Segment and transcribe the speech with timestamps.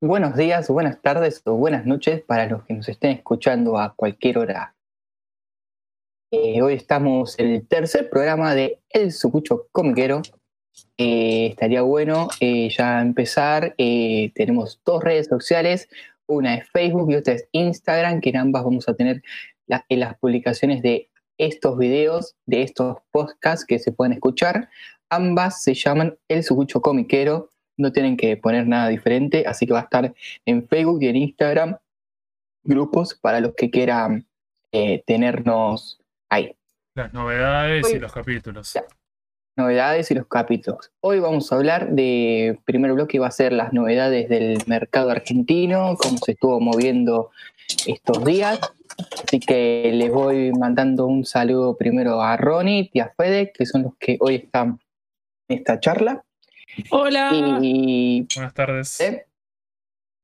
[0.00, 4.38] buenos días, buenas tardes o buenas noches para los que nos estén escuchando a cualquier
[4.38, 4.74] hora.
[6.32, 10.22] Eh, hoy estamos en el tercer programa de El Sucucho Comiquero.
[10.96, 13.74] Eh, estaría bueno eh, ya empezar.
[13.76, 15.88] tenemos dos redes sociales,
[16.26, 19.22] una es Facebook y otra es Instagram, que en ambas vamos a tener
[19.88, 24.70] en las publicaciones de estos videos, de estos podcasts que se pueden escuchar.
[25.10, 29.80] Ambas se llaman El Sucucho Comiquero no tienen que poner nada diferente, así que va
[29.80, 30.14] a estar
[30.46, 31.76] en Facebook y en Instagram
[32.62, 34.26] grupos para los que quieran
[34.72, 36.54] eh, tenernos ahí.
[36.94, 38.78] Las novedades y los capítulos.
[39.56, 40.92] Novedades y los capítulos.
[41.00, 45.96] Hoy vamos a hablar de, primer bloque va a ser las novedades del mercado argentino,
[45.98, 47.30] cómo se estuvo moviendo
[47.86, 48.60] estos días.
[49.24, 53.82] Así que les voy mandando un saludo primero a Ronnie y a Fede, que son
[53.84, 54.80] los que hoy están
[55.48, 56.24] en esta charla.
[56.90, 57.58] Hola.
[57.62, 59.00] Y, Buenas tardes.
[59.00, 59.26] ¿eh?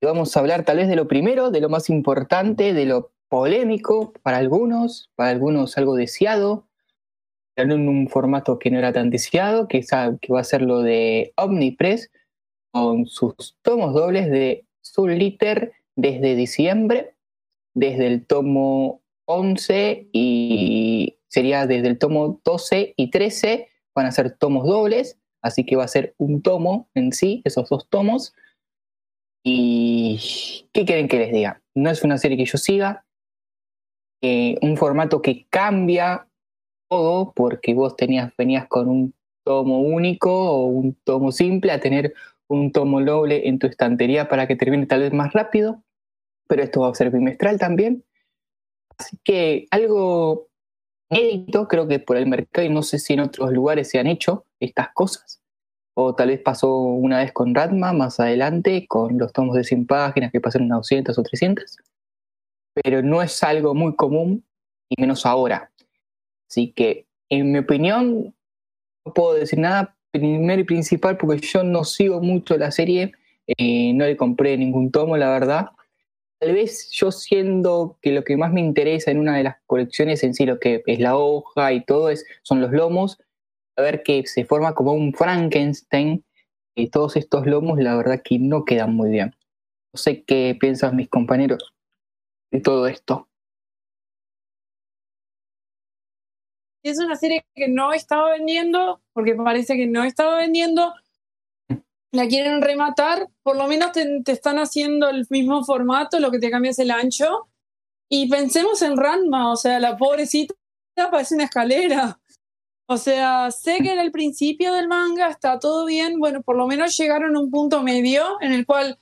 [0.02, 4.12] Vamos a hablar tal vez de lo primero, de lo más importante, de lo polémico
[4.22, 6.66] para algunos, para algunos algo deseado,
[7.56, 9.80] en un formato que no era tan deseado, que,
[10.20, 12.10] que va a ser lo de Omnipress,
[12.70, 17.14] con sus tomos dobles de Soul Liter desde diciembre,
[17.74, 24.36] desde el tomo 11 y sería desde el tomo 12 y 13, van a ser
[24.36, 28.34] tomos dobles, Así que va a ser un tomo en sí, esos dos tomos.
[29.44, 31.62] ¿Y qué quieren que les diga?
[31.74, 33.04] No es una serie que yo siga,
[34.22, 36.26] eh, un formato que cambia
[36.88, 39.14] todo, porque vos tenías, venías con un
[39.44, 42.14] tomo único o un tomo simple a tener
[42.48, 45.82] un tomo doble en tu estantería para que termine tal vez más rápido,
[46.48, 48.04] pero esto va a ser bimestral también.
[48.98, 50.48] Así que algo
[51.10, 54.06] inédito, creo que por el mercado y no sé si en otros lugares se han
[54.06, 55.40] hecho estas cosas.
[55.94, 59.86] O tal vez pasó una vez con Ratma, más adelante, con los tomos de 100
[59.86, 61.76] páginas que pasaron a 200 o 300.
[62.74, 64.44] Pero no es algo muy común,
[64.88, 65.70] y menos ahora.
[66.48, 68.34] Así que, en mi opinión,
[69.04, 73.12] no puedo decir nada primero y principal porque yo no sigo mucho la serie,
[73.46, 75.66] eh, no le compré ningún tomo, la verdad.
[76.38, 80.22] Tal vez yo siendo que lo que más me interesa en una de las colecciones
[80.22, 83.18] en sí, lo que es la hoja y todo, es, son los lomos,
[83.76, 86.24] a ver que se forma como un Frankenstein
[86.74, 89.34] y todos estos lomos la verdad que no quedan muy bien.
[89.92, 91.74] No sé qué piensan mis compañeros
[92.50, 93.28] de todo esto.
[96.82, 100.94] Es una serie que no estaba vendiendo, porque parece que no estaba vendiendo.
[102.12, 106.50] La quieren rematar, por lo menos te, están haciendo el mismo formato, lo que te
[106.50, 107.48] cambia es el ancho.
[108.08, 110.54] Y pensemos en Ranma, o sea, la pobrecita
[111.10, 112.20] parece una escalera.
[112.88, 116.68] O sea, sé que en el principio del manga está todo bien, bueno, por lo
[116.68, 119.00] menos llegaron a un punto medio en el cual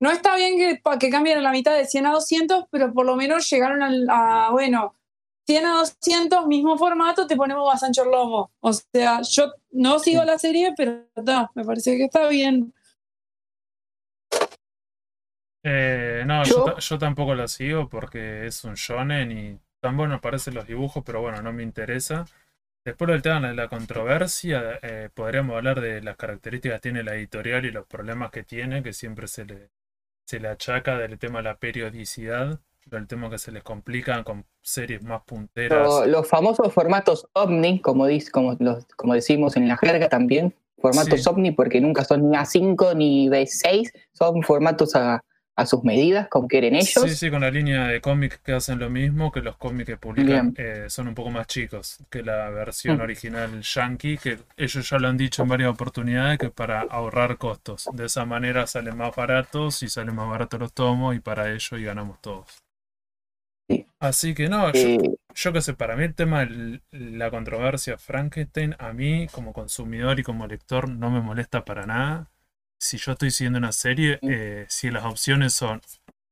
[0.00, 3.16] no está bien que, que cambien la mitad de 100 a 200, pero por lo
[3.16, 4.96] menos llegaron a, bueno,
[5.50, 8.52] 100 a 200, mismo formato, te ponemos a Sancho Lomo.
[8.60, 12.72] O sea, yo no sigo la serie, pero no, me parece que está bien.
[15.64, 16.78] Eh, no, ¿Yo?
[16.78, 21.20] yo, tampoco la sigo porque es un shonen y tan buenos parecen los dibujos, pero
[21.20, 22.26] bueno, no me interesa.
[22.84, 27.16] Después del tema de la controversia, eh, podríamos hablar de las características que tiene la
[27.16, 29.70] editorial y los problemas que tiene, que siempre se le,
[30.26, 32.60] se le achaca del tema de la periodicidad,
[32.96, 36.06] del tema que se les complica con series más punteras.
[36.06, 38.56] los famosos formatos ovni, como, como,
[38.96, 43.90] como decimos en la jerga también, formatos ovni porque nunca son ni A5 ni B6,
[44.12, 45.22] son formatos a,
[45.60, 47.04] a sus medidas, como quieren ellos.
[47.04, 49.96] Sí, sí, con la línea de cómics que hacen lo mismo, que los cómics que
[49.96, 53.00] publican eh, son un poco más chicos que la versión mm.
[53.02, 57.88] original yankee, que ellos ya lo han dicho en varias oportunidades, que para ahorrar costos.
[57.92, 61.76] De esa manera salen más baratos y salen más baratos los tomos y para ello
[61.76, 62.59] y ganamos todos.
[64.00, 64.98] Así que no, yo, eh,
[65.34, 70.18] yo que sé, para mí el tema de la controversia Frankenstein, a mí como consumidor
[70.18, 72.30] y como lector no me molesta para nada
[72.80, 75.80] si yo estoy siguiendo una serie, eh, si las opciones son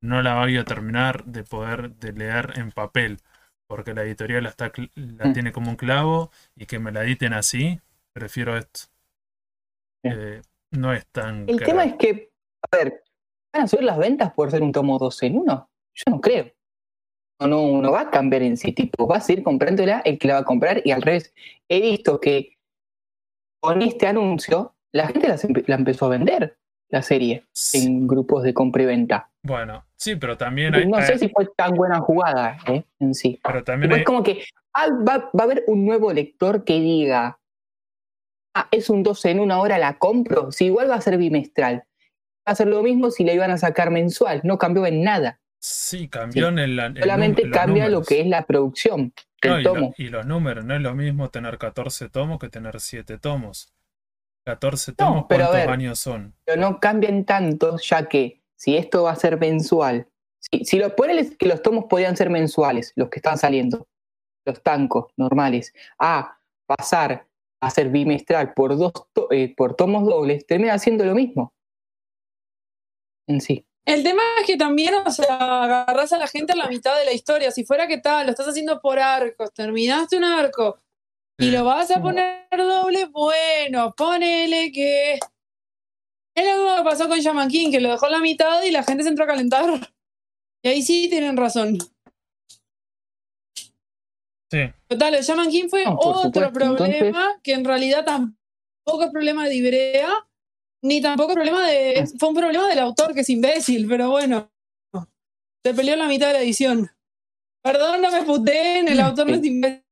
[0.01, 3.19] no la voy a terminar de poder de leer en papel,
[3.67, 5.33] porque la editorial la, está, la mm.
[5.33, 7.81] tiene como un clavo y que me la editen así,
[8.13, 8.83] prefiero esto.
[10.05, 10.41] Eh,
[10.71, 11.49] no es tan...
[11.49, 12.31] El tema es que,
[12.71, 13.03] a ver,
[13.53, 15.71] ¿van a subir las ventas por ser un tomo 12 en uno?
[15.95, 16.51] Yo no creo.
[17.41, 20.35] No, no, va a cambiar en sí, tipo, va a seguir comprándola el que la
[20.35, 21.33] va a comprar y al revés.
[21.69, 22.59] He visto que
[23.61, 25.29] con este anuncio la gente
[25.67, 26.57] la, empezó a vender,
[26.89, 27.45] la serie,
[27.75, 29.31] en grupos de compra y venta.
[29.43, 32.85] Bueno, sí, pero también hay, No sé si fue tan buena jugada ¿eh?
[32.99, 33.39] en sí.
[33.45, 34.45] Pero también Es como que
[34.75, 37.39] ah, va, a haber un nuevo lector que diga,
[38.55, 40.51] ah, es un 12 en una hora, la compro.
[40.51, 41.85] Si igual va a ser bimestral.
[42.45, 44.41] hacer lo mismo si le iban a sacar mensual.
[44.43, 45.41] No cambió en nada.
[45.61, 46.77] Sí, cambió en el.
[47.01, 49.13] Solamente cambia lo que es la producción
[49.43, 49.95] del No, y, lo- tomo.
[49.99, 53.73] y los números, no es lo mismo tener 14 tomos que tener 7 tomos.
[54.47, 55.71] 14 tomos, pero ¿cuántos ver.
[55.71, 56.35] años son?
[56.45, 60.09] Pero no cambian tanto, ya que si esto va a ser mensual,
[60.41, 63.87] si, si lo ponen que los tomos podían ser mensuales, los que están saliendo,
[64.47, 67.27] los tancos normales, a pasar
[67.61, 71.53] a ser bimestral por dos to- eh, por tomos dobles, termina siendo lo mismo.
[73.27, 73.67] En sí.
[73.89, 77.07] El tema es que también, o sea, agarrás a la gente a la mitad de
[77.07, 77.51] la historia.
[77.51, 80.79] Si fuera que tal, lo estás haciendo por arcos, terminaste un arco
[81.39, 85.15] y lo vas a poner doble, bueno, ponele que.
[86.35, 88.71] Es lo mismo que pasó con Shaman King, que lo dejó a la mitad y
[88.71, 89.71] la gente se entró a calentar.
[90.63, 91.79] Y ahí sí tienen razón.
[94.51, 96.53] Sí, Total, el Shaman King fue No, otro supuesto.
[96.53, 100.11] problema que en realidad tampoco es problema de Ibrea,
[100.83, 102.07] ni tampoco problema de.
[102.19, 104.51] Fue un problema del autor que es imbécil, pero bueno.
[105.65, 106.89] Se peleó en la mitad de la edición.
[107.63, 109.83] Perdón, no me puteen, el autor no es imbécil,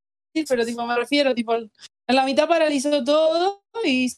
[0.49, 1.71] pero tipo, me refiero, tipo, en
[2.09, 4.09] la mitad paralizó todo y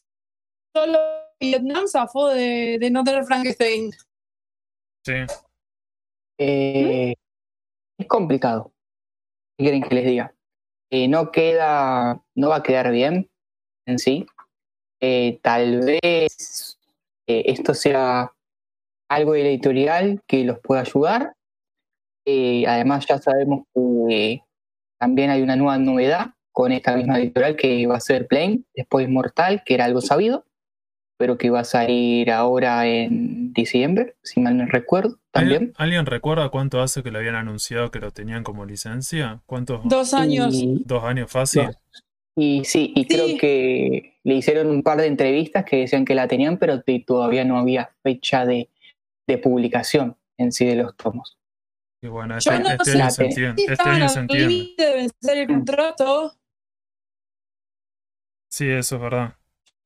[0.76, 0.98] solo
[1.40, 3.90] Vietnam zafó de, de no tener Frankenstein.
[5.04, 5.14] sí.
[6.40, 7.14] Eh,
[7.98, 8.72] Es complicado.
[9.56, 10.34] ¿Qué quieren que les diga?
[10.90, 13.28] Eh, no queda, no va a quedar bien
[13.86, 14.26] en sí.
[15.00, 16.78] Eh, tal vez
[17.26, 18.32] eh, esto sea
[19.08, 21.34] algo editorial que los pueda ayudar.
[22.26, 24.42] Eh, además ya sabemos que
[24.98, 29.08] también hay una nueva novedad con esta misma editorial que va a ser Plane, después
[29.08, 30.44] Mortal, que era algo sabido,
[31.16, 35.56] pero que va a salir ahora en diciembre, si mal no recuerdo, también.
[35.56, 39.40] ¿Alguien, ¿Alguien recuerda cuánto hace que lo habían anunciado que lo tenían como licencia?
[39.46, 39.82] ¿Cuántos?
[39.84, 40.54] Dos años.
[40.84, 41.66] ¿Dos años fácil?
[41.66, 42.04] Dos.
[42.40, 43.08] Y sí, y Sí.
[43.08, 47.00] creo que le hicieron un par de entrevistas que decían que la tenían, pero que
[47.00, 48.70] todavía no había fecha de,
[49.26, 51.36] de publicación en sí de los tomos.
[52.00, 53.62] Y bueno, Yo este, no este sé año se si entiende.
[53.62, 54.48] Este estaban año se al entiende.
[54.54, 56.32] límite de vencer el contrato.
[58.50, 59.34] Sí, eso es verdad.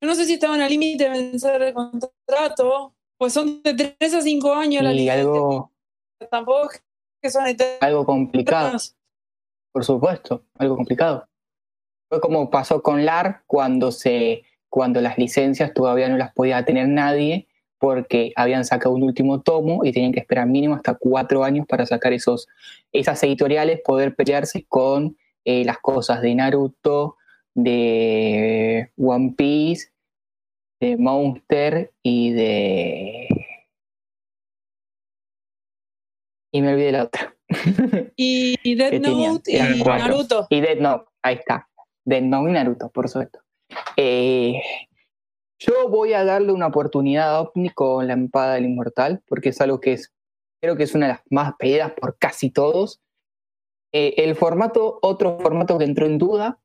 [0.01, 4.13] Yo no sé si estaban al límite de vencer el contrato, pues son de 3
[4.15, 5.71] a 5 años la Y licencia, algo,
[6.29, 6.83] tampoco es
[7.21, 7.81] que son eternos.
[7.81, 8.77] algo complicado,
[9.71, 11.27] por supuesto, algo complicado.
[12.13, 16.87] Fue como pasó con LAR cuando, se, cuando las licencias todavía no las podía tener
[16.87, 17.47] nadie
[17.79, 21.87] porque habían sacado un último tomo y tenían que esperar mínimo hasta cuatro años para
[21.87, 22.47] sacar esos,
[22.91, 27.17] esas editoriales, poder pelearse con eh, las cosas de Naruto,
[27.55, 29.87] de One Piece,
[30.79, 33.27] de Monster y de...
[36.51, 37.35] Y me olvidé la otra.
[38.15, 39.83] Y tenían, Note y.
[39.83, 40.45] Naruto.
[40.51, 41.67] Y Dead Note, ahí está.
[42.05, 43.39] Note y Naruto, por supuesto.
[43.97, 44.61] Eh,
[45.59, 49.61] yo voy a darle una oportunidad a OVNI con la empada del inmortal, porque es
[49.61, 50.11] algo que es,
[50.61, 53.01] creo que es una de las más pedidas por casi todos.
[53.93, 56.59] Eh, el formato, otro formato que entró en duda,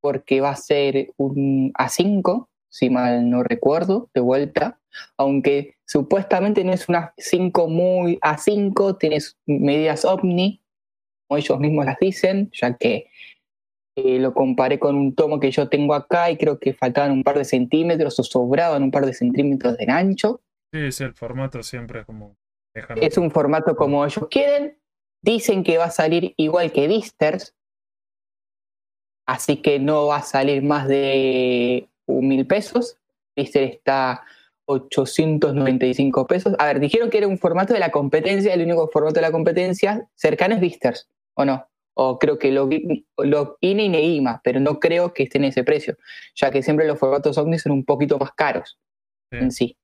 [0.00, 4.80] porque va a ser un A5, si mal no recuerdo, de vuelta,
[5.16, 10.62] aunque supuestamente no es una 5 muy A5, tienes medidas OVNI,
[11.26, 13.10] como ellos mismos las dicen, ya que
[13.98, 17.24] eh, lo comparé con un tomo que yo tengo acá y creo que faltaban un
[17.24, 20.40] par de centímetros o sobraban un par de centímetros de ancho.
[20.72, 22.36] Sí, sí, el formato siempre es como.
[23.00, 24.78] Es un formato como ellos quieren.
[25.20, 27.56] Dicen que va a salir igual que Visters,
[29.26, 32.98] así que no va a salir más de un mil pesos.
[33.34, 34.22] Vister está
[34.66, 36.54] 895 pesos.
[36.58, 39.32] A ver, dijeron que era un formato de la competencia, el único formato de la
[39.32, 41.66] competencia cercano es Visters, ¿o no?
[42.00, 42.68] O creo que lo,
[43.16, 45.96] lo INE y Neima, pero no creo que esté en ese precio,
[46.36, 48.78] ya que siempre los formatos Omni son un poquito más caros
[49.32, 49.38] Sí.
[49.38, 49.76] en sí.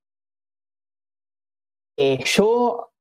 [1.98, 2.92] Eh, yo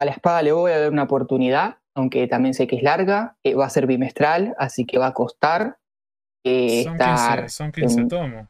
[0.00, 3.36] a la espada le voy a dar una oportunidad, aunque también sé que es larga,
[3.44, 5.78] eh, va a ser bimestral, así que va a costar
[6.44, 7.38] eh, Son estar...
[7.40, 8.48] 15, son 15 en- tomos.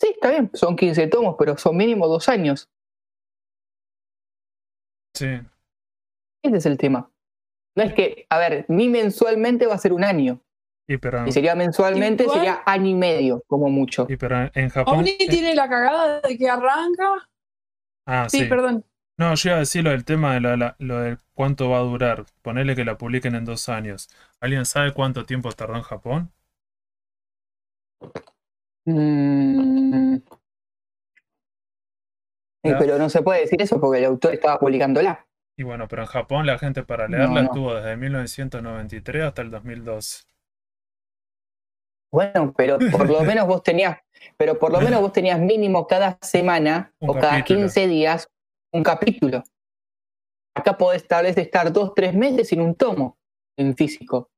[0.00, 2.68] Sí, está bien, son 15 tomos, pero son mínimo dos años.
[5.14, 5.26] Sí.
[6.42, 7.10] Ese es el tema.
[7.76, 10.40] No es que, a ver, ni mensualmente va a ser un año.
[10.86, 14.06] Y pero, sería mensualmente, Igual- sería año y medio, como mucho.
[14.08, 14.98] y pero en Japón.
[14.98, 17.28] Omni tiene la cagada de que arranca.
[18.06, 18.44] ah, Sí, sí.
[18.46, 18.84] perdón.
[19.18, 21.78] No, yo iba a decir lo del tema de la- la- lo de cuánto va
[21.78, 22.26] a durar.
[22.42, 24.08] Ponerle que la publiquen en dos años.
[24.40, 26.32] ¿Alguien sabe cuánto tiempo tardó en Japón?
[28.86, 30.16] Mm.
[32.66, 35.26] Eh, pero no se puede decir eso porque el autor estaba publicándola.
[35.56, 37.40] Y bueno, pero en Japón la gente para leerla No, no.
[37.42, 40.26] estuvo desde 1993 hasta el 2002.
[42.12, 43.98] Bueno, pero por lo menos vos tenías,
[44.36, 47.60] pero por lo menos vos tenías mínimo cada semana Un o cada capítulo.
[47.60, 48.28] 15 días
[48.72, 49.42] un capítulo.
[50.56, 53.18] Acá podés tal vez estar dos, tres meses sin un tomo
[53.56, 54.30] en físico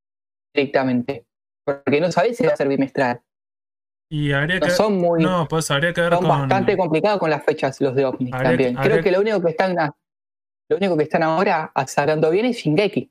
[0.54, 1.26] directamente.
[1.64, 3.20] Porque no sabés si va a ser bimestral.
[4.10, 4.72] Y habría No que.
[4.72, 5.22] son muy.
[5.22, 6.28] No, pues habría que ver son con.
[6.28, 8.74] bastante complicados con las fechas los de OVNI también.
[8.74, 9.76] Creo habría que lo único que están
[10.68, 13.10] lo único que están ahora sacando bien es Shingeki.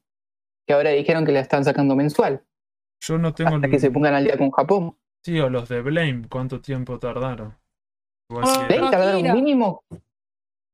[0.68, 2.44] Que ahora dijeron que la están sacando mensual.
[3.02, 3.56] Yo no tengo.
[3.56, 4.98] Hasta el- que se pongan al día con Japón.
[5.24, 7.56] Sí, o los de Blame, ¿cuánto tiempo tardaron?
[8.32, 8.90] Ah, Akira.
[8.92, 9.84] tardaron mínimo.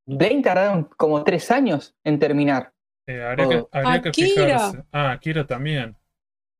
[0.08, 2.74] Blade tardaron como tres años en terminar.
[3.08, 4.28] eh, habría que, habría que Akira.
[4.60, 4.84] fijarse.
[4.92, 5.98] Ah, Akira también.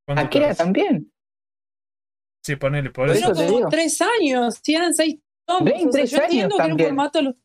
[0.06, 0.64] ¿Cuánto Akira tarda?
[0.64, 1.12] también.
[2.44, 3.34] Sí, ponele, por eso.
[3.34, 5.64] te como tres años, si eran seis tomos.
[5.66, 6.90] Ven, o sea, tres yo años entiendo que era un también.
[6.90, 7.36] formato.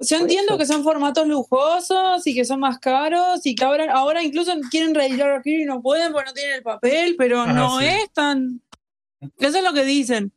[0.00, 0.58] Yo Por entiendo eso.
[0.58, 4.94] que son formatos lujosos y que son más caros y que ahora, ahora incluso quieren
[4.94, 7.86] reeditar Akira y no pueden porque no tienen el papel, pero Ah, no sí.
[7.86, 8.62] es tan.
[9.38, 10.32] Eso es lo que dicen.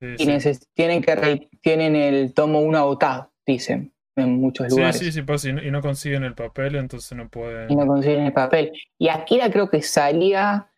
[0.00, 0.50] Sí, sí.
[0.74, 4.98] tienen que re- tienen el tomo 1 agotado, dicen, en muchos Sí, lugares.
[4.98, 7.70] sí, sí, pasa, y no, y no consiguen el papel, entonces no pueden.
[7.72, 8.72] Y no consiguen el papel.
[8.98, 10.70] Y Akira creo que salía.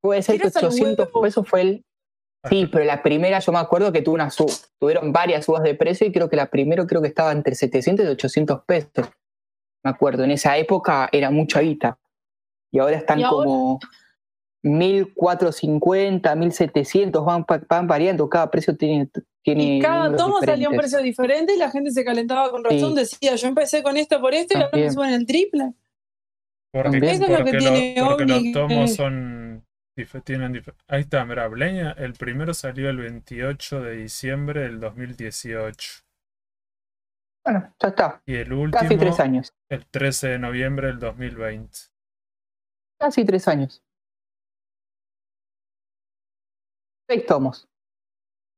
[0.00, 1.20] Puede ser que Akira salió 800 huevo.
[1.22, 1.84] pesos fue el.
[2.48, 5.74] Sí, pero la primera yo me acuerdo que tuvo una sub, tuvieron varias subas de
[5.74, 9.08] precio y creo que la primera creo que estaba entre 700 y 800 pesos.
[9.84, 11.98] Me acuerdo, en esa época era mucha guita.
[12.72, 13.78] Y ahora están Y ahora- como
[14.62, 19.08] 1450, 1700, van, van variando, cada precio tiene.
[19.42, 22.90] tiene Y cada tomo salía un precio diferente y la gente se calentaba con razón.
[22.90, 22.94] Sí.
[22.96, 25.72] Decía, yo empecé con esto por esto y ahora me suben el triple.
[26.72, 26.98] Porque.
[26.98, 28.94] Eso es lo porque que lo- tiene porque los tomos eh.
[28.94, 29.64] son.
[30.04, 34.80] Dif- Tienen dif- Ahí está, mira, Bleña, el primero salió el 28 de diciembre del
[34.80, 36.02] 2018.
[37.44, 38.22] Bueno, ya está.
[38.26, 39.54] Y el Casi último, tres años.
[39.70, 41.78] el 13 de noviembre del 2020.
[42.98, 43.82] Casi tres años.
[47.08, 47.66] Seis tomos.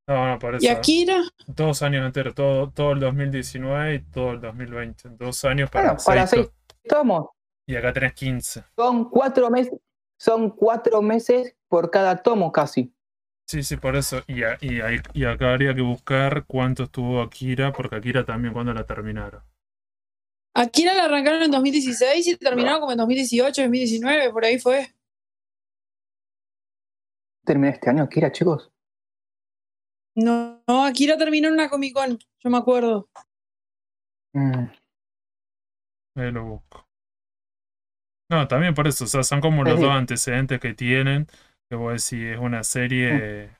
[0.09, 0.77] No, no, por Y eso.
[0.79, 5.09] Akira, Dos años enteros, todo, todo el 2019 y todo el 2020.
[5.11, 7.27] Dos años para, Bueno, para seis seis tomos.
[7.27, 7.37] to-
[7.69, 8.65] Y acá tenés 15.
[8.77, 9.79] Son cuatro meses.
[10.23, 12.95] Son cuatro meses por cada tomo casi.
[13.49, 14.23] Sí, sí, por eso.
[14.29, 18.87] Y, a- y, acá habría que buscar cuánto estuvo Akira, porque Akira también cuando la
[18.87, 19.43] terminaron.
[20.55, 24.95] Akira la arrancaron en 2016 y terminaron como en 2018, 2019, por ahí fue.
[27.45, 28.71] Terminé este año, Kira, chicos.
[30.15, 33.09] No, no, Akira terminó en una Comic Con, yo me acuerdo.
[34.35, 34.67] Mm,
[36.15, 36.82] Ahí lo busco.
[38.33, 39.83] No, también por eso, o sea, son como los Sí.
[39.85, 41.27] dos antecedentes que tienen.
[41.69, 43.51] Que vos decís, es una serie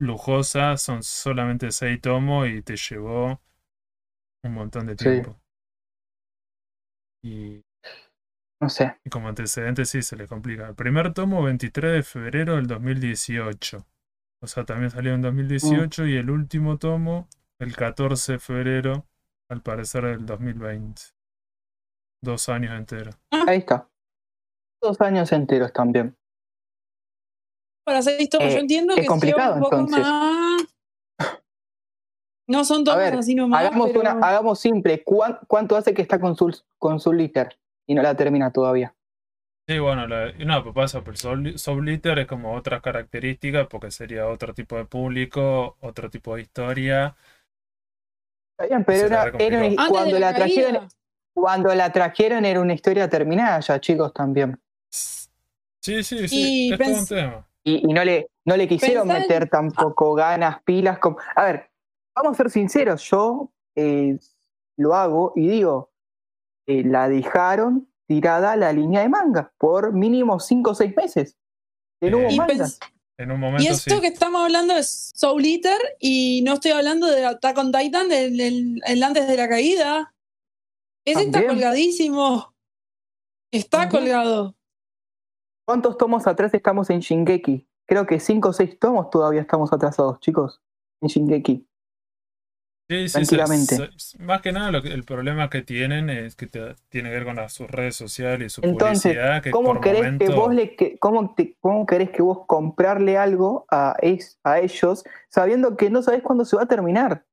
[0.00, 3.40] lujosa, son solamente seis tomos y te llevó
[4.44, 5.04] un montón de Sí.
[5.04, 5.38] tiempo.
[7.22, 7.62] Y,
[8.62, 8.96] no sé.
[9.04, 10.68] y como antecedente sí se le complica.
[10.68, 13.86] El primer tomo, 23 de febrero del 2018.
[14.42, 17.28] O sea, también salió en 2018 y el último tomo,
[17.60, 19.06] el 14 de febrero,
[19.50, 21.02] al parecer del 2020.
[22.22, 23.16] Dos años enteros.
[23.46, 23.88] Ahí está.
[24.80, 26.16] Dos años enteros también.
[27.84, 30.00] Para seis tomos, Eh, yo entiendo es que complicado, sea un poco entonces.
[30.06, 30.62] más.
[32.46, 33.60] No son tomos ver, así nomás.
[33.60, 35.02] hagamos, pero- una, hagamos simple.
[35.04, 38.94] ¿Cuán- ¿Cuánto hace que está con su, con su liter y no la termina todavía?
[39.68, 41.16] Sí, bueno, la- no, pues pasa, pero
[41.58, 46.42] Soul Eater es como otras características porque sería otro tipo de público, otro tipo de
[46.42, 47.16] historia.
[48.56, 50.62] Está bien, pero era, era cuando la, la caída.
[50.68, 50.88] trajeron,
[51.34, 54.58] cuando la trajeron era una historia terminada ya, chicos, también.
[54.90, 57.48] Sí, sí, sí, Y es todo un tema.
[57.64, 60.98] Y, y no le, no le quisieron Pensá en- meter tampoco ganas, pilas.
[60.98, 61.18] Como...
[61.36, 61.70] A ver,
[62.14, 64.18] vamos a ser sinceros, yo eh,
[64.76, 65.92] lo hago y digo,
[66.66, 71.36] eh, la dejaron tirada la línea de manga por mínimo 5 o 6 meses.
[72.00, 72.54] Que no Eh, hubo Y, manga.
[72.54, 72.78] pens-
[73.18, 74.00] En un y momento esto sí.
[74.00, 78.80] que estamos hablando es Soul Eater y no estoy hablando de Attack on Titan, del,
[78.86, 80.14] el antes de la caída.
[81.04, 82.54] Ese está colgadísimo.
[83.50, 84.02] Está También.
[84.02, 84.54] colgado.
[85.68, 87.68] ¿Cuántos tomos atrás estamos en Shingeki?
[87.86, 90.62] Creo que 5 o 6 tomos todavía estamos atrasados, chicos.
[91.02, 91.68] En Shingeki.
[92.88, 93.90] Sí, sí, tranquilamente.
[93.98, 97.16] se- más que nada lo que- el problema que tienen es que te- tiene que
[97.16, 99.42] ver con las, sus redes sociales y su Entonces, publicidad.
[99.42, 102.46] Que ¿Cómo por querés momento, que vos le que, cómo, te- cómo querés que vos
[102.46, 107.26] comprarle algo a, es- a ellos sabiendo que no sabés cuándo se va a terminar?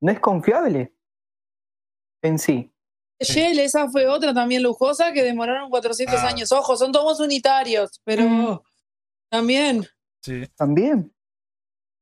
[0.00, 0.92] No es confiable
[2.22, 2.72] en sí.
[3.20, 6.28] Shell, esa fue otra también lujosa que demoraron 400 Ah.
[6.28, 6.52] años.
[6.52, 8.60] Ojo, son tomos unitarios, pero Mm.
[9.30, 9.86] también.
[10.22, 11.12] sí, También.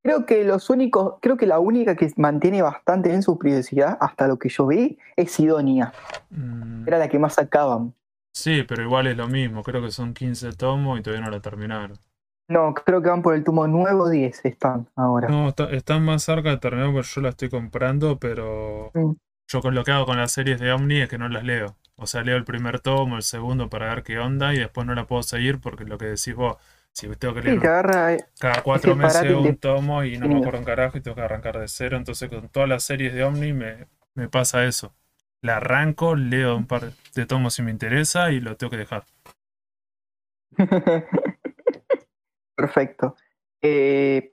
[0.02, 4.26] Creo que los únicos, creo que la única que mantiene bastante en su privacidad, hasta
[4.28, 5.92] lo que yo vi, es Sidonia.
[6.30, 7.94] mm, Era la que más sacaban.
[8.35, 9.62] sí, pero igual es lo mismo.
[9.62, 11.97] Creo que son 15 tomos y todavía no la terminaron.
[12.50, 15.28] No, creo que van por el tomo nuevo 10, están ahora.
[15.28, 19.12] No, está- están más cerca de terminar porque yo la estoy comprando, pero Mm.
[19.49, 21.77] Yo con lo que hago con las series de Omni es que no las leo.
[21.97, 24.95] O sea, leo el primer tomo, el segundo para ver qué onda y después no
[24.95, 26.57] la puedo seguir porque lo que decís vos,
[26.93, 28.15] si tengo que Sí, leer te agarra.
[28.15, 31.01] eh, cada cuatro ese meses un de- tomo y no me acuerdo un carajo y
[31.01, 31.97] tengo que arrancar de cero.
[31.97, 34.95] Entonces con todas las series de Omni me, me pasa eso.
[35.41, 39.05] La arranco, leo un par de tomos si me interesa y lo tengo que dejar.
[42.57, 43.17] Perfecto.
[43.63, 44.33] Eh,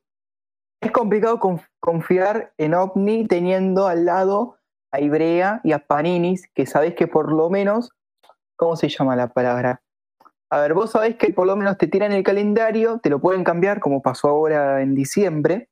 [0.81, 4.57] es complicado conf- confiar en OVNI teniendo al lado
[4.91, 7.91] a Ibrea y a Paninis, que sabés que por lo menos,
[8.55, 9.81] ¿cómo se llama la palabra?
[10.49, 13.43] A ver, vos sabés que por lo menos te tiran el calendario, te lo pueden
[13.43, 15.69] cambiar, como pasó ahora en diciembre,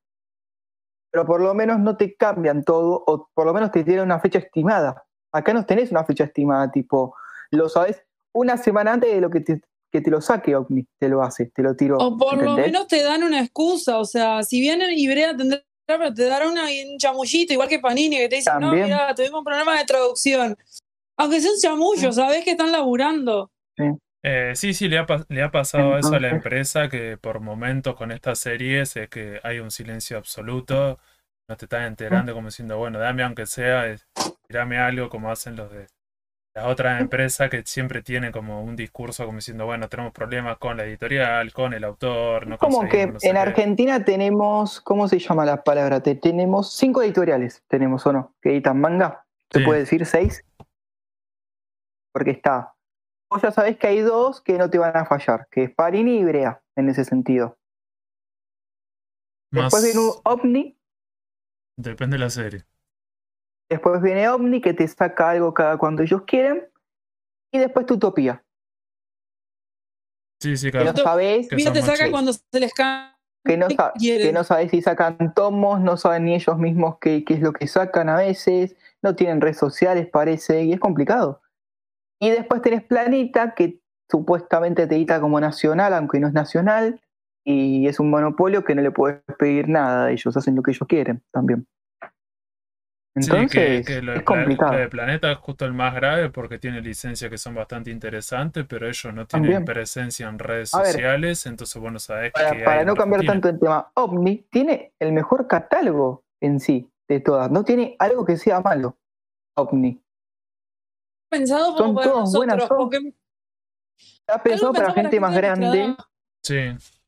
[1.12, 4.20] pero por lo menos no te cambian todo, o por lo menos te tiran una
[4.20, 5.04] fecha estimada.
[5.34, 7.14] Acá no tenés una fecha estimada, tipo,
[7.52, 9.62] lo sabés una semana antes de lo que te,
[9.92, 11.98] que te lo saque OVNI, te lo hace, te lo tiro.
[11.98, 15.62] O por lo menos te dan una excusa, o sea, si bien Ibrea tendrá,
[15.98, 18.86] pero te dará una, un chamullito, igual que Panini, que te dice, no, También.
[18.86, 20.58] mira, tuvimos un problema de traducción.
[21.18, 23.52] Aunque sea un chamullo, sabés que están laburando.
[24.24, 27.96] Eh, sí, sí, le ha, le ha pasado eso a la empresa que por momentos
[27.96, 31.00] con estas series es que hay un silencio absoluto,
[31.48, 33.96] no te estás enterando como diciendo, bueno, dame aunque sea,
[34.48, 35.88] tirame algo como hacen los de
[36.60, 40.76] las otras empresas que siempre tienen como un discurso como diciendo, bueno, tenemos problemas con
[40.78, 43.40] la editorial, con el autor, no Como que conseguimos no sé en qué".
[43.40, 46.02] Argentina tenemos, ¿cómo se llama la palabra?
[46.02, 49.26] Te- tenemos cinco editoriales, tenemos o no, que editan manga.
[49.52, 49.66] ¿Se Sí.
[49.66, 50.44] puede decir seis?
[52.14, 52.74] Porque está.
[53.32, 56.20] Vos ya sabés que hay dos que no te van a fallar, que es Parini
[56.20, 57.58] y Brea, en ese sentido.
[59.52, 60.78] Más Después viene un OVNI,
[61.78, 62.66] depende de la serie.
[63.70, 66.68] Después viene OVNI que te saca algo cada cuando ellos quieren,
[67.52, 68.44] y después tu Utopía.
[70.42, 71.18] Sí, sí, Que no claro.
[71.50, 73.12] Que Mira, te saca cuando se les cae.
[73.46, 74.28] que no, sa- quieren?
[74.28, 77.52] que no sabés si sacan tomos, no saben ni ellos mismos qué, qué es lo
[77.54, 81.42] que sacan a veces, no tienen redes sociales, parece, y es complicado.
[82.22, 83.80] Y después tenés Planeta, que
[84.10, 87.02] supuestamente te edita como nacional, aunque no es nacional,
[87.46, 90.72] y es un monopolio que no le puedes pedir nada a ellos, hacen lo que
[90.72, 91.66] ellos quieren también.
[93.22, 94.74] Sí, que, que lo, de es complicado.
[94.74, 98.66] lo de Planeta es justo el más grave porque tiene licencias que son bastante interesantes,
[98.68, 99.66] pero ellos no tienen También.
[99.66, 100.88] presencia en redes A ver.
[100.94, 103.34] sociales, entonces bueno, sabés Para, que para hay no cambiar Argentina.
[103.42, 108.26] tanto el tema, OVNI tiene el mejor catálogo en sí de todas, no tiene algo
[108.26, 108.98] que sea malo.
[109.56, 110.02] OVNI.
[111.32, 112.90] Pensado como Son para todas buenas, nosotros, son.
[112.90, 113.14] porque
[114.28, 115.96] Está pensado para gente más grande.
[116.44, 116.58] Sí,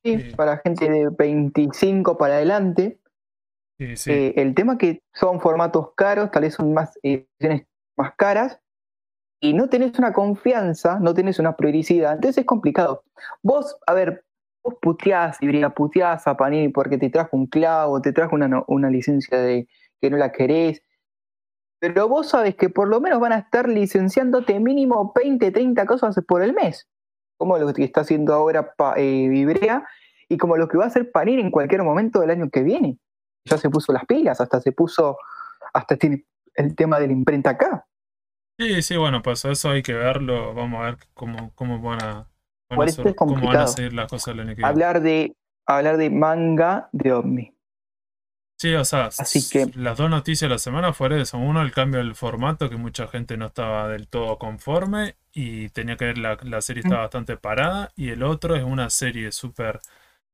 [0.03, 0.17] Sí.
[0.35, 2.99] para gente de 25 para adelante.
[3.81, 7.67] Eh, el tema que son formatos caros, tal vez son más eh, ediciones
[7.97, 8.59] más caras,
[9.39, 13.03] y no tenés una confianza, no tenés una prioricidad, entonces es complicado.
[13.41, 14.23] Vos, a ver,
[14.63, 18.89] vos puteás y puteás a Panini porque te trajo un clavo, te trajo una, una
[18.91, 19.67] licencia de
[19.99, 20.83] que no la querés,
[21.79, 26.15] pero vos sabés que por lo menos van a estar licenciándote mínimo 20, 30 cosas
[26.27, 26.87] por el mes,
[27.37, 29.87] como lo que está haciendo ahora eh, Vibrea
[30.29, 32.99] y como lo que va a hacer Panini en cualquier momento del año que viene
[33.45, 35.17] ya se puso las pilas, hasta se puso,
[35.73, 36.25] hasta tiene
[36.55, 37.85] el tema de la imprenta acá.
[38.59, 42.13] Sí, sí, bueno, pues eso hay que verlo, vamos a ver cómo, cómo van a,
[42.69, 44.55] van Por a eso ser- es cómo van a seguir las cosas viene.
[44.63, 47.55] Hablar de, hablar de manga de OVNI.
[48.59, 51.39] Sí, o sea, Así que- las dos noticias de la semana fueron eso.
[51.39, 55.97] Uno, el cambio del formato, que mucha gente no estaba del todo conforme y tenía
[55.97, 57.91] que ver la, la serie estaba bastante parada.
[57.95, 59.79] Y el otro es una serie súper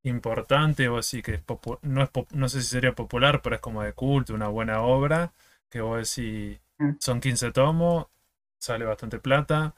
[0.03, 1.43] importante, o así que es
[1.81, 5.33] no, es no sé si sería popular, pero es como de culto, una buena obra,
[5.69, 6.97] que vos decís, Mm.
[6.99, 8.07] son 15 tomos,
[8.59, 9.73] sale bastante plata.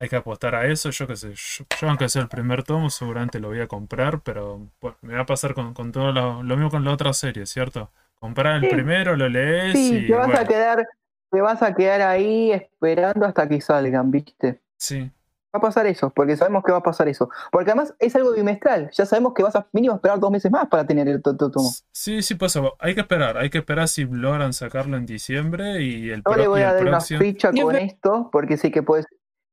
[0.00, 2.90] Hay que apostar a eso, yo qué sé, yo, yo aunque sea el primer tomo,
[2.90, 6.42] seguramente lo voy a comprar, pero bueno, me va a pasar con, con todo lo,
[6.42, 7.90] lo mismo con la otra serie, ¿cierto?
[8.14, 8.68] Comprar el Sí.
[8.68, 10.86] primero, lo lees Sí, y te vas a quedar,
[11.30, 14.60] te vas a quedar ahí esperando hasta que salgan, ¿viste?
[14.78, 15.10] sí,
[15.52, 17.28] Va a pasar eso, porque sabemos que va a pasar eso.
[17.50, 20.68] Porque además es algo bimestral, ya sabemos que vas a mínimo esperar dos meses más
[20.68, 21.70] para tener el to- to- tomo.
[21.92, 26.10] sí, sí, pues hay que esperar, hay que esperar si logran sacarlo en diciembre y
[26.10, 27.18] el, Yo pro- le voy a dar una próximo.
[27.20, 29.06] ficha Yo con esto, porque sé que pues,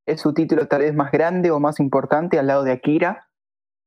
[0.05, 3.27] es su título tal vez más grande o más importante al lado de Akira.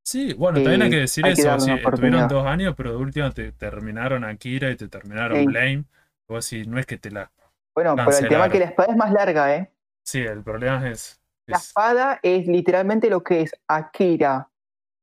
[0.02, 2.90] Sí, bueno, también hay Eh, que decir hay que eso, una estuvieron dos años, pero
[2.90, 5.46] de última te terminaron Akira y te terminaron Sí.
[5.46, 5.84] Blame,
[6.26, 7.30] vos si no es que te la...
[7.74, 8.46] Bueno, pero el tema Cancelaron.
[8.46, 9.72] es que la espada es más larga, ¿eh?
[10.02, 11.19] Sí, el problema es...
[11.50, 14.48] La es- espada es literalmente lo que es Akira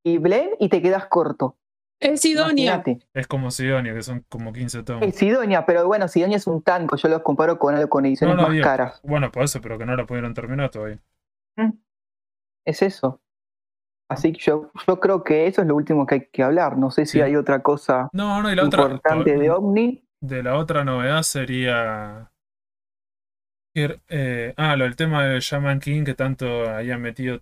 [0.04, 1.56] y Blame y te quedas corto.
[2.00, 2.74] Es Sidonia.
[2.74, 3.06] Imagínate.
[3.12, 5.02] Es como Sidonia, que son como 15 tomos.
[5.02, 8.36] Es Sidonia, pero bueno, Sidonia es un tanco, yo lo comparo con algo con ediciones
[8.36, 9.00] No, no, más digo, caras.
[9.02, 11.00] Bueno, por eso, pero que no la pudieron terminar todavía.
[12.64, 13.20] Es eso.
[14.10, 16.78] Así que yo, yo creo que eso es lo último que hay que hablar.
[16.78, 17.20] No sé si Sí.
[17.20, 18.82] hay otra cosa No, no, y la otra.
[18.84, 20.04] importante de Omni.
[20.20, 22.30] De la otra novedad sería.
[23.74, 27.40] Eh, ah, lo del tema de Shaman King, que tanto habían metido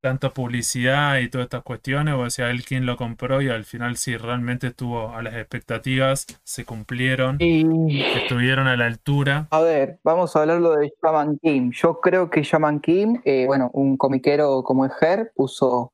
[0.00, 3.96] tanta publicidad y todas estas cuestiones, o sea, él quien lo compró y al final
[3.96, 9.48] si realmente estuvo a las expectativas, se cumplieron, Y estuvieron a la altura.
[9.50, 11.72] a ver, vamos a hablar lo de Shaman Kim.
[11.72, 15.92] Yo creo que Shaman Kim, eh, bueno, un comiquero como es Her, puso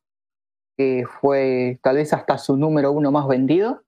[0.76, 3.83] que fue tal vez hasta su número uno más vendido,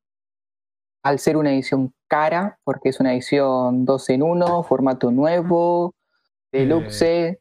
[1.06, 5.94] al ser una edición cara, porque es una edición 2 en 1, formato nuevo,
[6.52, 7.40] deluxe,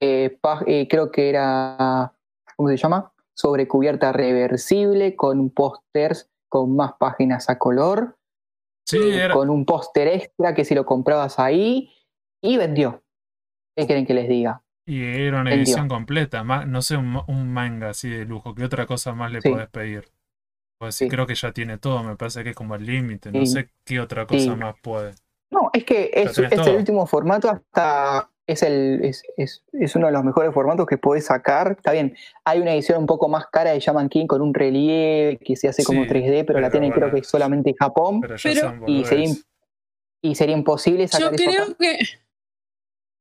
[0.00, 2.12] eh, pa- eh, creo que era,
[2.56, 3.12] ¿cómo se llama?
[3.34, 8.16] Sobre cubierta reversible, con pósters con más páginas a color,
[8.84, 11.92] Sí, era, con un póster extra que si lo comprabas ahí,
[12.42, 13.02] y vendió.
[13.76, 14.62] ¿Qué quieren que les diga?
[14.86, 15.58] y era una vendió.
[15.64, 19.42] edición completa, ma- no sé, un manga así de lujo, ¿qué otra cosa más le
[19.42, 19.50] Sí.
[19.50, 20.10] podés pedir?
[20.78, 23.40] Pues sí, creo que ya tiene todo, me parece que es como el límite, no
[23.40, 23.46] Sí.
[23.52, 24.50] sé qué otra cosa Sí.
[24.50, 25.12] más puede.
[25.50, 28.30] No, es que es, el último formato hasta.
[28.46, 31.72] Es, el, es, es, es uno de los mejores formatos que podés sacar.
[31.72, 35.36] Está bien, hay una edición un poco más cara de Shaman King con un relieve
[35.38, 38.20] que se hace como Sí, 3D, pero, la pero tiene creo que solamente en Japón.
[38.22, 39.34] Pero ya Pero- Y sería,
[40.22, 41.64] y sería imposible Yo sacar eso acá.
[41.64, 41.98] creo que.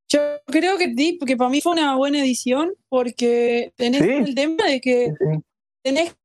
[0.10, 4.10] Yo creo que sí, porque para mí fue una buena edición, porque tenés Sí.
[4.10, 5.40] el tema de que Sí.
[5.84, 6.16] tenés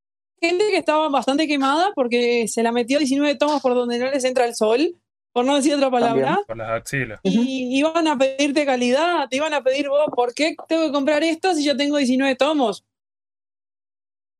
[0.47, 4.23] gente que estaba bastante quemada porque se la metió 19 tomos por donde no les
[4.23, 4.95] entra el sol,
[5.31, 6.45] por no decir otra palabra, También.
[6.47, 7.19] Por las axilas.
[7.23, 11.23] y iban a pedirte calidad, te iban a pedir vos, ¿por qué tengo que comprar
[11.23, 12.85] esto si yo tengo 19 tomos?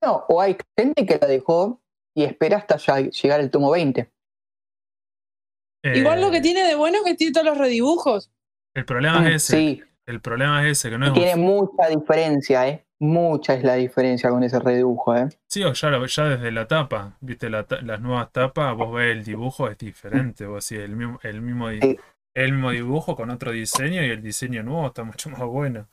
[0.04, 1.82] No, o hay gente que la dejó
[2.16, 4.12] y espera hasta ya llegar el tomo 20.
[5.96, 8.32] Igual lo que Eh, tiene de bueno es que tiene todos los redibujos.
[8.74, 9.56] El problema es ese.
[9.56, 12.86] Mm, Sí, El problema es ese, que no y es tiene un- mucha diferencia, ¿eh?
[13.04, 15.28] Mucha es la diferencia con ese redibujo, ¿eh?
[15.50, 19.12] Sí, o ya, lo- ya desde la tapa, viste, la las nuevas tapas, vos ves
[19.12, 22.00] el dibujo, es diferente, vos sí, el mismo, el mismo, Sí.
[22.34, 25.86] el mismo dibujo con otro diseño y el diseño nuevo está mucho más bueno.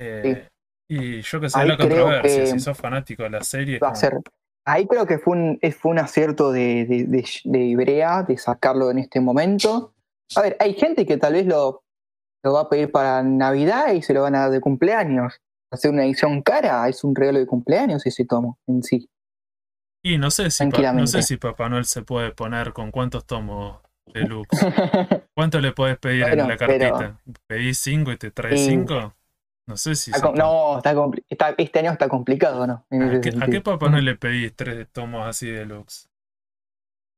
[0.00, 0.48] Eh,
[0.88, 3.88] Y yo que sé, Ahí la controversia, que si sos fanático de la serie, va
[3.88, 4.18] a ser.
[4.64, 8.90] Ahí creo que fue un, fue un acierto de, de, de, de Ibrea de sacarlo
[8.90, 9.92] en este momento.
[10.36, 11.82] A ver, hay gente que tal vez lo,
[12.46, 15.40] lo va a pedir para Navidad y se lo van a dar de cumpleaños.
[15.72, 19.10] Hacer una edición cara es un regalo de cumpleaños ese tomo en sí.
[20.04, 23.80] Y no sé si no sé si Papá Noel se puede poner con cuántos tomos
[24.06, 24.48] deluxe.
[25.34, 27.20] ¿Cuánto le podés pedir Bueno, en la pero- cartita?
[27.48, 28.66] ¿Pedís cinco y te trae Sí.
[28.70, 29.14] cinco?
[29.68, 30.94] No sé si Está no, está,
[31.58, 32.74] este año está complicado, ¿no?
[32.88, 33.46] ¿A qué, a sentido.
[33.50, 36.08] qué Papá Noel le pedís tres tomos así deluxe?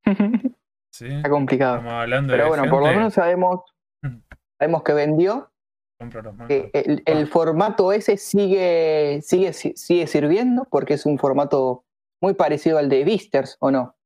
[0.91, 1.07] ¿Sí?
[1.09, 1.77] está complicado.
[1.77, 3.61] Estamos hablando Pero de bueno, gente, por lo menos sabemos.
[4.59, 5.51] Sabemos que vendió,
[6.47, 11.85] que el, el formato ese sigue, sigue, sigue sirviendo porque es un formato
[12.23, 13.97] muy parecido al de Visters, ¿o no?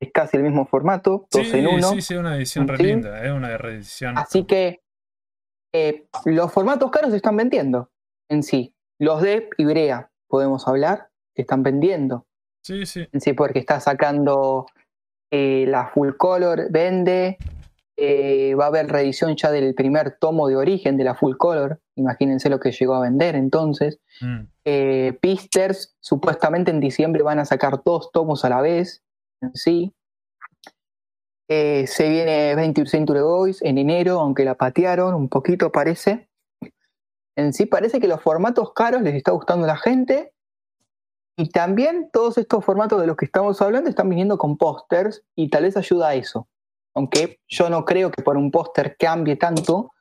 [0.00, 1.90] Es casi el mismo formato, dos Sí, en uno.
[1.90, 4.18] sí, sí, una edición re linda, es una reedición.
[4.18, 4.82] Así que
[5.74, 7.90] eh, los formatos caros se están vendiendo
[8.30, 8.74] en sí.
[8.98, 12.26] Los de Ibrea, podemos hablar, se están vendiendo
[12.62, 13.06] Sí, sí.
[13.12, 14.66] en sí, porque está sacando
[15.30, 17.36] eh, la full color, vende.
[18.04, 21.80] Eh, va a haber reedición ya del primer tomo de origen de la full color.
[21.94, 24.00] Imagínense lo que llegó a vender entonces.
[24.20, 24.40] Mm.
[24.64, 29.04] Eh, Pisters, supuestamente en diciembre van a sacar dos tomos a la vez
[29.40, 29.94] en sí.
[31.46, 36.28] Eh, se viene 20 Century Boys en enero, aunque la patearon un poquito parece.
[37.36, 40.32] En sí parece que los formatos caros les está gustando a la gente.
[41.36, 45.50] Y también todos estos formatos de los que estamos hablando están viniendo con pósters y
[45.50, 46.48] tal vez ayuda a eso.
[46.94, 49.92] Aunque yo no creo que por un póster cambie tanto.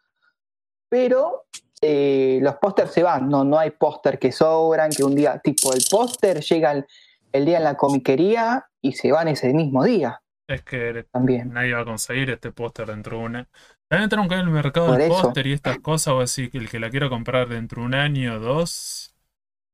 [0.89, 1.45] Pero
[1.81, 5.73] eh, los pósters se van, no, no hay póster que sobran, que un día, tipo,
[5.73, 6.85] el póster llega el,
[7.31, 11.53] el día en la comiquería y se van ese mismo día Es que también.
[11.53, 13.49] nadie va a conseguir este póster dentro de una.
[13.87, 16.69] También entraron en el mercado Por del póster y estas cosas, o así que el
[16.69, 19.15] que la quiera comprar dentro de un año o dos,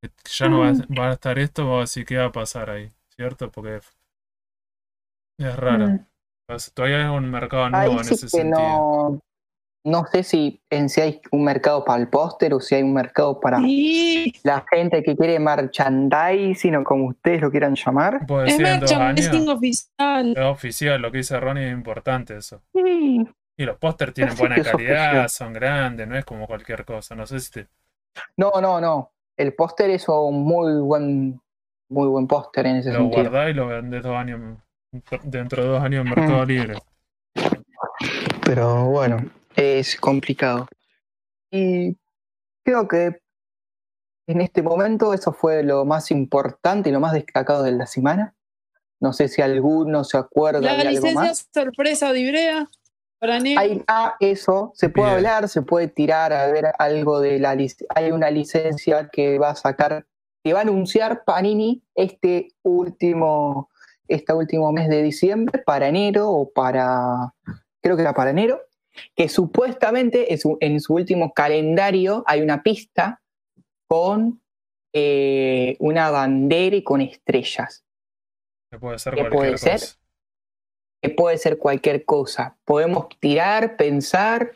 [0.02, 0.82] que ya no va, Mm.
[0.82, 3.52] a- va a estar esto, va a decir qué va a pasar ahí, ¿cierto?
[3.52, 3.80] Porque
[5.40, 5.88] es raro.
[5.88, 6.06] Mm.
[6.48, 8.60] Pues Todavía es un mercado Ahí nuevo en sí ese que sentido.
[8.60, 9.20] no,
[9.84, 12.94] no sé si en si hay un mercado para el póster o si hay un
[12.94, 18.26] mercado para Sí, la gente que quiere merchandising o como ustedes lo quieran llamar.
[18.26, 20.32] Puedo es merchandising oficial.
[20.38, 22.62] Es oficial, lo que dice Ronnie es importante eso.
[22.74, 24.76] Sí, Y los pósters tienen buena calidad,
[25.26, 25.30] oficial.
[25.30, 27.14] son grandes, no es como cualquier cosa.
[27.16, 27.68] No sé si te.
[28.38, 29.12] No, no, no.
[29.36, 31.40] El póster es un muy buen,
[31.90, 33.24] muy buen póster en ese Lo sentido.
[33.30, 34.58] guardás y lo vendés dos años,
[35.24, 36.48] dentro de dos años en Mercado Mm.
[36.48, 36.76] Libre.
[38.44, 40.68] Pero bueno, es complicado.
[41.52, 41.98] Y
[42.64, 43.20] creo que
[44.28, 48.34] en este momento eso fue lo más importante y lo más destacado de la semana.
[49.00, 51.48] No sé si alguno se acuerda La de algo licencia más.
[51.54, 52.68] sorpresa de Ibrea
[53.20, 53.36] para.
[53.36, 55.18] Hay ah, eso, se puede Bien.
[55.18, 59.52] hablar, se puede tirar a ver algo de la lic- hay una licencia que va
[59.52, 60.06] a sacar,
[60.44, 63.70] que va a anunciar Panini este último,
[64.08, 67.34] este último mes de diciembre, para enero o para,
[67.82, 68.62] creo que era para enero,
[69.16, 73.22] que supuestamente en su, en su último calendario hay una pista
[73.88, 74.42] con
[74.94, 77.86] eh, una bandera y con estrellas
[78.72, 79.74] Que puede ser ¿Qué cualquier puede ser?
[79.74, 80.00] cosa.
[81.02, 82.58] que puede ser cualquier cosa.
[82.66, 84.54] Podemos tirar, pensar.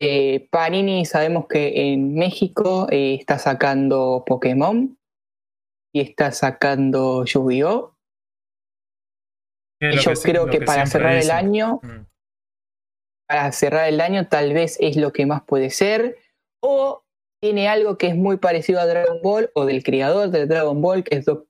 [0.00, 4.96] Eh, Panini sabemos que en México eh, está sacando Pokémon
[5.92, 7.97] y está sacando Yu-Gi-Oh!
[9.80, 12.06] Que Yo creo que para cerrar el año, Mm.
[13.28, 16.16] para cerrar el año tal vez es lo que más puede ser.
[16.62, 17.04] O
[17.40, 21.04] tiene algo que es muy parecido a Dragon Ball o del creador de Dragon Ball,
[21.04, 21.46] que es Doc-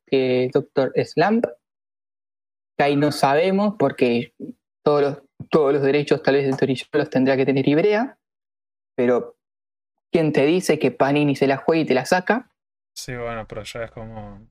[0.53, 1.47] Doctor Slump.
[2.77, 4.35] Que ahí no sabemos porque
[4.85, 5.19] todos los,
[5.51, 8.19] todos los derechos tal vez de Toriyama los tendrá que tener Ibrea.
[8.97, 9.37] Pero
[10.13, 12.51] ¿quién te dice que Panini se la juega y te la saca?
[12.95, 14.47] Sí, bueno, pero ya es como.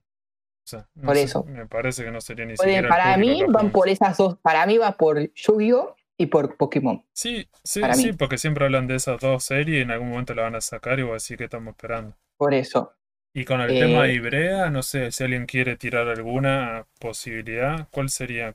[0.74, 1.44] O sea, no Por sé, eso.
[1.44, 2.88] Me parece que no sería ni siquiera.
[2.88, 4.36] para mí van por esas dos.
[4.42, 5.96] Para mí va por Yu-Gi-Oh!
[6.18, 7.04] y por Pokémon.
[7.12, 8.12] Sí, sí, para sí, mí.
[8.12, 10.98] porque siempre hablan de esas dos series y en algún momento la van a sacar
[10.98, 12.16] y voy a decir que estamos esperando.
[12.36, 12.92] Por eso.
[13.32, 17.88] Y con el Eh, tema de Ibrea, no sé si alguien quiere tirar alguna posibilidad,
[17.92, 18.54] ¿cuál sería?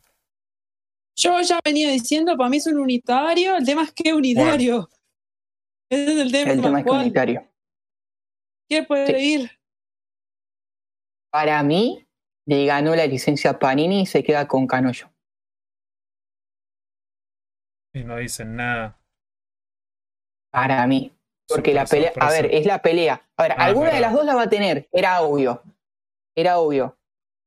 [1.15, 3.55] Yo ya venía diciendo, para mí es un unitario.
[3.55, 4.89] El tema es que unitario.
[5.89, 6.51] Ese es el tema.
[6.51, 7.47] El tema es que unitario.
[8.69, 9.33] ¿Qué puede Sí.
[9.41, 9.51] ir?
[11.31, 12.02] Para mí,
[12.45, 15.09] le ganó la licencia Panini y se queda con Canoyo.
[17.93, 18.99] Y no dicen nada.
[20.51, 21.11] Para mí.
[21.47, 22.13] Porque la pelea.
[22.19, 23.21] A ver, es la pelea.
[23.37, 24.87] A ver, Ah, alguna de las dos la va a tener.
[24.91, 25.61] Era obvio.
[26.35, 26.97] Era obvio.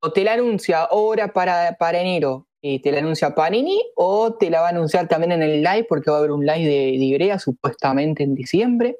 [0.01, 4.49] O te la anuncia ahora para, para enero y te la anuncia Panini, o te
[4.49, 6.97] la va a anunciar también en el live, porque va a haber un live de,
[6.97, 8.97] de Ibrea supuestamente en diciembre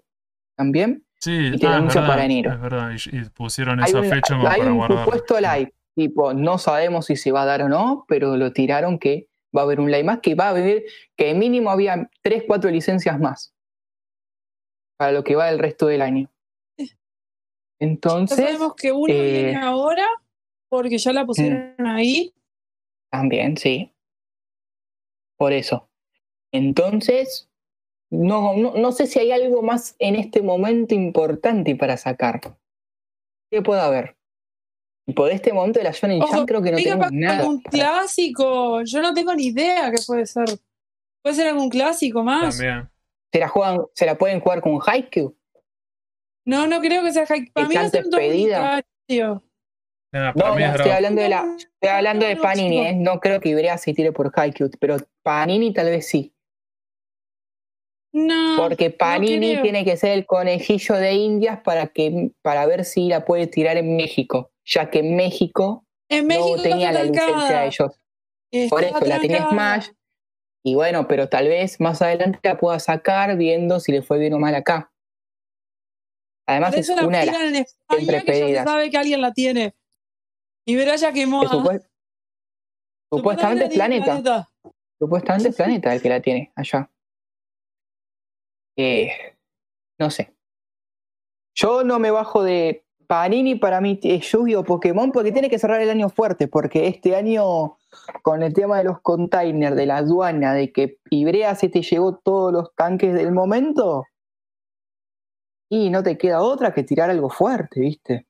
[0.56, 1.06] también.
[1.20, 2.54] Sí, y te lo ah, anuncia verdad, para enero.
[2.54, 5.06] Es verdad, y, y pusieron Hay esa un, fecha hay para un guardar.
[5.06, 9.00] supuesto live, tipo, no sabemos si se va a dar o no, pero lo tiraron
[9.00, 10.84] que va a haber un live más, que va a haber,
[11.16, 13.56] que mínimo había 3, 4 licencias más
[14.96, 16.30] para lo que va el resto del año.
[17.80, 20.06] Ya Entonces, sabemos que uno eh, viene ahora,
[20.68, 22.34] porque ya la pusieron ahí.
[23.12, 23.94] también, sí.
[25.38, 25.88] Por eso.
[26.52, 27.48] Entonces,
[28.10, 32.42] no, no, no sé si hay algo más en este momento importante para sacar.
[33.52, 34.17] ¿Qué puede haber?
[35.10, 37.40] Y por este momento de la Shonen Ojo, creo que no tenemos nada.
[37.40, 38.82] algún clásico.
[38.84, 40.46] Yo no tengo ni idea qué puede ser.
[41.24, 42.58] Puede ser algún clásico más.
[42.58, 42.90] También.
[43.32, 45.36] ¿Se la, juegan, ¿Se la pueden jugar con Haikyuu?
[46.46, 47.54] No, no creo que sea Haikyuu.
[47.54, 48.28] Para mí a ser un para
[50.12, 52.88] No, no, es estoy hablando de la, estoy hablando de No, Panini.
[52.88, 52.96] ¿eh?
[52.96, 56.34] no creo que Ibrea se tire por Haikyuu, pero Panini tal vez sí,
[58.14, 58.56] No.
[58.58, 63.26] porque Panini tiene que ser el conejillo de Indias para que para ver si la
[63.26, 67.68] puede tirar en México, ya que en México En México no tenía la licencia de
[67.68, 68.00] ellos.
[68.70, 69.50] Por eso la tenía.
[69.50, 69.90] Smash.
[70.66, 74.34] Y bueno, pero tal vez más adelante la pueda sacar viendo si le fue bien
[74.34, 74.92] o mal acá.
[76.48, 78.98] Además Por es eso la una de las en España que ya se sabe que
[78.98, 79.76] alguien la tiene.
[80.66, 81.42] Y verá ya quemó.
[81.42, 81.90] que supuest-
[83.12, 84.50] supuestamente es Planeta.
[85.00, 86.90] Supuestamente es Planeta el que la tiene allá.
[88.78, 89.12] Eh,
[90.00, 90.34] no sé.
[91.56, 95.82] Yo no me bajo de Panini para mí es Yu-Gi-Oh Pokémon porque tiene que cerrar
[95.82, 97.78] el año fuerte porque este año
[98.22, 102.18] con el tema de los containers, de la aduana, de que Ibrea se te llevó
[102.18, 104.06] todos los tanques del momento
[105.70, 108.28] y no te queda otra que tirar algo fuerte, ¿viste?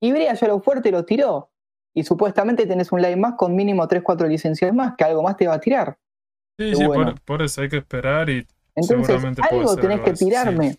[0.00, 1.50] Ibrea ya lo fuerte lo tiró
[1.94, 5.46] y supuestamente tenés un live más con mínimo 3-4 licencias más que algo más te
[5.46, 5.98] va a tirar.
[6.58, 7.12] Sí, sí, bueno.
[7.12, 10.76] por, por eso hay que esperar y Entonces, Seguramente algo tenés que tirarme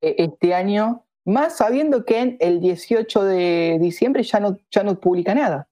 [0.00, 4.98] eh, este año, más sabiendo que en el 18 de diciembre ya no, ya no
[4.98, 5.68] publica nada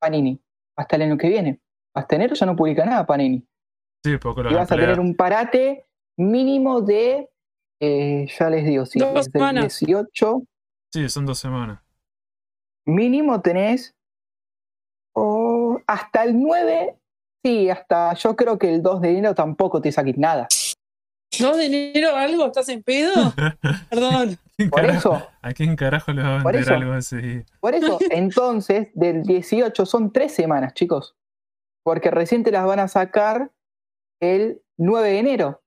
[0.00, 0.40] Panini,
[0.76, 1.60] hasta el año que viene.
[1.94, 3.46] Hasta enero ya no publica nada Panini.
[4.04, 7.28] sí, porque lo Y vas a tener un parate mínimo de,
[7.80, 9.78] eh, ya les digo, si Dos semanas.
[9.80, 10.42] 18,
[10.92, 11.80] Sí, son dos semanas.
[12.84, 13.94] mínimo tenés
[15.14, 16.96] oh, hasta el 9,
[17.44, 20.48] sí, hasta yo creo que el 2 de enero tampoco te saques nada.
[21.32, 22.46] ¿2 de enero algo?
[22.46, 23.12] ¿Estás en pedo?
[23.90, 24.38] Perdón.
[24.68, 25.28] Por eso.
[25.42, 26.74] ¿A quién carajo le va a Por vender eso.
[26.74, 27.44] algo así?
[27.60, 31.16] Por eso, entonces, del 18 son tres semanas, chicos.
[31.82, 33.50] Porque recién te las van a sacar
[34.20, 35.62] el 9 de enero.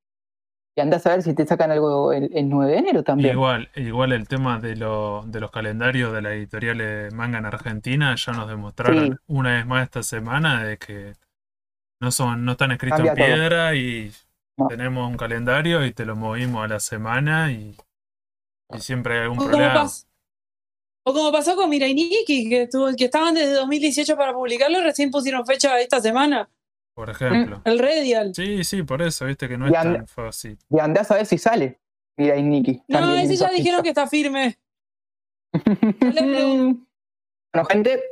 [0.76, 3.34] Y andás a ver si te sacan algo el, 9 de enero también.
[3.34, 8.16] Igual, igual el tema de, lo, de los calendarios de la editorial manga en Argentina
[8.16, 11.14] ya nos demostraron una vez más esta semana de que
[12.00, 14.12] no son, no están escritos en piedra y
[14.68, 17.78] tenemos un calendario y te lo movimos a la semana y,
[18.80, 19.88] siempre hay algún problema.
[21.06, 25.12] o como pasó con Mirai Nikki, que, que estaban desde 2018 para publicarlo y recién
[25.12, 26.50] pusieron fecha esta semana.
[26.94, 27.62] Por ejemplo.
[27.66, 28.36] El Radial.
[28.36, 30.58] Sí, sí, por eso, viste que no es tan fácil.
[30.70, 31.80] Y andás a ver si sale.
[32.18, 32.84] Mira, y Nicky.
[32.88, 34.58] No, ese ya dijeron que está firme.
[35.54, 36.86] bueno,
[37.70, 38.04] gente,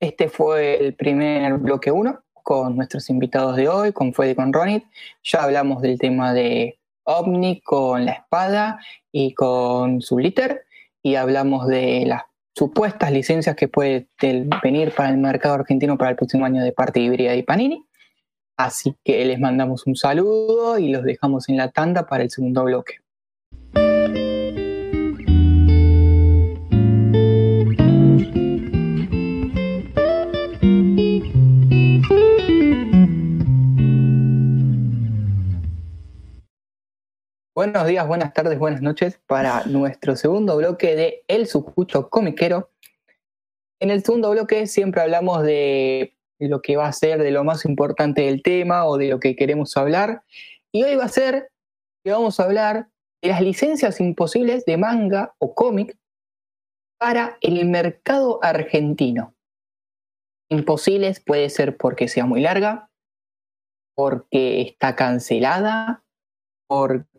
[0.00, 4.52] este fue el primer bloque 1 con nuestros invitados de hoy, con Fede y con
[4.52, 4.84] Ronit.
[5.22, 8.78] Ya hablamos del tema de OVNI con la espada
[9.10, 10.64] y con su liter.
[11.02, 12.22] Y hablamos de las
[12.54, 14.08] supuestas licencias que puede
[14.62, 17.84] venir para el mercado argentino para el próximo año de parte híbrida y Panini.
[18.56, 22.64] Así que les mandamos un saludo y los dejamos en la tanda para el segundo
[22.64, 22.96] bloque.
[37.58, 42.70] Buenos días, buenas tardes, buenas noches para nuestro segundo bloque de El Sucucho Comiquero.
[43.80, 47.64] En el segundo bloque siempre hablamos de lo que va a ser de lo más
[47.64, 50.22] importante del tema o de lo que queremos hablar.
[50.70, 51.50] Y hoy va a ser
[52.04, 52.90] que vamos a hablar
[53.20, 55.98] de las licencias imposibles de manga o cómic
[56.96, 59.34] para el mercado argentino.
[60.48, 62.88] Imposibles puede ser porque sea muy larga,
[63.96, 66.04] porque está cancelada,
[66.68, 67.17] porque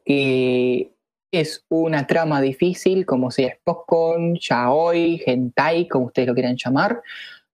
[1.31, 7.01] es una trama difícil, como sea Spokon, Yaoi, Hentai, como ustedes lo quieran llamar,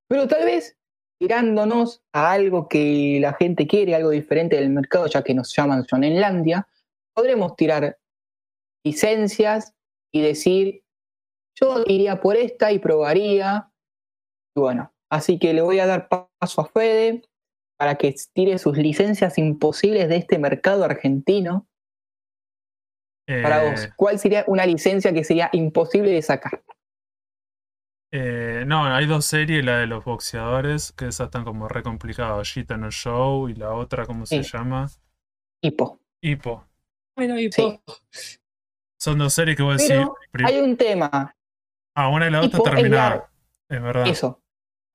[0.07, 0.77] pero tal vez
[1.19, 5.85] tirándonos a algo que la gente quiere, algo diferente del mercado, ya que nos llaman
[5.85, 6.67] Sonenlandia,
[7.13, 7.97] podremos tirar
[8.85, 9.73] licencias
[10.13, 10.83] y decir,
[11.59, 13.71] yo iría por esta y probaría.
[14.55, 17.23] Y bueno, así que le voy a dar paso a Fede
[17.77, 21.67] para que tire sus licencias imposibles de este mercado argentino.
[23.25, 23.93] Para vos, eh.
[23.95, 26.63] ¿cuál sería una licencia que sería imposible de sacar?
[28.11, 32.49] Eh, no, hay dos series, la de los boxeadores, que esas están como re complicadas,
[32.49, 34.89] Gita no Show y la otra, ¿cómo se llama?
[35.61, 35.99] Hipo.
[36.21, 36.65] Hipo.
[37.15, 37.81] Bueno, Hipo.
[38.97, 40.07] Son dos series que voy a decir.
[40.45, 41.35] Hay un tema.
[41.95, 43.23] Ah, una y la otra terminaron.
[43.69, 44.07] Es, verdad.
[44.07, 44.41] Eso.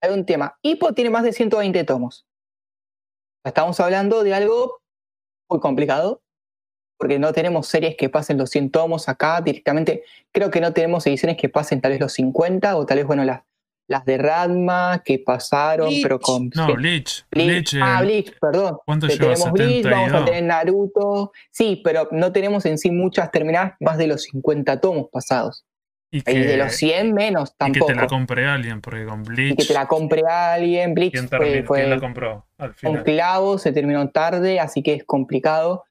[0.01, 0.59] Hay un tema.
[0.62, 2.27] Hipo tiene más de 120 tomos.
[3.45, 4.83] Estamos hablando de algo
[5.49, 6.23] muy complicado
[7.01, 10.05] porque no tenemos series que pasen los 100 tomos acá directamente.
[10.31, 13.25] Creo que no tenemos ediciones que pasen tal vez los 50 o tal vez, bueno,
[13.25, 13.41] las,
[13.89, 16.51] las de Radma que pasaron, pero con...
[16.55, 17.25] No, Bleach.
[17.31, 18.77] Bleach, ah, Bleach, perdón.
[18.85, 21.33] ¿Cuánto tenemos Bleach, vamos a tener Naruto.
[21.51, 25.65] Sí, pero no tenemos en sí muchas terminadas más de los 50 tomos pasados.
[26.13, 27.87] Y, que, de los 100 menos tampoco.
[27.87, 29.53] Y que te la compre alguien, porque con Bleach.
[29.53, 30.93] Y que te la compre alguien.
[30.93, 32.99] Bleach ¿Quién, fue, la compró al final?
[32.99, 35.85] Un clavo, se terminó tarde, así que es complicado.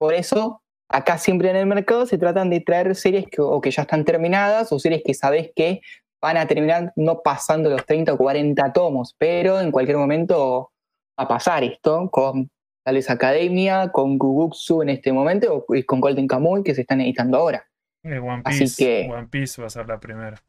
[0.00, 3.70] Por eso, acá siempre en el mercado se tratan de traer series que, o que
[3.70, 5.82] ya están terminadas o series que sabes que
[6.22, 10.72] van a terminar no pasando los 30 o 40 tomos, pero en cualquier momento
[11.18, 12.50] va a pasar esto con
[12.82, 17.02] tal vez Academia, con Guguksu en este momento y con Golden Kamuy que se están
[17.02, 17.66] editando ahora.
[18.02, 20.42] Eh, One Piece, Así que, One Piece va a ser la primera.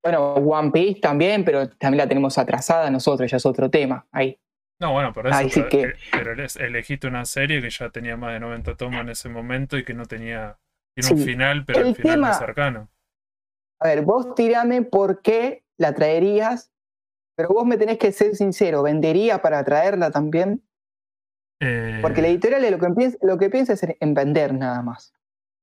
[0.00, 4.38] Bueno, One Piece también, pero también la tenemos atrasada nosotros, ya es otro tema ahí.
[4.80, 5.66] No, bueno, por eso.
[6.12, 9.84] pero, elegiste una serie que ya tenía más de 90 tomos en ese momento y
[9.84, 10.58] que no tenía.
[10.94, 12.88] Tiene un final, pero el, final más cercano.
[13.80, 16.72] A ver, vos tirame por qué la traerías,
[17.36, 20.64] pero vos me tenés que ser sincero, ¿vendería para traerla también?
[22.02, 22.30] Porque la eh.
[22.30, 25.12] editorial lo que, piensa, lo que piensa es en vender nada más.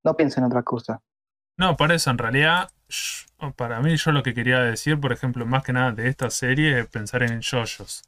[0.04, 1.02] No piensa en otra cosa.
[1.58, 2.70] No, por eso, en realidad,
[3.56, 6.80] para mí, yo lo que quería decir, por ejemplo, más que nada de esta serie,
[6.80, 8.02] es pensar en yoyos.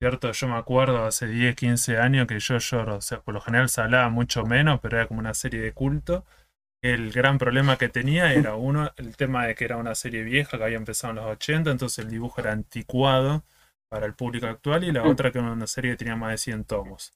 [0.00, 0.30] ¿Cierto?
[0.30, 3.68] Yo me acuerdo hace 10, 15 años que yo lloro, o sea, por lo general
[3.68, 6.24] se hablaba mucho menos, pero era como una serie de culto.
[6.80, 10.56] El gran problema que tenía era uno, el tema de que era una serie vieja
[10.56, 13.44] que había empezado en los 80, entonces el dibujo era anticuado
[13.90, 15.08] para el público actual, y la mm.
[15.08, 17.12] otra que era una serie que tenía más de 100 tomos.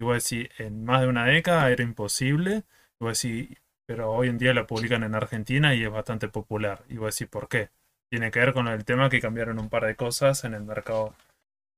[0.00, 2.64] Y voy a decir, en más de una década era imposible,
[2.98, 6.26] y voy a decir, pero hoy en día la publican en Argentina y es bastante
[6.28, 6.82] popular.
[6.88, 7.70] Y voy a decir, ¿por qué?
[8.10, 11.14] Tiene que ver con el tema que cambiaron un par de cosas en el mercado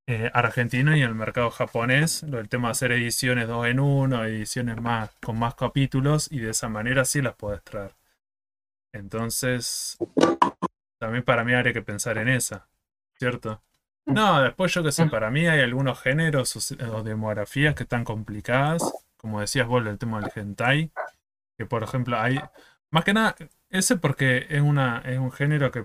[0.08, 4.80] eh, argentino y el mercado japonés, del tema de hacer ediciones dos en uno, ediciones
[4.80, 7.94] más con más capítulos y de esa manera sí las puedes traer.
[8.92, 9.98] Entonces,
[10.98, 12.68] también para mí habría que pensar en esa,
[13.18, 13.62] ¿cierto?
[14.06, 18.82] No, después yo que sé, para mí hay algunos géneros o demografías que están complicadas
[19.18, 20.90] como decías vos, el tema del hentai,
[21.58, 22.40] que por ejemplo hay,
[22.90, 23.36] más que nada,
[23.68, 25.84] ese porque es, una, es un género que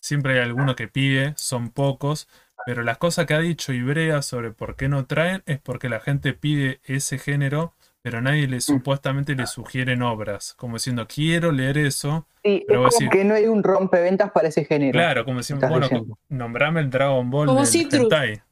[0.00, 2.28] siempre hay alguno que pide, son pocos,
[2.66, 6.00] pero las cosas que ha dicho Ibrea sobre por qué no traen es porque la
[6.00, 8.60] gente pide ese género, pero nadie le mm.
[8.60, 12.26] supuestamente le sugieren obras, como diciendo, quiero leer eso.
[12.44, 14.92] Sí, pero es como que no hay un rompeventas para ese género.
[14.92, 15.88] Claro, como decimos, bueno,
[16.28, 18.42] nombrame el Dragon Ball como del hentai.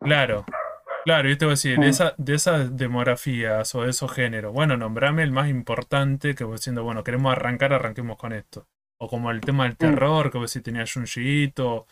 [0.00, 0.44] Claro,
[1.08, 1.88] Claro, yo te voy a decir, de, mm.
[1.88, 6.56] esa, de esas demografías o de esos géneros, bueno, nombrame el más importante que voy
[6.56, 8.66] diciendo, bueno, queremos arrancar, arranquemos con esto.
[8.98, 9.76] O como el tema del mm.
[9.76, 11.86] terror, que vos si tenías Junjiito,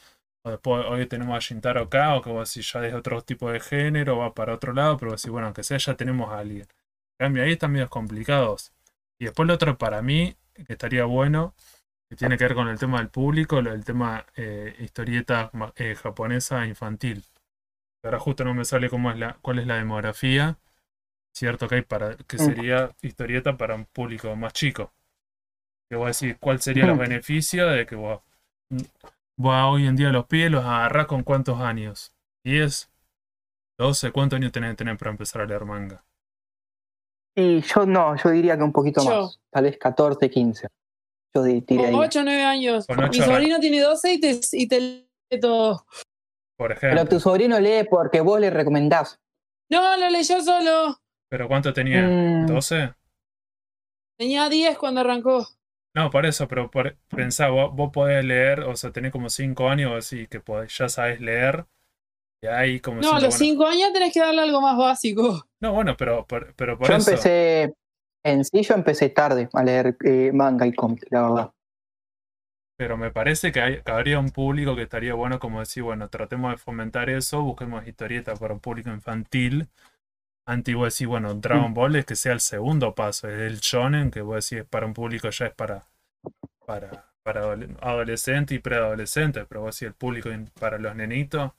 [0.46, 3.50] o después hoy tenemos a Shintaro acá, o que vos si ya es otro tipo
[3.50, 6.38] de género, va para otro lado, pero vos decís, bueno, aunque sea ya tenemos a
[6.38, 6.66] alguien.
[7.18, 8.72] En cambio, ahí están medio complicados.
[9.18, 11.54] Y después lo otro para mí, que estaría bueno,
[12.08, 16.66] que tiene que ver con el tema del público, el tema eh, historieta eh, japonesa
[16.66, 17.24] infantil
[18.06, 20.58] ahora justo no me sale cómo es la, cuál es la demografía.
[21.32, 22.40] Cierto que hay para, que mm.
[22.40, 24.92] sería historieta para un público más chico.
[25.88, 28.20] Que voy a decir, ¿cuál sería el beneficio de que vos,
[29.38, 32.12] hoy en día los pies los agarrás con cuántos años?
[32.44, 32.88] ¿10?
[33.78, 34.12] ¿12?
[34.12, 36.04] ¿Cuántos años tenés que tener para empezar a leer manga?
[37.34, 39.38] Y yo no, yo diría que un poquito más.
[39.50, 40.68] Tal vez 14, 15.
[41.34, 42.86] Yo diría 8 o 9 años.
[42.88, 45.86] Mi sobrino tiene 12 y te, y te lee todo.
[46.56, 49.20] Pero tu sobrino lee porque vos le recomendás.
[49.70, 50.98] No, lo leyó solo.
[51.28, 52.06] ¿Pero cuánto tenía?
[52.06, 52.88] ¿12?
[52.88, 52.94] Mm.
[54.16, 55.46] Tenía 10 cuando arrancó.
[55.96, 59.92] No, por eso, pero por, pensá, vos, podés leer, o sea, tenés como 5 años,
[59.96, 61.64] así que ya sabes leer.
[62.42, 65.46] Y ahí como no, a los 5 años tenés que darle algo más básico.
[65.58, 67.06] No, bueno, pero, pero por yo eso.
[67.06, 67.74] Yo empecé,
[68.22, 71.52] en sí, yo empecé tarde a leer eh, manga y cómic, la verdad.
[72.76, 76.50] Pero me parece que, hay, habría un público que estaría bueno como decir, bueno, tratemos
[76.50, 79.70] de fomentar eso, busquemos historietas para un público infantil.
[80.46, 81.74] Antiguo decir, bueno, Dragon.
[81.74, 84.94] Ball es que sea el segundo paso, es el shonen, que vos decís para un
[84.94, 85.84] público ya es para,
[86.64, 91.52] para, para adolescentes y preadolescentes, pero vos decís el público para los nenitos.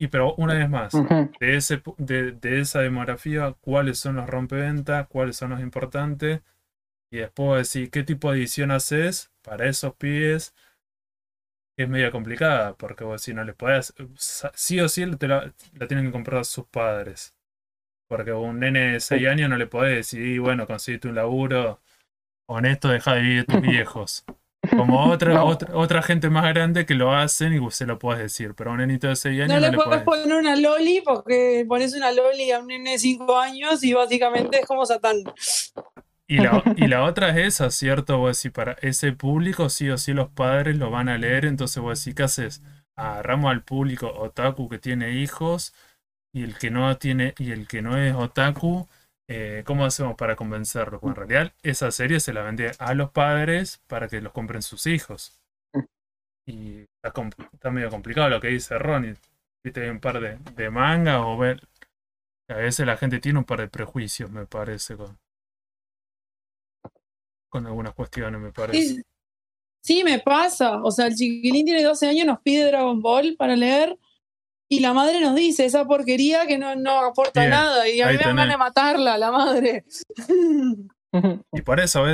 [0.00, 0.92] Y pero una vez más,
[1.38, 6.40] de, ese, de, de esa demografía, cuáles son los rompeventas, cuáles son los importantes,
[7.12, 10.54] y después decir qué tipo de edición haces para esos pibes
[11.76, 15.52] es medio complicada, porque vos si no les podés, sí o sí te la,
[15.88, 17.34] tienen que comprar sus padres.
[18.10, 21.78] Porque un nene de 6 años no le podés decir, bueno, conseguiste un laburo,
[22.46, 24.24] honesto, deja de vivir tus viejos.
[24.68, 28.54] Como otra, otra, otra, gente más grande que lo hacen y se lo puedes decir,
[28.56, 31.64] pero a un nenito de 6 años no, no le, puedes poner una loli porque
[31.68, 35.22] pones una loli a un nene de 5 años y básicamente es como Satán.
[36.26, 38.18] Y la, y la otra es esa, ¿cierto?
[38.18, 41.80] Vos decís, para ese público sí o sí los padres lo van a leer, entonces
[41.80, 42.60] vos decís, ¿qué haces?
[42.96, 45.72] Agarramos al público otaku que tiene hijos
[46.32, 48.88] y el que no tiene y el que no es otaku,
[49.28, 51.00] eh, ¿cómo hacemos para convencerlo?
[51.00, 54.62] Pues en realidad esa serie se la vende a los padres para que los compren
[54.62, 55.40] sus hijos.
[56.46, 59.14] Y está, medio complicado lo que dice Ronnie.
[59.62, 61.60] Viste, hay un par de, de mangas o ver...
[62.48, 65.16] A veces la gente tiene un par de prejuicios, me parece, con,
[67.48, 69.04] con algunas cuestiones, me parece.
[69.82, 70.82] Sí, me pasa.
[70.82, 73.96] O sea, el chiquilín tiene 12 años, nos pide Dragon Ball para leer
[74.72, 78.18] y la madre nos dice esa porquería que no, no aporta nada y a mí
[78.24, 79.84] me van a matarla, la madre.
[81.52, 82.04] Y por eso,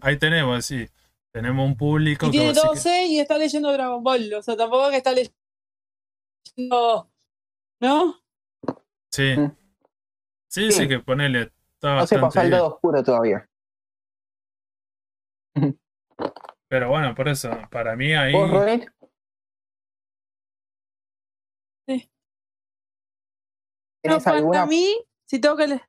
[0.00, 0.88] ahí, tenemos, sí,
[1.32, 4.98] tenemos un público y tiene 12 y está leyendo Dragon Ball, o sea, tampoco que
[4.98, 7.10] está leyendo,
[7.80, 8.22] ¿no?
[9.10, 9.34] Sí.
[10.46, 11.50] Sí, sí, que ponele.
[11.74, 13.44] Está no se pasa el lado oscuro todavía.
[16.68, 18.32] Pero bueno, por eso, para mí ahí.
[21.86, 22.10] Sí.
[24.24, 24.94] para mí,
[25.26, 25.80] si tengo que.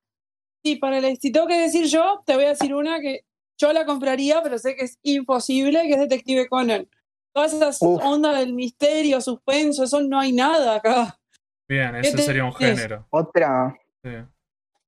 [0.63, 3.25] Sí, para si tengo que decir yo, te voy a decir una que
[3.59, 6.87] yo la compraría, pero sé que es imposible, que es Detective Conan.
[7.33, 11.19] Todas esas ondas del misterio, suspenso, eso no hay nada acá.
[11.67, 13.07] Bien, ese sería un género.
[13.09, 13.75] Otra.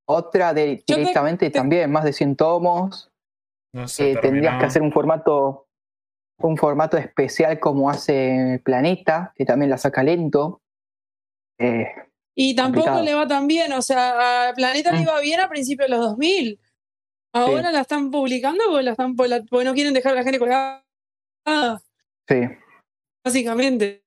[0.07, 3.11] Otra de, directamente también, más de 100 tomos.
[3.97, 5.67] Eh, tendrías que hacer un formato,
[6.37, 10.61] un formato especial como hace Planeta, que también la saca lento.
[11.57, 11.87] Eh,
[12.35, 15.03] y tampoco le va tan bien, o sea, a Planeta le mm.
[15.03, 16.59] iba bien a principios de los 2000.
[17.33, 20.83] Ahora la están publicando porque, la están, porque no quieren dejar a la gente colgada.
[22.27, 22.41] Sí.
[23.23, 24.03] Básicamente.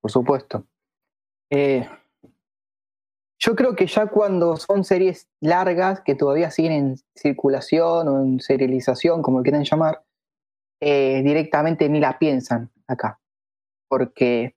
[0.00, 0.66] Por supuesto.
[1.50, 1.88] Eh,
[3.38, 8.40] yo creo que ya cuando son series largas que todavía siguen en circulación o en
[8.40, 10.04] serialización, como quieran llamar,
[10.80, 13.20] eh, directamente ni la piensan acá.
[13.88, 14.56] Porque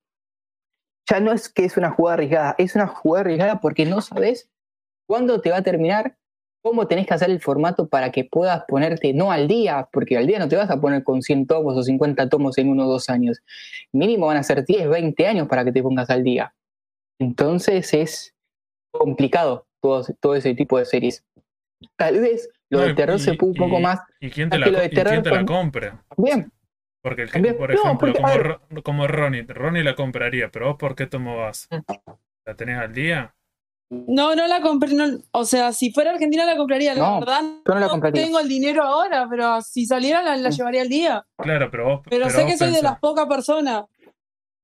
[1.09, 4.49] ya no es que es una jugada arriesgada, es una jugada arriesgada porque no sabes
[5.07, 6.17] cuándo te va a terminar,
[6.61, 10.27] cómo tenés que hacer el formato para que puedas ponerte, no al día, porque al
[10.27, 12.89] día no te vas a poner con 100 tomos o 50 tomos en uno o
[12.89, 13.39] dos años.
[13.93, 16.53] Mínimo van a ser 10, 20 años para que te pongas al día.
[17.19, 18.35] Entonces es
[18.91, 21.23] complicado todo, todo ese tipo de series.
[21.95, 24.01] Tal vez lo de terror se puso un poco más.
[24.19, 26.03] ¿Y quién te la, y quién te la compra?
[26.17, 26.51] Bien.
[27.07, 31.07] Porque, el que, por ejemplo, como, como, Ronnie, Ronnie la compraría, pero vos, ¿por qué
[31.07, 31.69] tomo vas?
[31.71, 32.11] Mm.
[32.45, 33.33] ¿La tenés al día?
[33.89, 34.91] No, no la compré.
[35.31, 37.41] o sea, si fuera Argentina la compraría, la verdad.
[37.65, 38.25] no, la compraría.
[38.25, 40.51] tengo el dinero ahora, pero si saliera la, mm.
[40.51, 41.25] llevaría al día.
[41.37, 42.01] Claro, pero vos.
[42.09, 43.85] Pero, sé que soy de las pocas personas.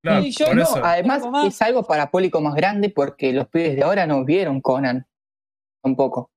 [0.03, 0.81] Claro, por eso.
[0.83, 5.07] además, es algo para público más grande porque los pibes de ahora no vieron Conan.
[5.81, 6.29] Tampoco.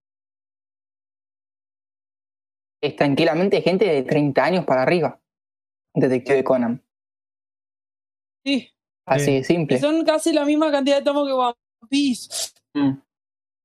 [2.80, 5.20] Es tranquilamente gente de 30 años para arriba.
[5.96, 6.82] Detective Conan.
[8.44, 8.70] Sí.
[9.06, 9.78] Así de simple.
[9.78, 11.54] Son casi la misma cantidad de tomos que One
[11.88, 12.52] Piece.
[12.74, 12.98] Mm.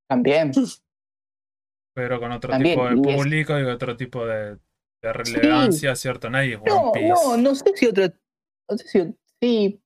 [0.08, 0.52] También.
[1.94, 4.58] Pero con otro tipo de público y otro tipo de,
[5.02, 6.30] relevancia, ¿cierto?
[6.30, 7.08] Nadie es One no, Piece.
[7.08, 8.06] No, no sé si otro.
[8.70, 9.16] No sé si.
[9.42, 9.82] Sí.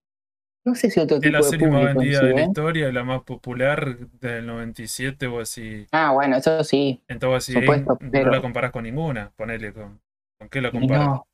[0.66, 2.46] No sé si otro tipo de Es la serie más vendida de la ¿eh?
[2.46, 5.88] historia y la más popular del 97 o así.
[5.92, 7.04] Ah, bueno, eso sí.
[7.08, 9.32] Entonces, así, no la comparas con ninguna.
[9.36, 10.00] Ponele con.
[10.38, 11.08] ¿Con qué la comparas?
[11.08, 11.28] No.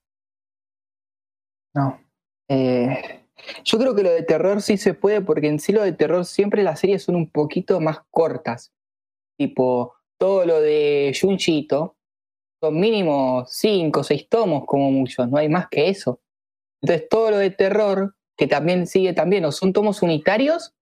[1.74, 2.00] No.
[2.50, 3.22] Eh,
[3.64, 6.26] yo creo que lo de terror sí se puede, porque en sí lo de terror
[6.26, 8.74] siempre las series son un poquito más cortas.
[9.38, 11.96] Tipo, todo lo de Junchito
[12.62, 16.22] son mínimo 5 o 6 tomos como muchos, no hay más que eso.
[16.82, 20.74] Entonces todo lo de terror, que también sigue también, o son tomos unitarios,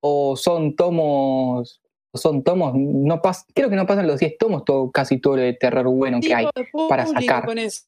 [0.00, 1.80] o son tomos,
[2.14, 5.42] son tomos, no pas, creo que no pasan los 10 tomos, todo, casi todo lo
[5.42, 6.46] de terror bueno que hay
[6.88, 7.44] para sacar.
[7.44, 7.86] Con eso.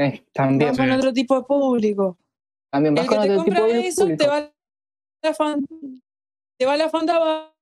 [0.00, 0.74] Eh, también.
[0.74, 2.16] con otro tipo de público.
[2.72, 4.50] También vas el que con te otro compra tipo de eso, te va
[5.22, 5.66] la fan,
[6.58, 7.52] te va la fanta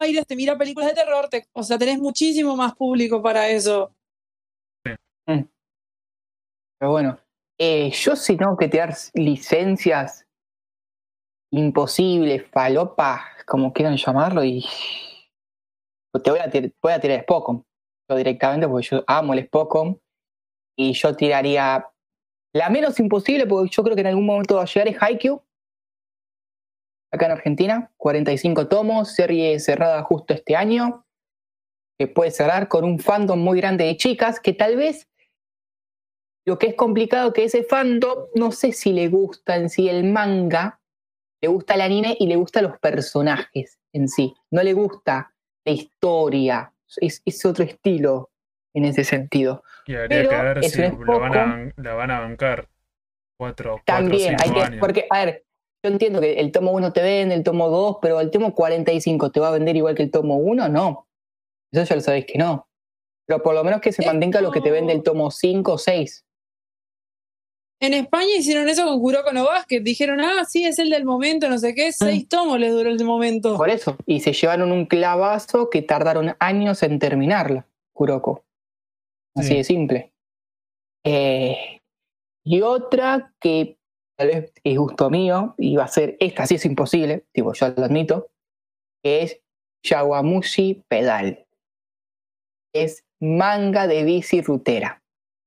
[0.00, 3.94] aires, te mira películas de terror, te, o sea, tenés muchísimo más público para eso.
[5.26, 5.44] Mm.
[6.78, 7.18] Pero bueno,
[7.58, 10.26] eh, yo si tengo que tirar licencias
[11.52, 14.62] imposibles, falopas, como quieran llamarlo, y
[16.22, 17.62] te voy a, tirar, voy a tirar Spocom,
[18.10, 19.96] yo directamente, porque yo amo el Spocom,
[20.76, 21.88] y yo tiraría
[22.54, 25.44] la menos imposible, porque yo creo que en algún momento va a llegar, es.
[27.12, 31.04] Acá en Argentina, 45 tomos, serie cerrada justo este año,
[31.98, 35.08] que puede cerrar con un fandom muy grande de chicas, que tal vez
[36.46, 40.04] lo que es complicado que ese fandom, no sé si le gusta en sí el
[40.04, 40.80] manga,
[41.40, 45.72] le gusta el anime y le gusta los personajes en sí, no le gusta la
[45.72, 48.33] historia, es otro estilo
[48.74, 49.62] en ese sentido.
[49.86, 52.68] Y habría que ver si la van, a, la van a bancar
[53.38, 55.44] cuatro, También, cuatro, hay que, porque, a ver,
[55.82, 59.30] yo entiendo que el tomo 1 te vende, el tomo 2, pero el tomo 45
[59.30, 61.08] te va a vender igual que el tomo 1, no.
[61.72, 62.68] Eso ya lo sabéis que no.
[63.26, 65.78] Pero por lo menos que se mantenga lo que te vende el tomo 5 o
[65.78, 66.24] 6.
[67.80, 69.80] En España hicieron eso con Kuroko no Basket.
[69.80, 71.92] Dijeron, ah, sí, es el del momento, no sé qué.
[71.92, 72.28] Seis mm.
[72.28, 73.56] tomos les duró el momento.
[73.56, 73.96] Por eso.
[74.06, 78.44] Y se llevaron un clavazo que tardaron años en terminarla, Kuroko.
[79.36, 80.12] Así de simple.
[81.04, 81.80] Eh,
[82.44, 83.78] y otra que
[84.16, 87.68] tal vez es gusto mío, y va a ser, esta sí es imposible, tipo, yo
[87.70, 88.30] lo admito,
[89.02, 89.40] que es
[89.84, 91.46] Yawamushi Pedal.
[92.72, 95.02] Es manga de bici rutera.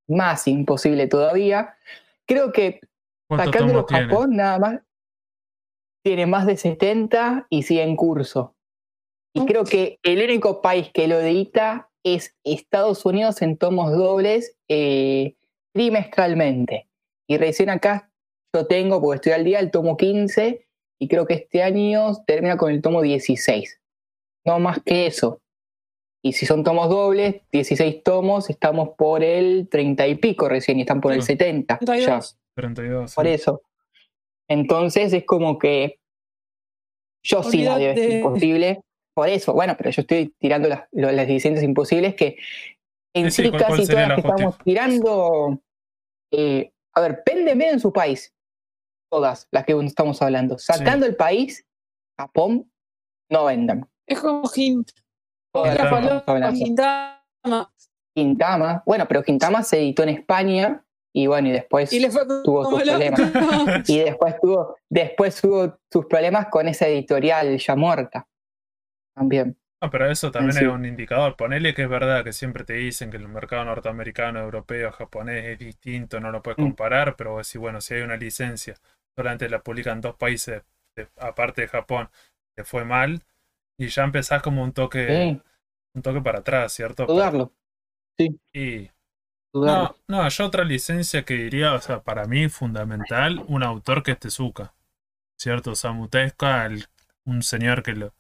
[0.10, 1.78] Más imposible todavía.
[2.26, 2.80] Creo que
[3.30, 4.82] sacándolo Japón nada más
[6.04, 8.56] tiene más de 70 y sigue en curso.
[9.34, 14.56] Y creo que el único país que lo edita es Estados Unidos en tomos dobles
[14.68, 15.36] eh,
[15.74, 16.88] trimestralmente.
[17.28, 18.10] Y recién acá
[18.54, 20.66] yo tengo, porque estoy al día, el tomo 15
[21.00, 23.82] y creo que este año termina con el tomo 16.
[24.46, 25.42] No más que eso.
[26.24, 30.82] Y si son tomos dobles, 16 tomos, estamos por el 30 y pico recién y
[30.82, 31.78] están por el 70.
[31.78, 32.38] 32.
[32.56, 33.62] 32 Por eso.
[34.48, 36.00] Entonces es como que
[37.24, 38.82] yo sí la veo, es imposible.
[39.18, 42.38] Por eso, bueno, pero yo estoy tirando las, las licencias imposibles que
[43.16, 45.60] en sí, casi todas las que estamos tirando.
[46.32, 48.32] Eh, a ver, péndeme en su país.
[49.12, 50.60] Todas las que estamos hablando.
[50.60, 51.66] Sacando el país,
[52.16, 52.72] Japón,
[53.32, 53.90] no vendan.
[54.06, 54.94] Es como Gintama.
[58.16, 58.84] Gintama.
[58.86, 61.90] Bueno, pero Gintama se editó en España y bueno, y después
[62.44, 63.20] tuvo sus problemas.
[63.90, 68.28] y después tuvo, después tuvo sus problemas con esa editorial ya muerta
[69.18, 69.58] también.
[69.82, 71.36] No, pero eso también es un indicador.
[71.36, 75.60] Ponele que es verdad que siempre te dicen que el mercado norteamericano, europeo, japonés es
[75.60, 76.64] distinto, no lo puedes mm.
[76.64, 78.76] comparar, pero si bueno, si hay una licencia,
[79.16, 80.64] solamente la publican dos países
[81.18, 82.10] aparte de Japón,
[82.56, 83.24] te fue mal
[83.78, 85.40] y ya empezás como un toque,
[85.94, 87.06] un toque para atrás, ¿cierto?
[87.06, 87.54] Dudarlo.
[88.18, 88.40] Sí.
[88.52, 88.90] Y
[89.54, 94.12] no, no, yo otra licencia que diría, o sea, para mí fundamental, un autor que
[94.12, 94.74] es Tezuka.
[95.40, 95.76] ¿Cierto?
[95.76, 96.68] Samutesca,
[97.26, 98.14] un señor que, lo,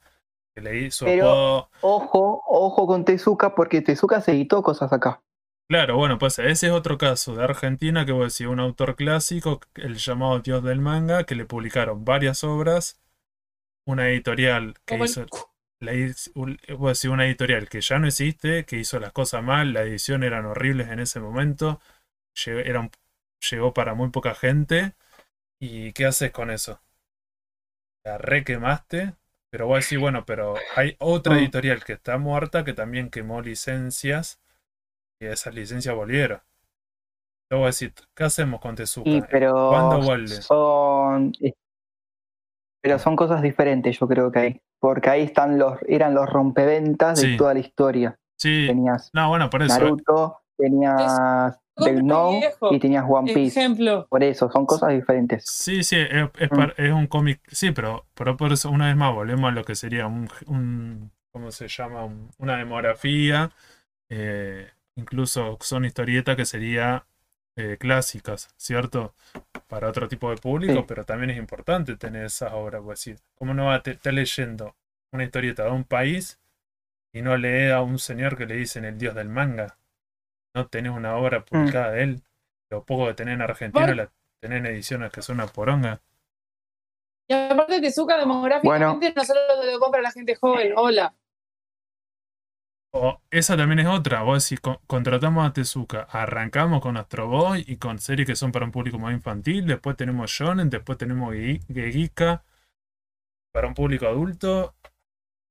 [0.57, 1.05] que le hizo.
[1.05, 5.21] Pero, ojo, ojo con Tezuka, porque Tezuka se editó cosas acá.
[5.69, 8.95] Claro, bueno, pues ese es otro caso de Argentina que voy a decir, un autor
[8.95, 12.99] clásico, el llamado Dios del Manga, que le publicaron varias obras,
[13.85, 15.27] una editorial que hizo,
[15.79, 15.91] la,
[16.75, 19.83] voy a decir, una editorial que ya no existe, que hizo las cosas mal, la
[19.83, 21.81] edición eran horribles en ese momento,
[22.45, 22.89] llegó,
[23.51, 24.93] llegó para muy poca gente,
[25.59, 26.81] ¿y qué haces con eso?
[28.03, 29.13] La requemaste,
[29.49, 31.37] pero voy a decir, bueno, pero hay otra mm.
[31.37, 34.41] editorial que está muerta que también quemó licencias
[35.19, 36.41] y esas licencias volvieron.
[37.49, 39.27] Luego voy a decir, ¿qué hacemos con Tezuka?
[39.31, 40.27] pero ¿Cuándo vuelve?
[40.27, 41.31] Son...
[42.81, 44.61] Pero son cosas diferentes, yo creo que hay.
[44.79, 48.19] Porque ahí están los, eran los rompeventas de toda la historia.
[48.37, 48.67] Sí.
[48.67, 49.73] Tenías no, bueno, por eso.
[49.73, 52.39] Naruto, tenías Del No
[52.71, 53.59] y tenías One Piece.
[53.59, 54.07] Ejemplo.
[54.09, 55.45] Por eso, son cosas diferentes.
[55.45, 56.95] Sí, sí, es, es, mm.
[56.95, 57.41] un cómic.
[57.51, 60.29] Sí, pero, pero por eso, una vez más, volvemos a lo que sería un.
[60.47, 62.09] un ¿Cómo se llama?
[62.39, 63.51] una demografía.
[64.09, 67.03] Eh, incluso son historietas que serían
[67.59, 69.15] eh, clásicas, ¿cierto?
[69.67, 73.55] Para otro tipo de público, pero también es importante tener esas obras, pues decir, ¿cómo
[73.55, 74.75] no va a estar leyendo
[75.11, 76.39] una historieta de un país
[77.11, 79.79] y no lee a un señor que le dicen el dios del manga?
[80.57, 81.43] No tenés una obra mm.
[81.43, 82.23] publicada de él,
[82.69, 84.09] lo poco que tenés en Argentina, la
[84.41, 86.01] tenés en ediciones que son una poronga.
[87.29, 89.39] Y aparte Tezuka demográficamente no solo
[89.71, 91.13] lo compra la gente joven, hola
[93.31, 94.21] esa también es otra.
[94.23, 98.65] Vos decís, contratamos a Tezuka, arrancamos con Astro Boy y con series que son para
[98.65, 99.67] un público más infantil.
[99.67, 102.43] Después tenemos Shonen, después tenemos Geika
[103.51, 104.75] para un público adulto.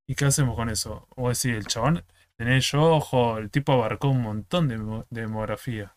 [0.07, 1.07] ¿Y qué hacemos con eso?
[1.15, 2.03] Vos decís, el chabón,
[2.37, 5.95] tenés yo, ojo, el tipo abarcó un montón de, demografía.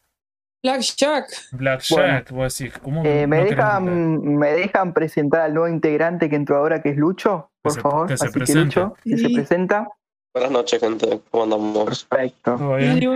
[0.62, 1.26] Black Jack.
[1.53, 6.36] Black Jack, vos decís, ¿cómo eh, me, dejan, ¿Me dejan presentar al nuevo integrante que
[6.36, 7.51] entró ahora, que es Lucho?
[7.62, 8.09] Por favor.
[8.09, 8.93] Que se presenta.
[9.03, 9.88] que se presenta.
[10.34, 11.20] Buenas noches, gente.
[11.30, 12.05] ¿Cómo andamos?
[12.05, 12.59] Perfecto.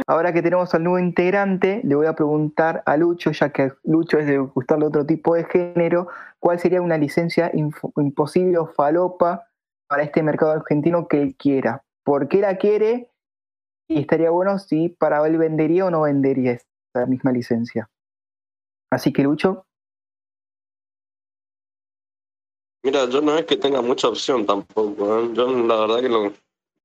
[0.07, 4.19] Ahora que tenemos al nuevo integrante, le voy a preguntar a Lucho, ya que Lucho
[4.19, 6.09] es de gustarle otro tipo de género,
[6.41, 9.47] ¿cuál sería una licencia imposible o falopa
[9.87, 11.85] para este mercado argentino que él quiera?
[12.05, 13.11] ¿Por qué la quiere?
[13.89, 17.91] Y estaría bueno si para él vendería o no vendería esta misma licencia.
[18.91, 19.67] Así que, Lucho.
[22.83, 25.21] Mira, yo no es que tenga mucha opción tampoco.
[25.21, 25.31] ¿eh?
[25.33, 26.33] Yo la verdad que lo,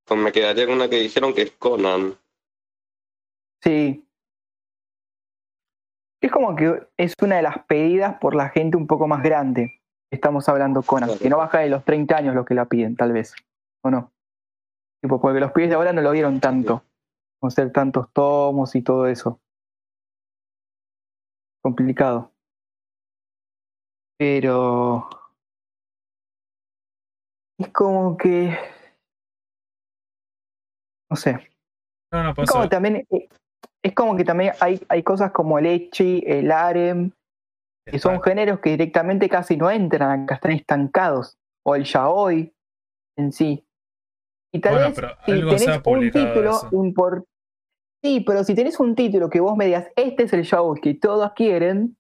[0.06, 2.16] pues me quedaría con una que dijeron que es Conan.
[3.62, 4.06] Sí.
[6.22, 9.82] Es como que es una de las pedidas por la gente un poco más grande.
[10.12, 13.12] Estamos hablando Conan, que no baja de los 30 años lo que la piden, tal
[13.12, 13.36] vez.
[13.84, 14.12] ¿O no?
[15.02, 16.84] Tipo, porque los pibes de ahora no lo vieron tanto.
[17.40, 19.40] Con ser tantos tomos y todo eso.
[21.62, 22.32] Complicado.
[24.18, 25.10] Pero.
[27.58, 28.58] Es como que
[31.10, 31.50] no sé.
[32.12, 33.30] No, no es como también eh,
[33.84, 37.12] es como que también hay, hay cosas como el Echi, el Arem,
[37.86, 41.38] que son géneros que directamente casi no entran acá, están estancados.
[41.66, 42.54] O el Yaoi
[43.18, 43.66] en sí.
[44.54, 46.62] Y tal vez si tenés un título
[48.02, 50.94] Sí, pero si tenés un título que vos me digas, este es el Yaoi que
[50.94, 51.98] todos quieren,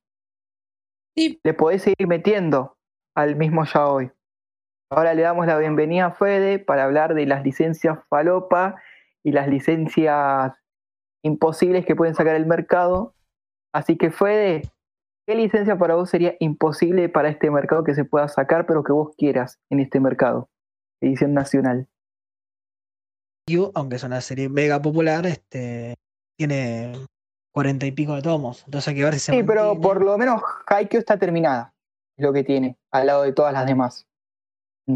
[1.15, 2.77] le podés seguir metiendo
[3.15, 4.09] al mismo Yaoi.
[4.89, 8.81] Ahora le damos la bienvenida a Fede para hablar de las licencias Falopa
[9.23, 10.53] y las licencias
[11.21, 13.13] imposibles que pueden sacar el mercado.
[13.73, 14.61] Así que Fede,
[15.27, 18.93] ¿qué licencia para vos sería imposible para este mercado que se pueda sacar, pero que
[18.93, 20.49] vos quieras en este mercado?
[21.01, 21.87] Edición nacional.
[23.75, 25.95] Aunque es una serie mega popular, este,
[26.37, 26.93] tiene
[27.51, 28.63] cuarenta y pico de tomos.
[28.65, 31.73] Entonces hay que ver si se Sí, pero por lo menos Haikyuu está terminada.
[32.17, 34.05] Es lo que tiene, al lado de todas las demás.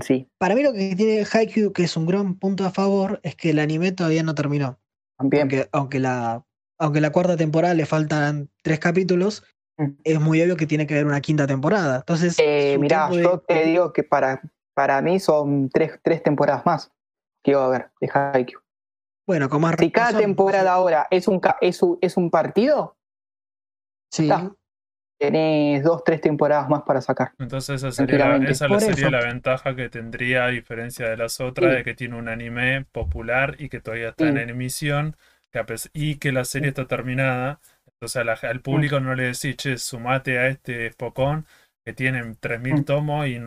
[0.01, 0.27] Sí.
[0.39, 3.51] Para mí lo que tiene Haikyuu, que es un gran punto a favor, es que
[3.51, 4.79] el anime todavía no terminó.
[5.19, 6.43] Aunque, aunque, la,
[6.79, 9.43] aunque la cuarta temporada le faltan tres capítulos,
[9.77, 9.91] mm.
[10.03, 11.97] es muy obvio que tiene que haber una quinta temporada.
[11.97, 14.41] Entonces, eh, mirá, yo te digo que para,
[14.73, 16.91] para mí son tres, tres temporadas más
[17.43, 18.61] que va a haber de Haikyuu.
[19.25, 22.97] Bueno, con más Si cada temporada ahora es un, es un, es un partido,
[24.11, 24.29] sí.
[25.17, 27.31] tenés dos, tres temporadas más para sacar.
[27.39, 31.83] Entonces esa sería, esa sería la ventaja que tendría, a diferencia de las otras, de
[31.83, 35.15] que tiene un anime popular y que todavía está en emisión
[35.93, 37.61] y que la serie está terminada.
[37.85, 41.45] Entonces al público no le decís, che, sumate a este Spokon
[41.85, 43.39] que tienen 3.000 tomos y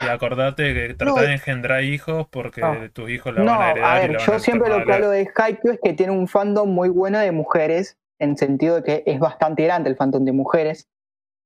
[0.00, 3.96] Y acordate que trata de engendrar hijos porque tus hijos la no, van a heredar.
[3.96, 6.28] A ver, y la yo siempre lo que hablo de Haikyuu es que tiene un
[6.28, 10.32] fandom muy bueno de mujeres, en sentido de que es bastante grande el fandom de
[10.32, 10.88] mujeres.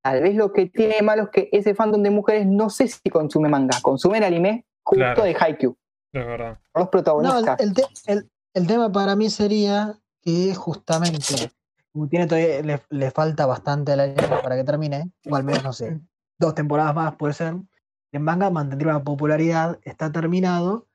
[0.03, 3.09] Tal vez lo que tiene malo es que ese fandom de mujeres no sé si
[3.09, 5.77] consume manga, consume el anime justo de Haikyuu.
[6.13, 6.59] Es verdad.
[6.75, 7.59] Los protagonistas.
[7.59, 8.23] No,
[8.55, 11.51] el, tema para mí sería que justamente,
[12.11, 16.01] tiene todavía, le, falta bastante a la para que termine, o al menos, no sé,
[16.39, 17.55] dos temporadas más puede ser,
[18.13, 20.87] en manga mantendría una popularidad, está terminado,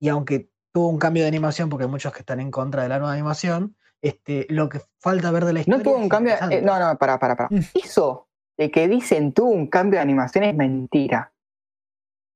[0.00, 2.88] y aunque tuvo un cambio de animación, porque hay muchos que están en contra de
[2.88, 5.78] la nueva animación, este, lo que falta ver de la historia.
[5.78, 6.34] No tuvo un cambio.
[6.50, 7.48] Eh, no, no, para, para, para.
[7.74, 11.32] Eso de que dicen tuvo un cambio de animación es mentira.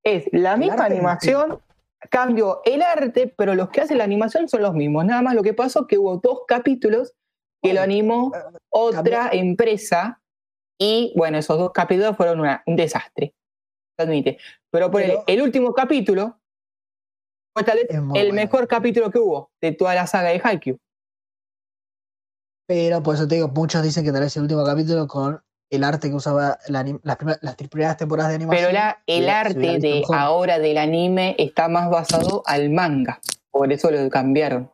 [0.02, 1.60] Es la misma animación,
[2.10, 5.04] cambio el arte, pero los que hacen la animación son los mismos.
[5.04, 7.14] Nada más lo que pasó que hubo dos capítulos
[7.62, 8.38] que lo animó eh,
[8.70, 10.20] otra empresa
[10.78, 13.34] y bueno, esos dos capítulos fueron un desastre.
[13.98, 14.38] Admite.
[14.70, 16.38] Pero por el, último capítulo
[17.54, 20.78] fue tal vez el mejor capítulo que hubo de toda la saga de Haikyuu.
[22.68, 25.84] Pero por eso te digo, muchos dicen que tal vez el último capítulo con el
[25.84, 28.70] arte que usaba las, las, primeras temporadas de animación.
[28.70, 33.20] Pero el arte de ahora del anime está más basado al manga.
[33.50, 34.70] Por eso lo cambiaron.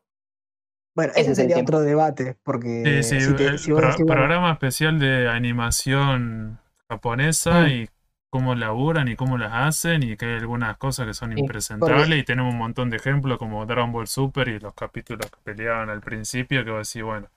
[0.96, 3.02] Bueno, ese, sería otro debate, porque...
[3.02, 7.68] Sí, sí, el programa especial de animación japonesa mm.
[7.68, 7.88] y
[8.34, 12.24] cómo laburan y cómo las hacen y que hay algunas cosas que son impresentables y
[12.24, 16.00] tenemos un montón de ejemplos como Dragon Ball Super y los capítulos que peleaban al
[16.00, 17.28] principio que vos decís, bueno,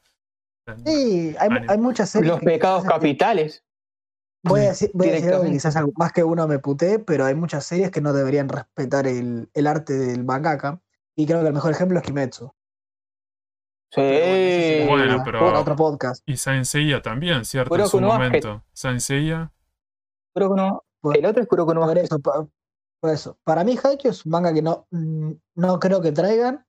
[0.84, 2.32] Sí, hay, hay muchas series.
[2.32, 3.64] Los pecados capitales.
[4.42, 7.36] Voy a decir, voy a decir algo quizás más que uno me puté, pero hay
[7.36, 10.82] muchas series que no deberían respetar el, el arte del mangaka.
[11.16, 12.52] Y creo que el mejor ejemplo es Kimetsu.
[13.92, 14.86] Sí.
[14.88, 15.60] Bueno, pero.
[15.60, 16.28] Otro podcast.
[16.28, 17.76] Y Saint Seiya también, ¿cierto?
[17.78, 18.64] en su momento.
[18.74, 19.52] Saint Seiya.
[20.36, 20.87] no.
[21.04, 22.50] El otro es Kuroko no por eso, por,
[23.12, 23.38] eso.
[23.44, 26.66] Para mí, Haikyuu es un manga que no, mm, no creo que traigan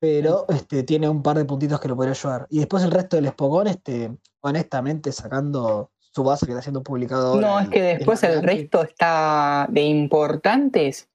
[0.00, 2.46] pero este, tiene un par de puntitos que lo podría ayudar.
[2.48, 4.10] Y después el resto del Espogón, este,
[4.40, 9.66] honestamente, sacando su base que está siendo publicado No, es que después el resto está
[9.70, 11.08] de importantes.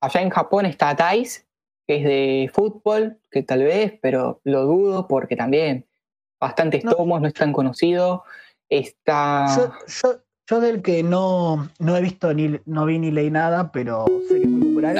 [0.00, 1.46] Allá en Japón está Tais,
[1.86, 5.86] que es de fútbol, que tal vez, pero lo dudo porque también
[6.40, 8.24] bastantes tomos, no es tan conocido.
[8.70, 9.46] Está.
[9.54, 14.04] Yo, yo, del que no, no he visto ni no vi ni leí nada, pero
[14.28, 14.94] sé que es muy popular.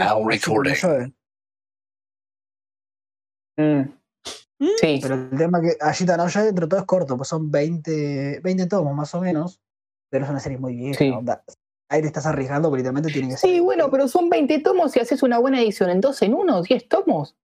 [3.57, 3.82] Mm.
[4.80, 5.01] Sí.
[5.03, 7.51] Pero el tema es que Ashita no ya dentro de todo es corto, pues son
[7.51, 9.61] 20, 20 tomos más o menos,
[10.09, 11.05] pero es una serie muy vieja.
[11.88, 13.51] Ahí te estás arriesgando, pero literalmente tiene que ser.
[13.51, 16.62] Sí, bueno, pero son 20 tomos y haces una buena edición en dos en uno,
[16.62, 17.36] 10 tomos.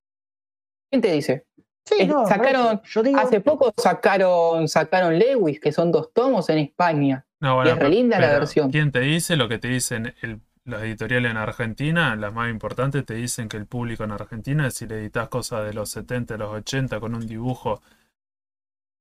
[0.90, 1.46] ¿Quién te dice?
[1.84, 2.80] Sí, no, sacaron,
[3.16, 7.26] hace poco sacaron, sacaron Lewis, que son dos tomos en España.
[7.40, 8.70] No, y es re linda la versión.
[8.70, 13.04] ¿Quién te dice lo que te dicen el las editoriales en Argentina, las más importantes,
[13.04, 16.50] te dicen que el público en Argentina, si le editas cosas de los 70, los
[16.50, 17.80] 80 con un dibujo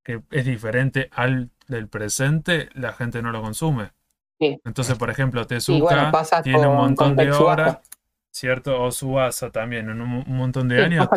[0.03, 3.91] que es diferente al del presente, la gente no lo consume.
[4.39, 6.11] Entonces, por ejemplo, Tezuka
[6.41, 7.79] tiene un montón de obras,
[8.31, 8.81] ¿cierto?
[8.81, 11.09] O Subasa también, en un, montón de años.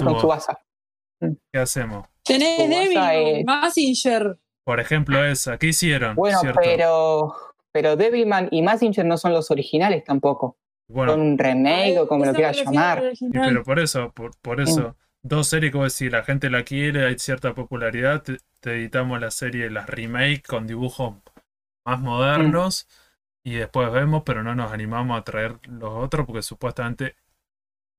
[1.53, 2.09] ¿Qué hacemos?
[2.25, 4.37] Tenés Devil, Massinger.
[4.65, 5.59] Por ejemplo, esa.
[5.59, 6.15] ¿Qué hicieron?
[6.15, 7.35] Bueno, pero
[7.73, 10.57] pero Devilman y Massinger no son los originales tampoco.
[10.93, 13.13] son un remake o como lo quieras llamar.
[13.33, 17.55] pero por eso, por, eso, dos series como si la gente la quiere, hay cierta
[17.55, 18.39] popularidad, te,
[18.73, 21.15] editamos la serie, las remake con dibujos
[21.85, 22.89] más modernos
[23.45, 27.15] y después vemos, pero no nos animamos a traer los otros porque supuestamente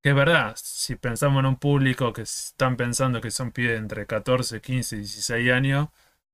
[0.03, 4.07] que es verdad, si pensamos en un público que están pensando que son pibes entre
[4.07, 5.89] 14, 15 y 16 años,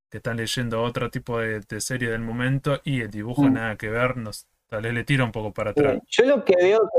[0.09, 3.53] que están leyendo otro tipo de, serie del momento y el dibujo mm.
[3.53, 5.99] nada que ver, nos, tal vez le tira un poco para atrás.
[6.07, 6.89] yo lo que veo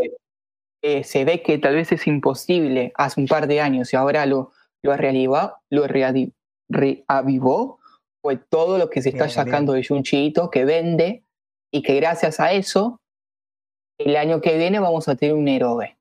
[0.82, 4.26] que se ve que tal vez es imposible hace un par de años y ahora
[4.26, 4.52] lo,
[4.82, 5.86] lo, reavivó, lo
[6.68, 7.78] reavivó,
[8.22, 11.24] fue todo lo que se está sacando de Junchito, que vende
[11.72, 13.00] y que gracias a eso
[13.98, 15.96] el año que viene vamos a tener un héroe.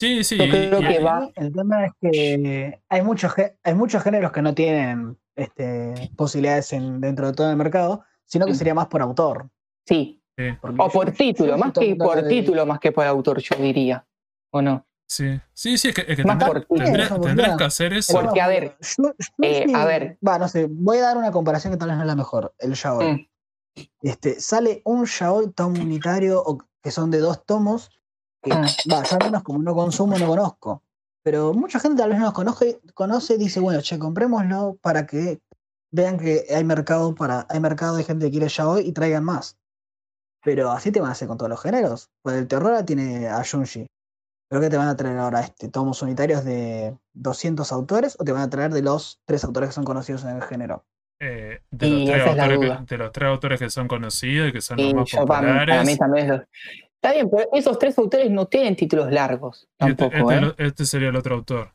[0.00, 0.38] Sí, sí.
[0.40, 3.32] El tema es que hay muchos,
[3.62, 8.44] hay muchos géneros que no tienen este, posibilidades en, dentro de todo el mercado, sino
[8.46, 9.48] que sería más por autor.
[9.86, 10.20] Sí.
[10.78, 14.04] O por título, más que por título, más que por autor, yo diría.
[14.50, 14.86] ¿O no?
[15.06, 18.12] Sí, sí, sí, es que, es que tendrás, que hacer eso.
[18.12, 18.76] Porque, a ver,
[19.42, 20.18] eh, a ver.
[20.26, 22.54] Va, no sé, voy a dar una comparación que tal vez no es la mejor,
[22.58, 23.12] el yaoi.
[23.12, 23.82] Mm.
[24.02, 26.44] Este, sale un yaoi tomo unitario
[26.82, 27.90] que son de dos tomos,
[28.42, 28.92] que, mm.
[28.92, 30.82] va, yo al menos como no consumo, no conozco.
[31.28, 35.06] Pero mucha gente tal vez no los conoce, conoce y dice, bueno, che, comprémoslo para
[35.06, 35.40] que
[35.90, 39.24] vean que hay mercado para, hay mercado de gente que quiere ya hoy y traigan
[39.24, 39.58] más.
[40.42, 42.08] Pero así te van a hacer con todos los géneros.
[42.22, 43.86] Pues el terror tiene a Junji.
[44.48, 45.40] ¿Pero qué te van a traer ahora?
[45.40, 49.68] Este, ¿Tomos unitarios de 200 autores o te van a traer de los tres autores
[49.68, 50.86] que son conocidos en el género?
[51.20, 54.62] Eh, de, los tres autores que, de, los tres autores que, son conocidos y que
[54.62, 55.76] son los más populares.
[55.76, 56.40] Para mí, también es
[57.00, 59.68] Está bien, pero esos tres autores no tienen títulos largos.
[59.78, 60.66] Este, tampoco, este, ¿eh?
[60.66, 61.70] este, sería el otro autor.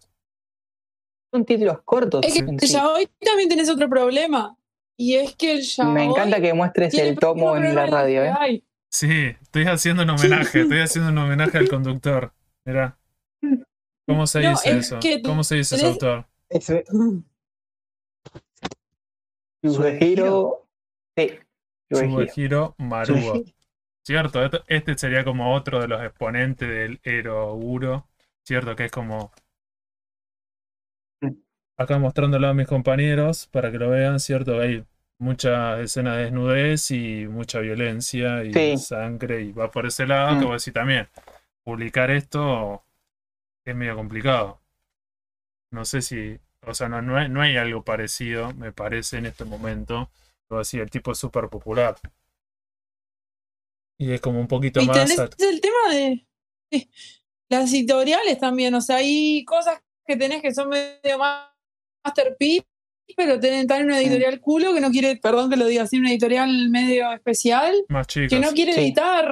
[1.32, 2.26] Son títulos cortos.
[2.26, 4.58] Es que el yaoi también tenés otro problema.
[4.98, 5.94] Y es que el yaoi.
[5.94, 8.64] Me encanta que muestres el tomo en la radio, ¿eh?
[8.92, 12.34] Sí, estoy haciendo un homenaje, estoy haciendo un homenaje al conductor.
[12.66, 12.98] Mira.
[14.06, 15.00] ¿Cómo se dice eso?
[15.24, 16.26] ¿Cómo se dice ese autor?
[16.50, 16.84] Ese.
[21.16, 21.30] Sí.
[21.90, 23.44] Yugehiro Maruo.
[24.06, 28.06] Cierto, este sería como otro de los exponentes del Uro.
[28.44, 29.32] Cierto, que es como.
[31.78, 34.86] Acá mostrándolo a mis compañeros para que lo vean, cierto, hay
[35.18, 40.46] muchas escenas de desnudez y mucha violencia y sangre y va por ese lado, que
[40.46, 41.08] voy a decir también,
[41.64, 42.84] publicar esto
[43.66, 44.60] es medio complicado.
[45.72, 49.26] No sé si, o sea, no, no, hay, no hay algo parecido, me parece, en
[49.26, 50.10] este momento.
[50.50, 51.96] Voy a decir, el tipo es súper popular.
[54.04, 54.98] Y es como un poquito y más.
[54.98, 56.28] Tenés el tema de,
[57.50, 58.74] las editoriales también.
[58.76, 61.18] O sea, hay cosas que tenés que son medio
[62.04, 62.68] masterpiece,
[63.16, 66.10] pero tienen tan una editorial culo que no quiere, perdón que lo diga así, una
[66.10, 67.74] editorial medio especial.
[67.88, 69.26] Más Que no quiere editar.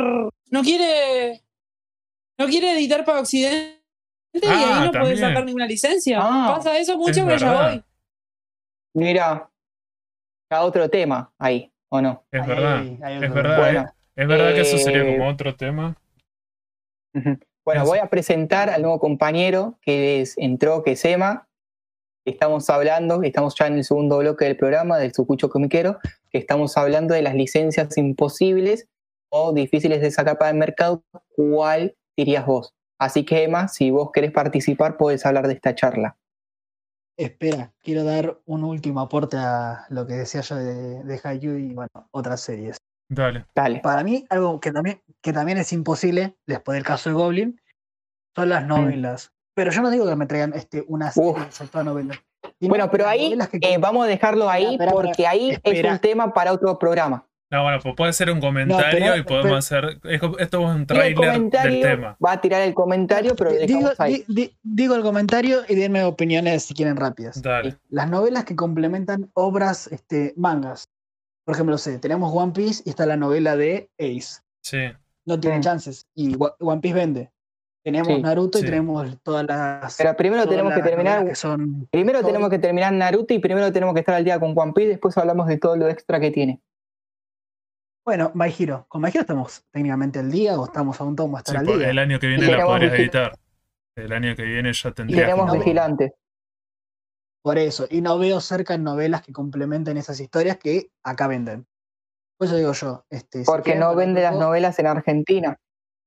[0.49, 1.41] No quiere.
[2.39, 3.81] No quiere editar para Occidente
[4.33, 6.19] y ahí ah, no puede sacar ninguna licencia.
[6.21, 7.83] Ah, Pasa eso mucho, pero ya voy.
[8.93, 9.51] Mira,
[10.49, 12.25] a otro tema ahí, ¿o no?
[12.31, 13.93] Es verdad, es verdad.
[14.21, 15.97] Es verdad que eso sería como eh, otro tema.
[17.65, 21.47] Bueno, voy a presentar al nuevo compañero que entró, que es Emma.
[22.23, 25.97] Estamos hablando, estamos ya en el segundo bloque del programa del Sucucho Comiquero,
[26.29, 28.87] que estamos hablando de las licencias imposibles
[29.31, 31.03] o difíciles de sacar para el mercado.
[31.35, 32.75] ¿Cuál dirías vos?
[32.99, 36.15] Así que, Emma, si vos querés participar, puedes hablar de esta charla.
[37.17, 42.07] Espera, quiero dar un último aporte a lo que decía yo de, de y bueno,
[42.11, 42.77] otras series.
[43.11, 43.45] Dale.
[43.53, 43.81] Dale.
[43.81, 47.61] Para mí, algo que también, que también es imposible, después del caso de Goblin,
[48.33, 48.67] son las mm.
[48.67, 49.33] novelas.
[49.53, 52.17] Pero yo no digo que me traigan este, una de novelas.
[52.61, 56.79] Bueno, pero ahí eh, vamos a dejarlo ahí porque ahí es un tema para otro
[56.79, 57.27] programa.
[57.51, 59.99] No, bueno, pues puede ser un comentario y podemos hacer.
[60.03, 62.15] Esto es un trailer del tema.
[62.25, 64.23] Va a tirar el comentario, pero digo, ahí.
[64.63, 67.41] digo el comentario y denme opiniones si quieren rápidas.
[67.41, 67.75] Dale.
[67.89, 70.89] Las novelas que complementan obras, este, mangas.
[71.43, 74.41] Por ejemplo, sé, tenemos One Piece y está la novela de Ace.
[74.61, 74.77] Sí.
[75.25, 76.07] No tiene chances.
[76.15, 77.31] Y One Piece vende.
[77.83, 79.97] Tenemos Naruto y tenemos todas las.
[79.97, 81.25] Pero primero tenemos que terminar.
[81.89, 84.89] primero tenemos que terminar Naruto y primero tenemos que estar al día con One Piece.
[84.89, 86.61] Después hablamos de todo lo extra que tiene.
[88.05, 88.85] Bueno, My Hero.
[88.87, 91.89] Con My Hero estamos técnicamente al día o estamos a un tomo hasta el día.
[91.89, 93.33] El año que viene la podrías editar.
[93.95, 95.21] El año que viene ya tendrías.
[95.21, 96.11] Y tenemos vigilantes.
[97.43, 101.65] Por eso, y no veo cerca en novelas que complementen esas historias que acá venden.
[102.37, 103.05] Por eso digo yo.
[103.09, 105.59] Este, Porque no vende las novelas en Argentina.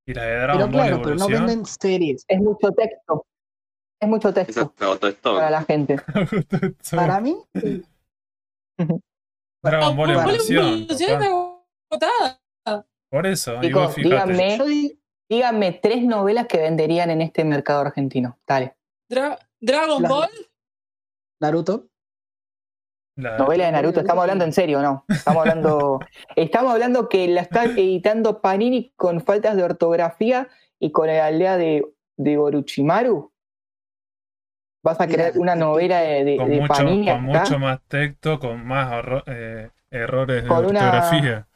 [0.06, 2.24] Y la de Dragon pero claro, pero no venden series.
[2.28, 3.26] Es mucho texto.
[4.00, 4.72] Es mucho texto
[5.22, 6.00] para la gente.
[6.90, 7.36] para mí.
[9.62, 10.86] Dragon Ball Evolución.
[13.10, 14.58] Por eso, díganme,
[15.28, 18.38] díganme tres novelas que venderían en este mercado argentino.
[18.46, 18.76] Dale.
[19.60, 20.30] Dragon Ball.
[21.44, 21.88] Naruto.
[23.16, 25.04] Novela de Naruto, estamos hablando en serio, ¿no?
[25.08, 26.00] Estamos hablando,
[26.36, 30.48] estamos hablando que la está editando Panini con faltas de ortografía
[30.80, 31.86] y con la aldea de,
[32.16, 33.30] de Orochimaru.
[34.82, 37.06] ¿Vas a crear una novela de, con mucho, Panini?
[37.06, 41.46] Con mucho más texto, con más eh, errores de ortografía.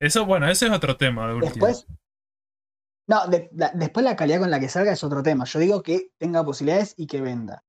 [0.00, 1.28] Eso, bueno, ese es otro tema.
[1.28, 1.86] De después,
[3.06, 3.20] no,
[3.74, 5.44] después la calidad con la que salga es otro tema.
[5.44, 7.62] Yo digo que tenga posibilidades y que venda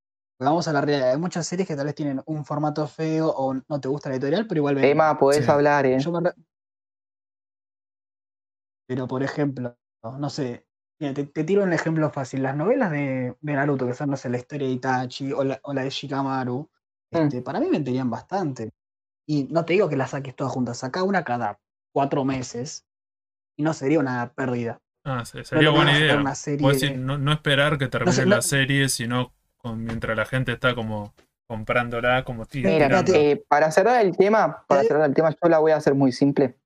[0.45, 1.11] vamos a la realidad.
[1.11, 4.15] Hay muchas series que tal vez tienen un formato feo o no te gusta la
[4.15, 4.83] editorial, pero igual.
[4.83, 5.97] Emma, podés hablar, ¿eh?
[8.87, 10.65] Pero, por ejemplo, no sé.
[10.99, 12.43] te, tiro un ejemplo fácil.
[12.43, 15.89] Las novelas de, Naruto, que son, no sé, la historia de Itachi o la, de
[15.89, 16.69] Shikamaru,
[17.11, 17.17] mm.
[17.17, 18.71] este, para mí venderían bastante.
[19.25, 21.59] Y no te digo que las saques todas juntas, saca una cada
[21.93, 22.85] cuatro meses
[23.55, 24.79] y no sería una pérdida.
[25.05, 26.15] Ah, sería buena idea.
[26.97, 29.33] no, esperar que termine la serie, sino
[29.71, 31.13] mientras la gente está como
[31.47, 34.85] comprándola como Mira, eh, para cerrar el tema, para ¿Eh?
[34.85, 36.57] cerrar el tema, yo la voy a hacer muy simple.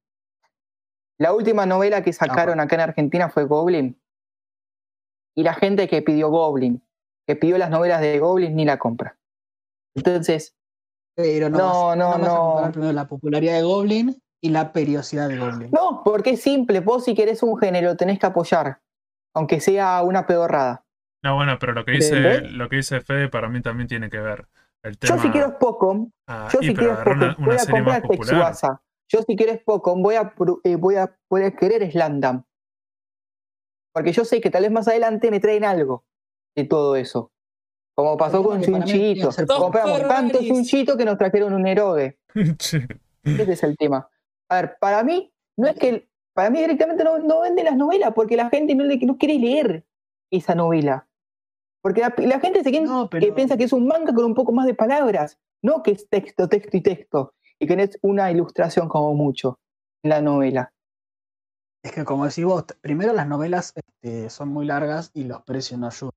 [1.19, 3.99] La última novela que sacaron acá en Argentina fue Goblin.
[5.35, 6.83] Y la gente que pidió Goblin,
[7.27, 9.17] que pidió las novelas de Goblin, ni la compra.
[9.95, 10.55] Entonces.
[11.15, 12.69] Pero no, no, no.
[12.69, 15.71] no, la popularidad de Goblin y la periodicidad de Goblin.
[15.71, 16.79] No, porque es simple.
[16.79, 18.79] Vos si querés un género tenés que apoyar,
[19.33, 20.85] aunque sea una pedorrada.
[21.27, 24.17] No, bueno, pero lo que dice, lo que dice Fede para mí también tiene que
[24.17, 24.47] ver.
[24.81, 25.17] El tema...
[25.17, 28.81] Yo si quiero Pokémon, ah, yo si quiero Pokémon, voy a comprar Texuasa.
[29.09, 32.45] Yo si quiero Pokémon, voy a, eh, voy a poder querer Slandam.
[33.93, 36.05] Porque yo sé que tal vez más adelante me traen algo
[36.55, 37.33] de todo eso.
[37.93, 39.29] Como pasó con Chunchito.
[39.47, 42.19] Compramos tanto Chunchito que nos trajeron un Eroge.
[42.33, 44.09] Ese es el tema.
[44.49, 46.07] A ver, para mí, no es que.
[46.33, 49.39] Para mí directamente no, no venden las novelas porque la gente no, le, no quiere
[49.39, 49.83] leer
[50.31, 51.06] esa novela.
[51.87, 54.73] Porque la, gente se que piensa que es un manga con un poco más de
[54.73, 59.13] palabras, no que es texto, texto y texto, y que no es una ilustración como
[59.13, 59.57] mucho
[60.03, 60.73] en la novela.
[61.81, 65.79] Es que como decís vos, primero las novelas este, son muy largas y los precios
[65.79, 66.11] no ayudan.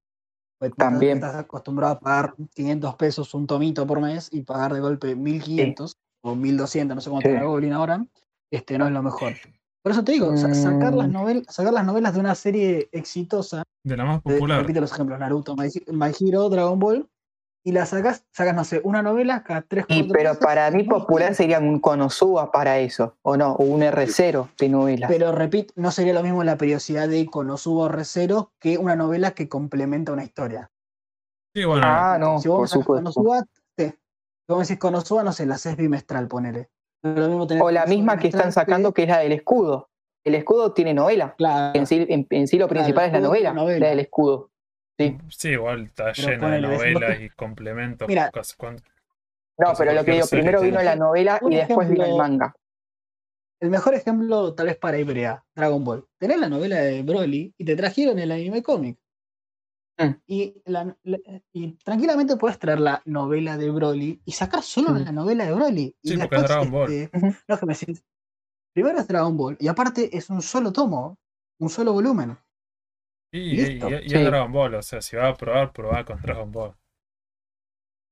[0.58, 1.18] Pues También.
[1.18, 5.96] Estás acostumbrado a pagar 500 pesos un tomito por mes y pagar de golpe 1500
[6.22, 7.36] o 1200, no sé cuánto sí.
[7.38, 8.04] Goblin ahora,
[8.50, 9.34] este no es lo mejor.
[9.82, 11.12] Por eso te digo, sacar, las mm.
[11.12, 13.62] novelas, sacar las novelas de una serie exitosa.
[13.82, 14.60] De la más popular.
[14.60, 17.08] repite los ejemplos: Naruto, My, Hero, Dragon Ball.
[17.62, 21.34] Y la sacas, sacas, no sé, una novela cada tres y, Pero para mí popular
[21.34, 25.08] sería un Konosuba para eso, o no, o un R0 de novela.
[25.08, 29.32] Pero repito, no sería lo mismo la periodicidad de Konosuba o R0 que una novela
[29.32, 30.70] que complementa una historia.
[31.54, 31.82] Sí, bueno.
[31.84, 33.12] Ah, no, si vos por supuesto.
[33.12, 33.44] Konosuba,
[33.76, 33.98] te, si
[34.48, 36.70] vos decís Konosuba, no sé, la haces bimestral, ponele
[37.02, 39.88] o la misma que están sacando, que es la del escudo.
[40.24, 41.34] El escudo tiene novela.
[41.74, 44.50] En, sí, en, sí lo principal es la novela, la del escudo.
[44.98, 48.06] Sí, sí igual está llena de novelas y complementos.
[48.08, 52.54] no, pero lo que digo, primero vino la novela y después vino el manga.
[53.60, 56.06] El mejor ejemplo, tal vez para Ibrea, Dragon Ball.
[56.18, 58.98] Tenés la novela de Broly y te trajeron el anime cómic.
[60.00, 60.14] Mm.
[60.26, 60.62] Y,
[61.52, 65.94] y, tranquilamente puedes traer la novela de Broly y sacar solo la novela de Broly.
[66.02, 66.92] Sí, porque es Dragon Ball.
[66.92, 68.02] Este,
[68.72, 71.18] primero es Dragon Ball y aparte es un solo tomo,
[71.58, 72.38] un solo volumen.
[73.30, 76.74] y, y, es Dragon Ball, o sea, si vas a probar, probá con Dragon Ball.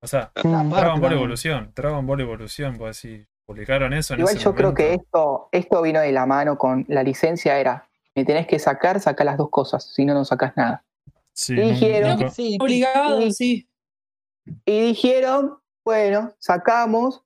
[0.02, 4.14] O sea, Dragon Ball Evolución, Dragon Ball Evolución, pues si publicaron eso.
[4.14, 8.26] Igual yo creo que esto, esto vino de la mano con la licencia, era, me
[8.26, 10.84] tenés que sacar, saca las dos cosas, si no, no sacas nada
[11.48, 13.68] y dijeron, sí, obligado, sí.
[14.64, 17.24] Y dijeron, bueno, sacamos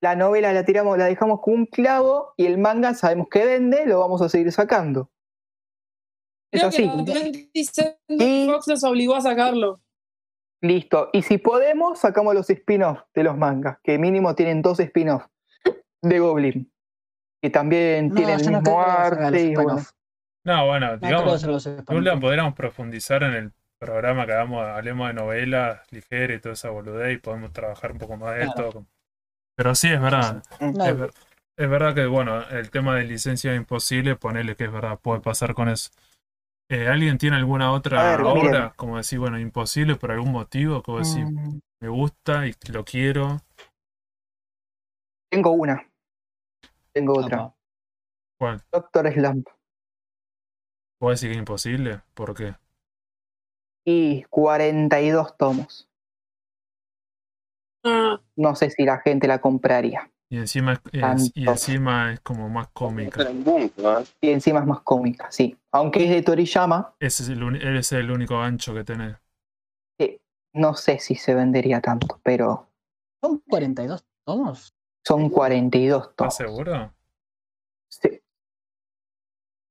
[0.00, 3.86] la novela, la tiramos, la dejamos con un clavo y el manga sabemos que vende,
[3.86, 5.10] lo vamos a seguir sacando.
[6.52, 6.88] Es así.
[8.08, 9.80] y Fox nos obligó a sacarlo.
[10.60, 11.10] Listo.
[11.12, 15.28] Y si podemos, sacamos los spin-offs de los mangas, que mínimo tienen dos spin-offs
[16.02, 16.72] de Goblin.
[17.42, 19.54] Que también tienen el mismo arte.
[20.46, 21.44] No, bueno, digamos,
[22.20, 27.16] podríamos profundizar en el programa que hagamos, hablemos de novelas ligeras y toda esa boludez
[27.16, 28.86] y podemos trabajar un poco más de esto.
[29.56, 30.44] Pero sí, es verdad.
[30.60, 35.52] Es, verdad que, bueno, el tema de licencia imposible, ponerle que es verdad, puede pasar
[35.52, 35.90] con eso.
[36.70, 40.80] Eh, ¿Alguien tiene alguna otra obra, como decir, bueno, imposible por algún motivo?
[40.80, 41.60] Como decir, mm.
[41.80, 43.38] me gusta y lo quiero.
[45.28, 45.84] Tengo una.
[46.92, 47.52] Tengo otra.
[48.38, 48.62] ¿Cuál?
[48.70, 49.48] Doctor Slump.
[50.98, 52.00] ¿Puedo decir que es imposible?
[52.14, 52.54] ¿Por qué?
[53.84, 55.88] Y 42 tomos.
[57.84, 58.20] Ah.
[58.34, 60.10] No sé si la gente la compraría.
[60.28, 63.22] Y encima es, y encima es como más cómica.
[64.20, 65.56] Y encima es más cómica, sí.
[65.70, 66.96] Aunque es de Toriyama.
[66.98, 69.16] Ese es el, ese es el único gancho que tenés.
[70.54, 72.68] no sé si se vendería tanto, pero.
[73.22, 74.74] ¿Son 42 tomos?
[75.06, 76.34] Son 42 tomos.
[76.34, 76.92] ¿Estás seguro?
[77.88, 78.20] Sí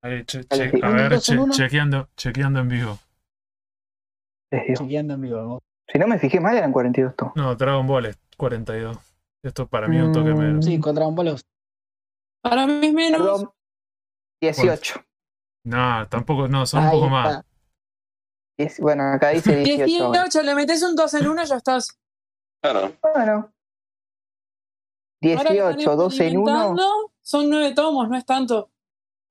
[0.05, 2.99] a ver, chequeando, chequeando en vivo.
[4.51, 5.63] Chequeando en vivo.
[5.87, 8.97] Si no me fijé mal, eran 42 No, Dragon Ball es 42.
[9.43, 10.65] Esto para mí es un toque mm, menos.
[10.65, 11.35] Sí, con Dragon Ball
[12.41, 13.45] Para mí es menos.
[14.41, 15.03] 18.
[15.65, 17.43] No, tampoco, no, son un poco más.
[18.79, 20.11] bueno, acá dice 18.
[20.11, 21.97] 18, le metes un 2 en 1 y ya estás.
[22.61, 22.95] Claro.
[23.01, 23.51] Bueno.
[25.21, 26.75] 18, 2 en 1.
[27.23, 28.69] Son 9 tomos, no es tanto.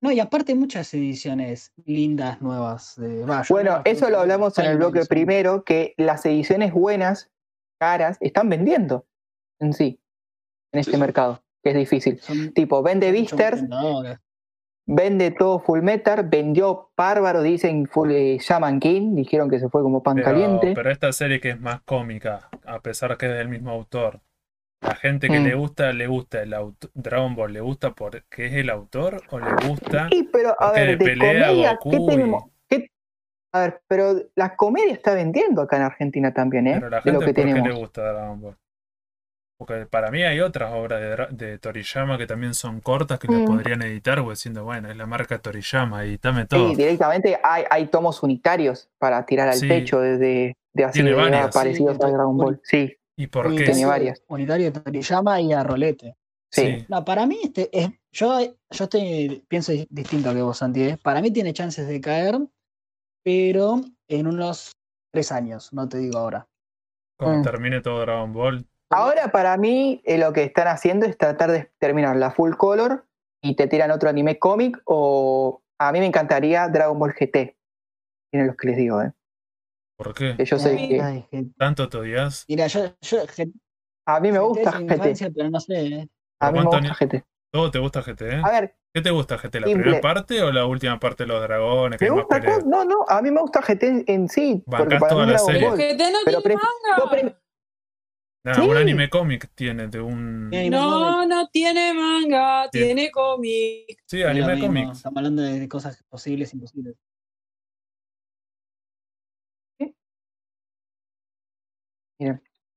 [0.05, 2.97] No, y aparte muchas ediciones lindas, nuevas.
[2.97, 7.31] De, bueno, eso lo hablamos en el bloque primero, que las ediciones buenas,
[7.81, 9.07] caras, están vendiendo
[9.61, 9.99] en sí,
[10.73, 12.21] en este mercado, que es difícil.
[12.55, 13.65] tipo, vende Visters,
[14.85, 19.81] vende todo Full Metal, vendió Bárbaro, dicen Full eh, Shaman King, dijeron que se fue
[19.81, 20.75] como pan caliente.
[20.75, 24.21] Pero esta serie que es más cómica, a pesar que es del mismo autor.
[24.85, 25.59] La gente que le mm.
[25.59, 29.51] gusta, le gusta el auto, Dragon Ball, ¿le gusta porque es el autor o le
[29.67, 32.45] gusta sí, pero, a ver, de comedia, ¿qué tenemos?
[33.53, 36.75] A ver, pero la comedia está vendiendo acá en Argentina también, ¿eh?
[36.75, 37.63] Pero la gente, de lo que ¿por tenemos.
[37.63, 38.57] qué le gusta Dragon Ball?
[39.57, 43.45] Porque para mí hay otras obras de, Toriyama que también son cortas que las mm.
[43.45, 46.71] podrían editar, o diciendo, bueno, es la marca Toriyama, editame todo.
[46.71, 51.15] Sí, directamente hay, hay tomos unitarios para tirar al pecho desde de así de
[51.53, 52.61] parecidos a Dragon Ball.
[52.65, 52.97] Sí.
[53.17, 53.65] ¿Y por qué?
[53.65, 54.23] Tiene varias.
[54.29, 56.17] Unitario de Toriyama y a Rolete.
[56.51, 56.87] Sí.
[56.89, 60.83] No, para mí este es, yo, yo estoy, pienso distinto que vos, Santi.
[60.83, 60.99] ¿eh?
[61.03, 62.39] Para mí tiene chances de caer,
[63.25, 64.73] pero en unos
[65.13, 66.47] tres años, no te digo ahora.
[67.19, 67.43] Cuando mm.
[67.43, 68.67] termine todo Dragon Ball.
[68.91, 73.07] Ahora para mí eh, lo que están haciendo es tratar de terminar la full color
[73.43, 77.57] y te tiran otro anime cómic o a mí me encantaría Dragon Ball GT.
[78.31, 79.13] Tienen los que les digo, ¿eh?
[79.97, 80.37] ¿Por qué?
[80.45, 81.47] yo sé que...
[81.57, 82.45] ¿Tanto te odias?
[82.49, 83.19] Mira, yo, yo
[84.07, 85.33] a mí me gusta GT.
[85.35, 85.87] pero no sé.
[85.87, 86.09] ¿eh?
[86.41, 87.25] A mí me gusta GT.
[87.51, 88.23] ¿Todo te gusta GT?
[88.45, 88.77] A ver.
[88.93, 89.61] ¿Qué te gusta GT?
[89.61, 92.01] ¿La primera parte o la última parte de los dragones?
[92.01, 94.63] Me gusta no, no, a mí me gusta GT en, sí.
[94.67, 95.71] Bancás toda la serie.
[95.71, 97.39] GT no pero tiene manga.
[98.47, 100.51] No, un anime cómic tiene de un.
[100.51, 104.03] No, no tiene manga, tiene cómic.
[104.07, 104.93] Sí, anime cómic.
[104.93, 106.59] Estamos hablando de cosas posibles e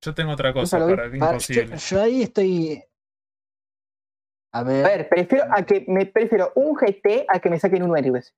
[0.01, 1.77] Yo tengo otra cosa para imposible.
[1.77, 2.83] Yo, ahí estoy.
[4.53, 4.85] A ver.
[4.85, 8.35] A ver, prefiero a que me prefiero un GT a que me saquen un héroes.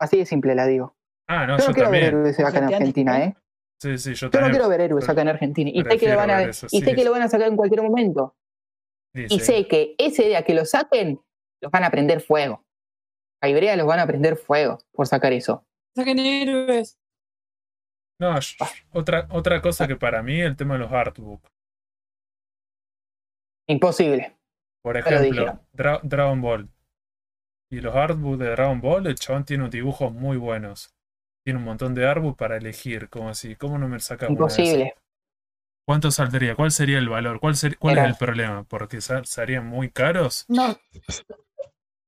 [0.00, 0.96] Así de simple la digo.
[1.28, 3.36] Ah, no, yo, no quiero ver héroes acá en Argentina, ¿eh?
[3.80, 5.70] Sí, sí, yo, yo no quiero ver héroes acá en Argentina.
[5.72, 7.82] Y sé que lo van a, y sé que lo van a sacar en cualquier
[7.82, 8.36] momento.
[9.14, 11.20] y sé que ese día que lo saquen,
[11.60, 12.64] los van a prender fuego.
[13.40, 15.64] A Ibrea los van a prender fuego por sacar eso.
[15.94, 16.98] Saquen héroes.
[18.20, 18.34] No,
[18.92, 21.48] otra, otra cosa que para mí el tema de los artbooks.
[23.68, 24.36] Imposible.
[24.82, 26.68] Por ejemplo, Dragon Ball.
[27.70, 30.94] Y los artbooks de Dragon Ball, el chabón tiene unos dibujos muy buenos.
[31.44, 33.08] Tiene un montón de artbooks para elegir.
[33.08, 34.94] Como así, ¿cómo no me saca Imposible.
[35.86, 36.54] ¿Cuánto saldría?
[36.54, 37.40] ¿Cuál sería el valor?
[37.40, 38.64] ¿Cuál, cuál es el problema?
[38.64, 40.44] ¿Porque serían muy caros?
[40.48, 40.76] No.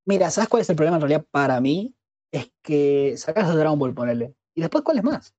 [0.06, 1.94] Mira, ¿sabes cuál es el problema en realidad para mí?
[2.32, 4.34] Es que sacas de Dragon Ball, ponele.
[4.54, 5.34] ¿Y después cuál es más?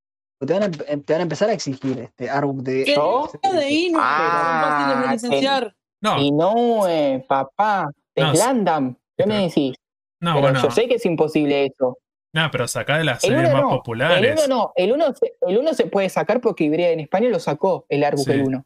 [0.45, 2.83] Te van, a, te van a empezar a exigir este artbook de.
[2.83, 3.99] ¿Qué de Inu?
[4.01, 5.75] Ah, de licenciar.
[6.01, 6.19] No.
[6.19, 8.97] Y no, eh, papá, de no, Glandam.
[9.15, 9.75] ¿Qué me decís?
[10.19, 10.61] No, pero bueno.
[10.63, 11.99] Yo sé que es imposible eso.
[12.33, 14.41] No, pero saca de las series más populares.
[14.45, 17.29] El 1 no, el 1 se, el uno se puede sacar porque Ibrea en España
[17.29, 18.65] lo sacó, el artbook el 1.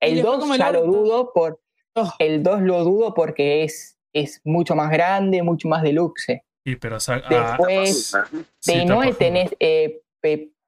[0.00, 1.60] El 2 ya lo dudo por.
[1.94, 2.12] Oh.
[2.18, 6.42] El 2 lo dudo porque es, es mucho más grande, mucho más deluxe.
[6.64, 7.28] Y pero saca.
[7.28, 8.26] Después, ah,
[8.66, 10.00] de Inoue tenés eh,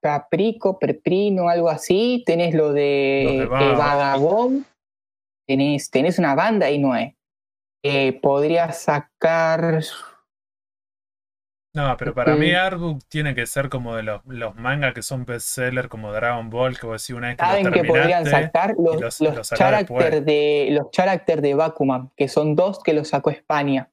[0.08, 2.22] Caprico, Perprino, algo así.
[2.24, 4.64] Tenés lo de, Vagabond.
[5.46, 7.12] Tenés, tenés una banda y no es.
[7.84, 9.82] Eh, podrías sacar.
[11.74, 15.26] No, pero para mí Artbook tiene que ser como de los, los mangas que son
[15.26, 19.20] bestseller como Dragon Ball, que vos decís una vez que ¿Saben que podrían sacar los,
[19.20, 19.50] los, los
[20.24, 23.90] de, los characters de Bakuman, que son dos que los sacó España.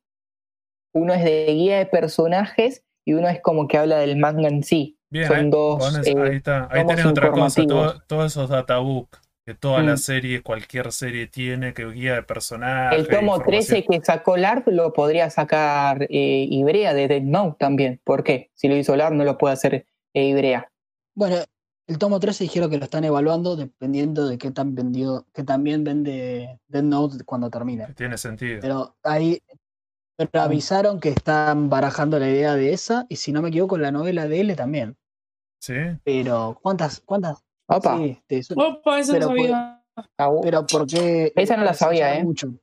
[0.94, 4.64] Uno es de guía de personajes y uno es como que habla del manga en
[4.64, 4.95] sí.
[5.10, 5.96] Bien, Son dos.
[5.96, 6.68] ahí eh, está.
[6.72, 7.64] Ahí tenés otra cosa.
[8.08, 9.98] todos esos databook que toda la mm.
[9.98, 12.98] serie, cualquier serie tiene, que guía de personajes.
[12.98, 18.02] El tomo 13 que sacó LARP lo podría sacar eh, Ibrea de Dead Note también.
[18.04, 18.50] ¿Por qué?
[18.56, 19.86] Si lo hizo LARP no lo puede hacer
[20.16, 20.72] eh, Ibrea.
[21.14, 21.36] Bueno,
[21.88, 25.84] el tomo 13 dijeron que lo están evaluando dependiendo de qué tan vendido, que también
[25.84, 27.94] vende Dead Note cuando termine.
[27.94, 28.62] Tiene sentido.
[28.62, 29.40] Pero ahí
[30.18, 33.92] pero avisaron que están barajando la idea de esa, y si no me equivoco, la
[33.92, 34.98] novela de L también.
[35.62, 35.74] Sí.
[36.04, 37.02] Pero, ¿cuántas?
[37.02, 37.44] ¿Cuántas?
[37.68, 37.98] Opa.
[37.98, 38.22] Sí,
[38.56, 39.84] Opa, esa no sabía.
[40.44, 41.34] pero porque.
[41.36, 42.24] Esa no la sabía, ¿eh?
[42.24, 42.54] Mucho.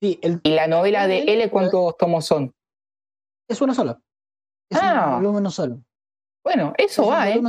[0.00, 2.54] Sí, el, ¿Y la novela de L cuántos tomos son?
[3.48, 4.00] Es una sola.
[4.70, 5.06] Es ah.
[5.16, 5.82] un volumen solo.
[6.44, 7.40] Bueno, eso va, ¿eh?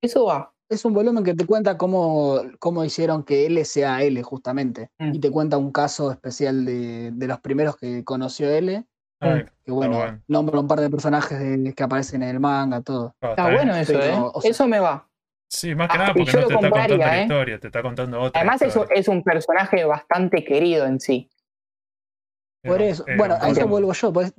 [0.00, 4.22] eso va es un volumen que te cuenta cómo, cómo hicieron que L sea L,
[4.22, 4.90] justamente.
[4.98, 5.14] Mm.
[5.14, 8.84] Y te cuenta un caso especial de, de los primeros que conoció L.
[9.20, 13.14] que bueno, nombra un par de personajes que aparecen en el manga, todo.
[13.20, 14.16] está bueno eso, ¿eh?
[14.44, 15.08] eso me va.
[15.48, 17.22] Sí, más que nada porque no te está contando la ¿eh?
[17.22, 18.40] historia, te está contando otra.
[18.40, 21.28] Además, eso es un personaje bastante querido en sí.
[22.64, 24.12] Por eso, bueno, a eso vuelvo yo.
[24.12, 24.32] Pues,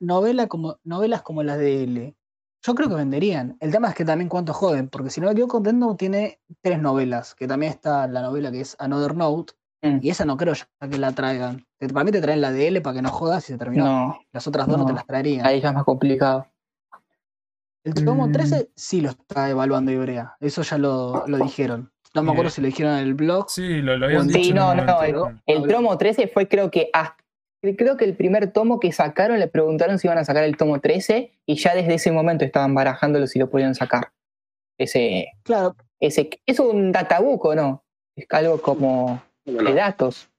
[0.00, 2.16] novela como, novelas como las de L,
[2.62, 3.56] yo creo que venderían.
[3.60, 6.40] El tema es que también cuánto joden, porque si no me equivoco, Death Note tiene
[6.60, 9.98] tres novelas, que también está la novela que es Another Note, mm.
[10.02, 11.66] y esa no creo ya que la traigan.
[11.92, 13.84] Para mí te traen la de L para que no jodas y se terminó.
[13.84, 15.46] No, Las otras dos no, te las traerían.
[15.46, 16.46] Ahí ya es más complicado.
[17.84, 18.66] El tomo 13 mm.
[18.74, 21.90] sí lo está evaluando Ibrea, eso ya lo, lo dijeron.
[22.14, 23.48] No me acuerdo si lo dijeron en el blog.
[23.48, 24.40] Sí, lo, lo habían dicho.
[24.40, 25.14] Sí, no, no, el,
[25.46, 27.22] el, tomo 13 fue creo que hasta
[27.60, 30.80] creo que el primer tomo que sacaron le preguntaron si iban a sacar el tomo
[30.80, 34.12] 13 y ya desde ese momento estaban barajándolo si lo podían sacar.
[34.78, 35.28] Ese.
[35.42, 35.76] Claro.
[36.00, 37.84] Ese, es un databook, ¿o no?
[38.18, 40.30] es algo como de datos.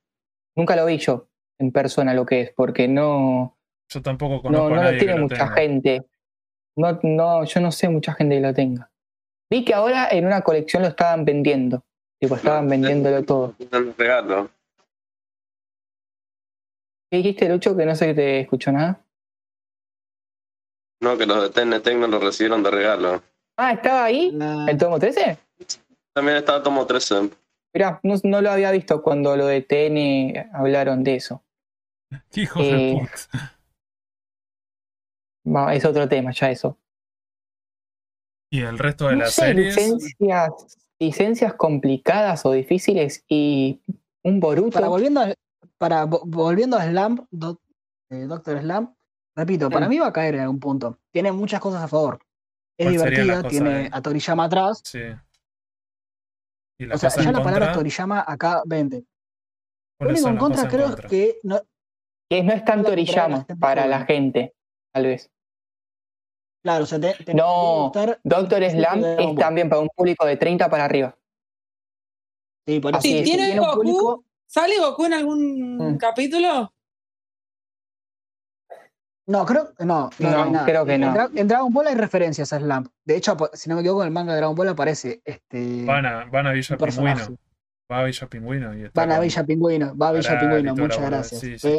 [0.55, 1.27] Nunca lo vi yo
[1.57, 3.57] en persona lo que es, porque no.
[3.89, 6.05] Yo tampoco conozco no, no a lo tiene mucha gente.
[6.75, 8.91] No, no, yo no sé mucha gente que lo tenga.
[9.49, 11.83] Vi que ahora en una colección lo estaban vendiendo.
[12.19, 13.55] Tipo, estaban vendiéndolo todo.
[13.59, 14.49] Un regalo.
[17.09, 17.75] ¿Qué dijiste, Lucho?
[17.75, 19.03] Que no sé que te escuchó nada.
[21.01, 23.23] No, que los de TNT no lo recibieron de regalo.
[23.57, 24.37] Ah, ¿estaba ahí?
[24.67, 25.37] ¿El tomo 13?
[26.13, 27.29] También estaba tomo 13.
[27.73, 31.43] Mirá, no, no, lo había visto cuando lo de TN hablaron de eso.
[32.33, 33.09] Hijos de eh,
[35.43, 35.73] puta.
[35.73, 36.77] Es otro tema, ya eso.
[38.51, 39.75] ¿Y el resto de las series?
[39.75, 43.81] Licencias, licencias complicadas o difíciles y
[44.23, 44.71] un Boruto.
[44.71, 45.33] Para volviendo a,
[45.79, 47.25] para, volviendo a Slam,
[48.11, 48.93] eh, Doctor Slam,
[49.35, 50.99] repito, para mí va a caer en algún punto.
[51.11, 52.19] Tiene muchas cosas a favor.
[52.77, 54.81] Es divertida, tiene a Toriyama atrás.
[54.83, 54.99] Sí.
[56.91, 59.05] o sea, ya la palabra Toriyama acá vende.
[59.99, 61.61] Lo único en contra creo que no,
[62.29, 64.53] que no es tan Toriyama para la gente,
[64.93, 65.31] tal vez.
[66.61, 67.91] Claro, o sea, te, no,
[68.23, 71.17] Doctor Slam es también para un público de 30 para arriba.
[72.67, 73.01] Sí, por eso.
[73.01, 75.97] Si tiene, Goku, ¿sale Goku en algún mm.
[75.97, 76.73] capítulo?
[79.27, 81.29] No, creo, no, no, no creo que en, no.
[81.35, 82.89] En, Dragon Ball hay referencias a Slam.
[83.05, 85.85] De hecho, si no me equivoco, en el manga de Dragon Ball aparece este.
[85.85, 87.37] Van a, van a Villa Pingüino.
[87.91, 88.73] Va a Villa Pingüino.
[88.73, 89.95] Y van a Villa Pingüino.
[89.95, 90.75] Va a Villa Pingüino.
[90.75, 91.41] Muchas gracias.
[91.41, 91.77] Sí, sí.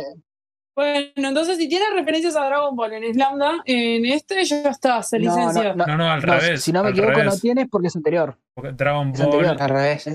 [0.74, 5.18] Bueno, entonces si tiene referencias a Dragon Ball en Slamda, en este ya está, se
[5.18, 5.74] licencia.
[5.74, 6.62] No, no, al revés.
[6.62, 8.38] Si no me equivoco, no tiene porque es anterior.
[8.54, 9.56] Porque Dragon Ball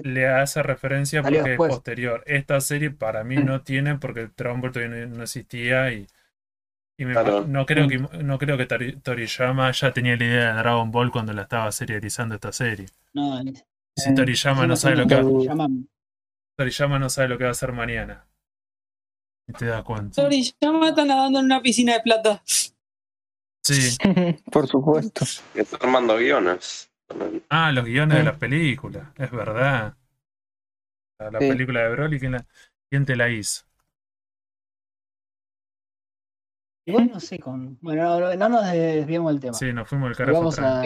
[0.04, 2.24] le hace referencia porque es posterior.
[2.26, 6.08] Esta serie para mí no tiene porque Dragon Ball todavía no existía y,
[6.98, 11.12] y no, creo que, no creo que Toriyama ya tenía la idea de Dragon Ball
[11.12, 12.88] cuando la estaba serializando esta serie.
[13.14, 13.42] No,
[13.96, 15.68] si Toriyama no sabe lo que va,
[16.58, 18.26] Toriyama no sabe lo que va a hacer mañana.
[19.48, 20.22] Y te das cuenta.
[20.22, 22.42] Toriyama está nadando en una piscina de plata.
[23.64, 23.98] Sí.
[24.52, 25.26] Por supuesto.
[25.54, 26.92] Está armando guiones.
[27.50, 29.96] Ah, los guiones de las películas, es verdad.
[31.20, 32.46] La, película de Broly, ¿quién, la,
[32.90, 33.64] ¿quién te la hizo?
[36.88, 37.80] Igual no sé, con.
[37.82, 39.54] Bueno, no, nos desviamos del tema.
[39.54, 40.38] Sí, nos fuimos del carajo.
[40.38, 40.84] Vamos a...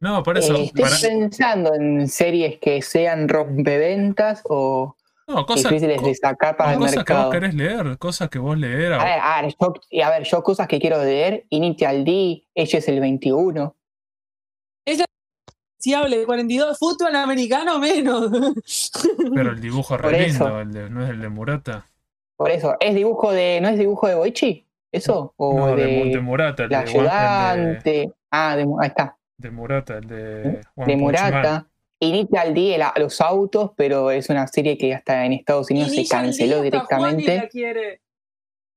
[0.00, 0.54] No, por eso.
[0.56, 6.72] Eh, estoy pensando en series que sean rompeventas o no, cosas, difíciles de sacar para
[6.72, 7.20] el cosas mercado.
[7.20, 8.92] que vos querés leer, cosas que vos leer.
[8.92, 12.78] A ver, a ver, yo, a ver, yo cosas que quiero leer, Initial D, ella
[12.78, 13.76] es el 21.
[14.86, 15.04] Ella
[15.84, 18.30] si hable 42, fútbol americano menos.
[19.34, 21.90] Pero el dibujo es re lindo, el de, no es el de Murata.
[22.36, 24.66] Por eso, ¿es dibujo de, no es dibujo de Boichi?
[24.90, 25.34] ¿Eso?
[25.36, 28.12] ¿O no, de, de, de Murata, el de ayudante.
[28.30, 29.18] Ah, de, ahí está.
[29.36, 30.60] De Murata, el de.
[30.74, 31.66] de Murata.
[32.04, 36.06] Initial D a los autos, pero es una serie que hasta en Estados Unidos se
[36.06, 37.48] canceló directamente.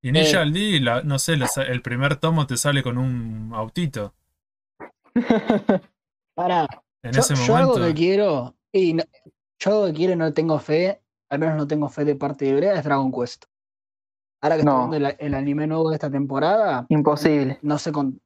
[0.02, 1.34] Initial D, no sé,
[1.68, 4.14] el primer tomo te sale con un autito.
[6.36, 6.68] Para.
[7.04, 7.56] En yo, ese yo momento.
[7.56, 11.68] algo que quiero, y yo algo que quiero y no tengo fe, al menos no
[11.68, 13.46] tengo fe de parte de Ibrea, es Dragon Quest.
[14.42, 16.86] Ahora que estoy viendo el, el, anime nuevo de esta temporada.
[16.90, 17.58] Imposible.
[17.64, 18.22] No sé con,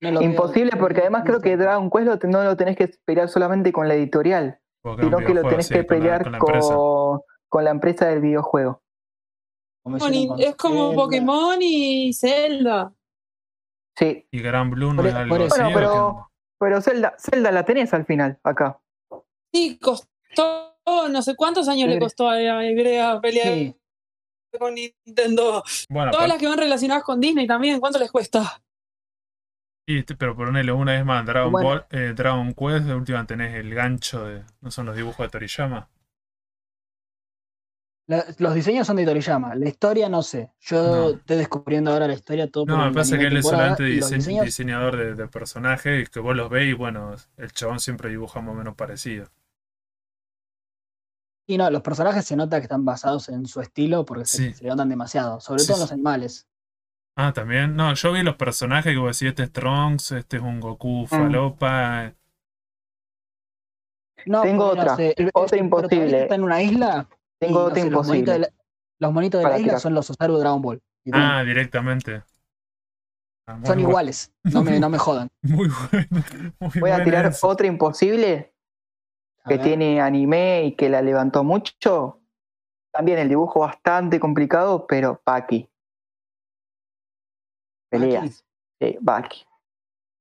[0.00, 3.94] Imposible, porque además creo que Dragon Quest no lo tenés que pelear solamente con la
[3.94, 8.82] editorial, sino que lo tenés que pelear con, la empresa del videojuego.
[10.38, 12.92] es como Pokémon y Zelda.
[13.96, 14.26] Sí.
[14.30, 18.38] Y Gran Blue no es algo bueno, pero, pero Zelda, Zelda la tenés al final,
[18.42, 18.80] acá.
[19.52, 20.76] Sí, costó,
[21.10, 23.74] no sé cuántos años le costó a Ibrea pelear
[24.58, 25.62] con Nintendo.
[25.88, 28.62] Todas las que van relacionadas con Disney también, ¿cuánto les cuesta?
[29.86, 33.74] Sí, pero ponele una vez más, Dragon Ball, eh, Dragon Quest, de última tenés el
[33.74, 34.44] gancho de.
[34.60, 35.88] ¿No son los dibujos de Toriyama?
[38.38, 40.50] los diseños son de Toriyama, la historia no sé.
[40.60, 44.96] Yo estoy descubriendo ahora la historia todo No, me parece que él es solamente diseñador
[44.96, 48.54] de, de, personajes y que vos los veis y bueno, el chabón siempre dibuja más
[48.54, 49.28] o menos parecido.
[51.46, 54.66] Y no, los personajes se nota que están basados en su estilo porque se, se
[54.66, 56.46] notan demasiado, sobre todo en los animales.
[57.16, 57.76] Ah, también.
[57.76, 61.02] No, yo vi los personajes que vos decís, este es Trunks, este es un Goku
[61.02, 61.06] mm.
[61.06, 62.14] falopa.
[64.26, 64.96] No, Tengo otra,
[65.32, 66.22] otra imposible.
[66.22, 67.08] Está en una isla.
[67.38, 68.48] Tengo otra imposible.
[68.98, 70.82] Los monitos de la, isla son los Osaru de Dragon Ball.
[71.12, 72.22] Ah, directamente.
[73.46, 75.28] Ah, son iguales, no me, no me jodan.
[75.42, 76.24] Muy bueno.
[76.78, 78.54] Voy a tirar otra imposible
[79.46, 82.20] que tiene anime y que la levantó mucho.
[82.92, 85.69] También el dibujo bastante complicado, pero Paki
[87.90, 88.44] peleas.
[88.80, 89.44] Sí, Baki.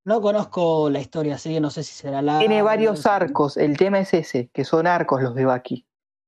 [0.06, 2.40] No conozco la historia, así que no sé si será la.
[2.40, 5.86] Tiene varios arcos, el tema es ese, que son arcos los de Baki.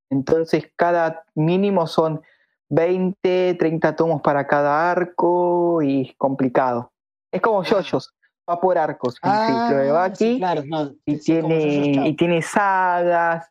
[0.10, 2.22] Entonces, cada mínimo son
[2.70, 6.92] 20, 30 tomos para cada arco y es complicado.
[7.32, 8.14] Es como yoyos,
[8.50, 9.16] va por arcos.
[9.24, 13.48] Ah, lo de Baki, sí, claro, no, y, sí, tiene, yoyos, y tiene sagas.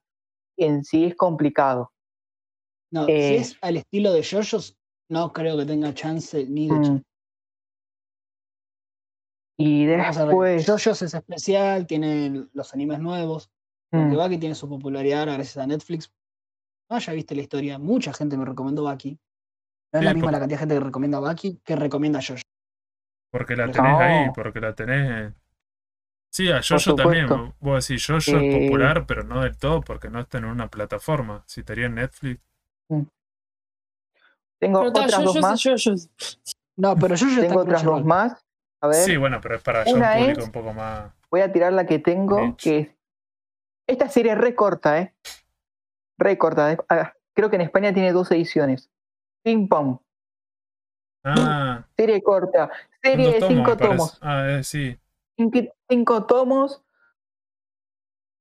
[0.56, 1.90] En sí es complicado.
[2.92, 4.76] No, eh, si es al estilo de JoJo's,
[5.08, 7.02] no creo que tenga chance ni de Mm.
[9.62, 10.66] Y a después.
[10.66, 13.50] JoJo's es especial, tiene los animes nuevos.
[13.90, 16.10] Porque mm, Baki tiene su popularidad ahora gracias a Netflix.
[16.88, 19.18] No ya viste la historia, mucha gente me recomendó Baki.
[19.92, 22.20] No es Sí, la misma por- la cantidad de gente que recomienda Baki que recomienda
[22.20, 22.42] JoJo.
[23.32, 23.72] Porque la No.
[23.72, 25.32] tenés ahí, porque la tenés.
[26.32, 27.26] Sí, a Jojo también.
[27.60, 30.68] Vos decís, Jojo Eh, es popular, pero no del todo, porque no está en una
[30.68, 31.42] plataforma.
[31.46, 32.40] Si estaría en Netflix.
[34.60, 35.62] tengo Pero está, otras dos yoyos más.
[35.62, 36.10] yoyos.
[36.76, 38.44] No, pero está Tengo en otras dos más.
[38.82, 41.12] A ver, Sí, bueno, pero es para ya un público es- un poco más.
[41.30, 42.70] voy a tirar la que tengo, Niche.
[42.70, 42.88] que es.
[43.86, 45.14] Esta serie es re corta, ¿eh?
[46.18, 46.72] Re corta.
[46.72, 46.78] eh.
[46.88, 48.90] Ah, Creo que en España tiene dos ediciones.
[49.42, 49.98] Ping Pong.
[51.24, 52.70] Ah, Serie corta.
[53.02, 53.96] Serie de tomos, cinco me parece.
[53.96, 54.18] tomos.
[54.20, 54.98] Ah, eh, sí.
[55.88, 56.82] Cinco tomos.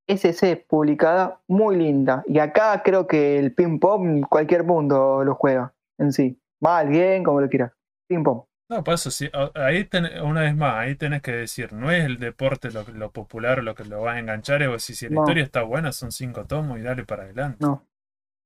[0.07, 2.23] SC publicada, muy linda.
[2.27, 6.41] Y acá creo que el ping pong cualquier mundo lo juega en sí.
[6.59, 7.71] Mal, bien, como lo quieras.
[8.07, 8.41] Ping pong.
[8.69, 9.29] No, por eso sí.
[9.55, 9.89] Ahí
[10.23, 13.73] una vez más, ahí tenés que decir, no es el deporte lo, lo popular lo
[13.73, 15.21] que lo vas a enganchar, es decir, si la No.
[15.21, 17.57] historia está buena, son cinco tomos y dale para adelante.
[17.65, 17.83] No.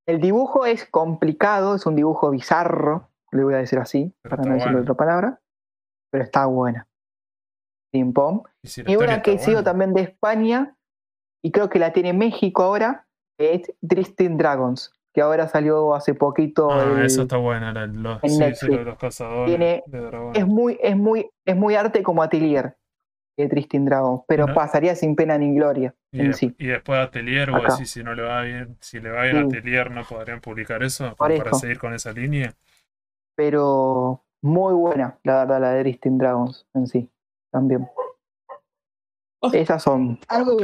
[0.08, 4.50] El dibujo es complicado, es un dibujo bizarro, le voy a decir así, Pero para
[4.50, 4.80] no bueno.
[4.82, 5.42] otra palabra.
[6.12, 6.88] Pero está buena.
[7.92, 8.44] Ping pong.
[8.64, 9.64] Y, si Y una que buena.
[9.64, 10.76] también de España,
[11.44, 13.08] y creo que la tiene México ahora,
[13.40, 16.72] es Tristan Dragons, que ahora salió hace poquito.
[16.72, 18.86] Ah, el- eso está bueno, la- los, en sí, sí, Netflix.
[18.86, 20.42] los cazadores Tiene- de dragones.
[20.42, 22.76] es muy, es muy, es muy arte como Atelier
[23.38, 26.56] de Tristan Dragons, pero pasaría sin pena ni gloria Y, en de- sí.
[26.58, 29.42] y después Atelier, vos decís, si no le va bien, si le va bien a
[29.42, 29.46] Sí.
[29.58, 32.54] Atelier, no podrían publicar eso Por para seguir con esa línea.
[33.36, 37.10] Pero muy buena, la verdad, la de Tristan Dragons en sí,
[37.52, 37.88] también.
[39.42, 39.52] Oh.
[39.52, 40.58] Esas son algo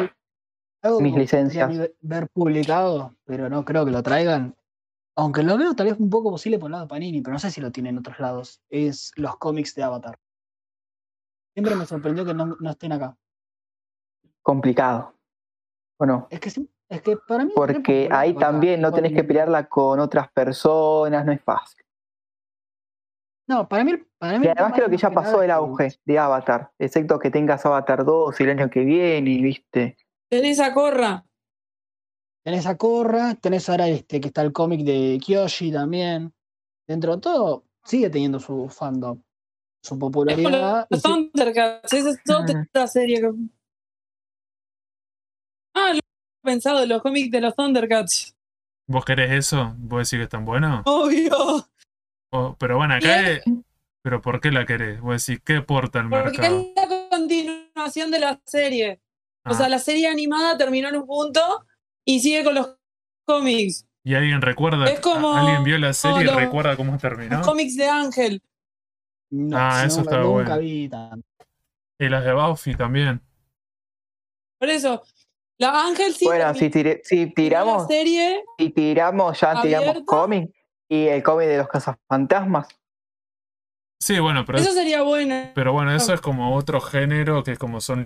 [1.00, 1.92] Mis licencias.
[2.02, 4.56] ver- publicado, pero no creo que lo traigan.
[5.16, 7.40] Aunque lo veo tal vez un poco posible por el lado de Panini, pero no
[7.40, 8.62] sé si lo tienen en otros lados.
[8.70, 10.18] Es los cómics de Avatar.
[11.54, 13.18] Siempre me sorprendió que no, no estén acá.
[14.42, 15.14] complicados,
[15.98, 16.28] ¿o no?
[16.30, 16.50] Es que
[16.90, 17.52] es que para mí.
[17.54, 21.84] Porque ahí acá, también no tenés que pelearla con otras personas, no es fácil.
[23.48, 23.94] No, para mí.
[24.18, 27.66] Para mí Y además creo que ya pasó el auge de Avatar, excepto que tengas
[27.66, 29.98] Avatar 2 el año que viene, y viste.
[30.30, 31.26] Tenés a Corra.
[32.44, 36.34] Tenés a Korra, tenés ahora este que está el cómic de Kyoshi también.
[36.88, 39.22] Dentro de todo, sigue teniendo su fandom,
[39.84, 40.88] su popularidad.
[40.90, 41.94] Los Thundercats.
[41.94, 43.32] Esa es otra serie que.
[45.76, 46.02] Ah, lo he
[46.44, 48.36] pensado, los cómics de los Thundercats.
[48.88, 49.76] ¿Vos querés eso?
[49.78, 50.82] ¿Vos decís que están buenos?
[50.86, 51.68] Obvio.
[52.32, 53.44] O- pero bueno, acá es-
[54.02, 55.02] ¿Pero por qué la querés?
[55.02, 56.60] Vos decís, ¿qué aporta al Porque mercado?
[56.62, 59.02] es la continuación de la serie.
[59.46, 61.66] O Ah, sea, la serie animada terminó en un punto
[62.06, 62.76] y sigue con los
[63.26, 63.86] cómics.
[64.04, 64.86] ¿Y alguien recuerda?
[64.90, 67.38] es como- ¿Alguien vio la serie y recuerda cómo terminó?
[67.38, 68.42] Los cómics de Ángel.
[69.32, 70.58] No, Ah, no, eso está nunca bueno.
[70.60, 71.28] vi tanto.
[72.00, 73.22] Y las de Buffy también.
[74.60, 75.04] Por eso,
[75.58, 78.44] la Ángel sí bueno, si, tire- si la tiramos, serie.
[78.58, 80.50] si tiramos, ya tiramos cómic
[80.90, 82.68] y el cómic de los cazafantasmas.
[84.02, 85.52] Sí, bueno, pero, Eso sería bueno.
[85.54, 88.04] pero bueno, eso es como otro género que es como son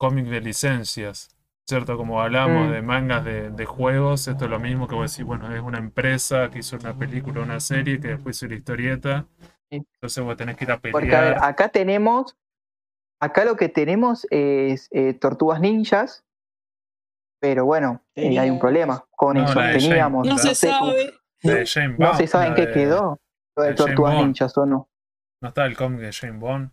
[0.00, 1.28] cómics de licencias.
[1.68, 1.96] ¿Cierto?
[1.96, 2.72] Como hablamos Mm.
[2.72, 5.78] de mangas de, de juegos, esto es lo mismo que vos decís, bueno, es una
[5.78, 9.26] empresa que hizo una película, una serie, que después hizo la historieta.
[9.70, 9.76] Sí.
[9.94, 11.44] Entonces vos tenés que ir a Porque a ver, pelear.
[11.44, 12.36] acá tenemos,
[13.20, 16.24] acá lo que tenemos es eh, tortugas ninjas,
[17.40, 19.54] pero bueno, eh, hay un problema con No, eso.
[19.60, 21.14] Teníamos, No se sé cómo- sabe.
[21.42, 23.20] de Jane no Bond, se sabe en qué de- quedó
[23.56, 24.88] lo de tortugas ninjas o no.
[25.40, 26.72] ¿No está el cómic de Jane Bond?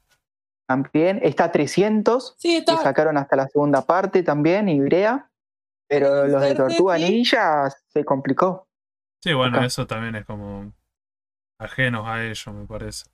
[0.68, 2.77] También está 300, Sí, que está.
[2.77, 5.31] sacaron hasta la segunda parte también, Ibrea,
[5.88, 7.11] pero los de sí.
[7.11, 8.68] ninjas se complicó.
[9.23, 9.65] Sí, bueno, Acá.
[9.65, 10.73] eso también es como
[11.60, 13.06] ajenos a ello, me parece.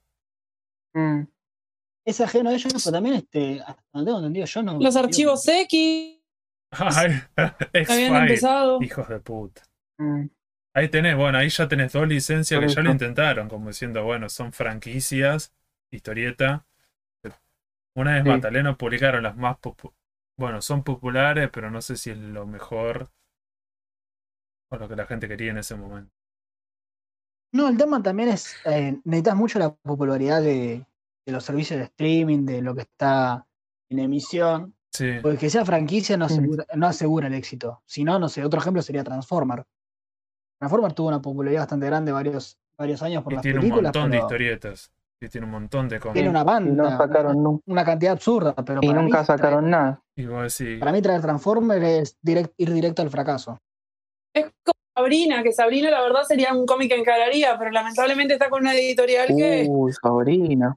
[0.94, 1.22] Mm.
[2.06, 4.78] Es ajeno a ellos, pero también, este, hasta donde tengo entendido, yo no.
[4.78, 6.20] Los archivos X
[6.72, 7.12] Ay,
[7.88, 8.82] habían empezado.
[8.82, 9.62] hijos de puta.
[9.98, 10.26] Mm.
[10.76, 14.02] Ahí tenés, bueno, ahí ya tenés dos licencias Por que ya lo intentaron, como diciendo,
[14.02, 15.54] bueno, son franquicias,
[15.92, 16.66] historieta.
[17.96, 18.28] Una vez Sí.
[18.28, 19.92] Mataleno publicaron las más popu-
[20.36, 23.08] bueno, son populares, pero no sé si es lo mejor
[24.72, 26.10] o lo que la gente quería en ese momento.
[27.52, 30.84] No, el tema también es, eh, necesitas mucho la popularidad de,
[31.24, 33.46] de los servicios de streaming, de lo que está
[33.90, 37.82] en emisión, Sí, porque que sea franquicia no asegura, no asegura el éxito.
[37.86, 39.64] Si no, no sé, otro ejemplo sería Transformer.
[40.58, 43.94] Transformers tuvo una popularidad bastante grande varios, varios años por y las tiene películas.
[43.94, 44.92] un montón de historietas.
[45.24, 46.28] Y tiene un montón de Tiene cómics.
[46.28, 47.64] una banda, no sacaron una, nunca.
[47.66, 50.02] una cantidad absurda, pero Y para nunca mí, sacaron nada.
[50.16, 53.58] Y vos decís, Para mí traer Transformers es direct- ir directo al fracaso.
[54.34, 58.48] Es como Sabrina, que Sabrina la verdad sería un cómic que encararía, pero lamentablemente está
[58.50, 60.76] con una editorial que Uy, Sabrina.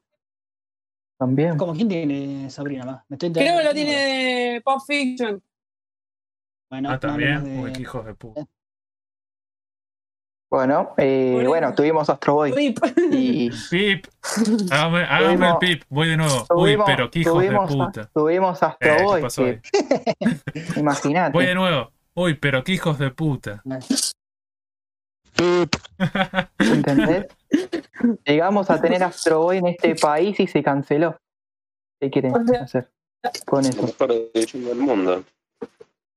[1.19, 1.57] También.
[1.57, 3.03] Como quién tiene Sabrina más?
[3.10, 3.91] Me estoy creo que lo tiene
[4.53, 5.41] de Pop Fiction.
[6.69, 7.44] Bueno, ah, no también.
[7.44, 8.45] de- Uy, qué hijos de puta.
[10.49, 12.53] Bueno, eh, bueno, tuvimos Astro Boy.
[12.53, 12.80] Rip.
[13.11, 14.07] Y Pip,
[14.72, 15.84] hágame, hágame el pip.
[15.90, 16.45] Voy de nuevo.
[16.56, 18.10] Uy, pero qué hijos de puta.
[18.14, 19.24] tuvimos Astro Eh, ¿qué Boy.
[19.36, 19.61] que-
[20.80, 21.34] Imagínate.
[21.34, 21.91] Voy de nuevo.
[22.15, 23.61] Uy, pero qué hijos de puta.
[26.60, 27.28] ¿Entendés?
[28.26, 31.18] Llegamos a tener Astro Boy en este país y se canceló.
[31.99, 32.90] ¿Qué quieren hacer
[33.45, 33.82] con eso?
[33.82, 35.24] Mejor edición del mundo.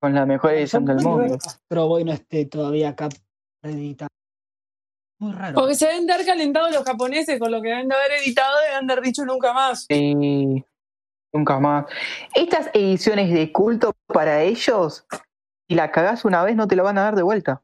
[0.01, 1.35] Con la mejor edición del mundo.
[1.35, 3.09] Astro Boy no esté todavía acá
[3.62, 4.09] reeditado.
[5.21, 5.55] Muy raro.
[5.55, 8.57] Porque se deben de haber calentado los japoneses con lo que deben de haber editado
[8.67, 9.87] y deben de haber dicho nunca más.
[9.91, 10.65] Y
[11.33, 11.85] nunca más.
[12.35, 15.07] Estas ediciones de culto para ellos,
[15.69, 17.63] si la cagás una vez, no te lo van a dar de vuelta.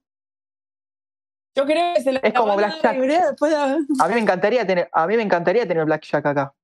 [1.57, 2.95] Yo creo que se la Es como van a Black dar Jack.
[3.01, 6.27] libre después de haber- A mí me encantaría tener, a mí me encantaría tener Blackjack
[6.27, 6.55] acá.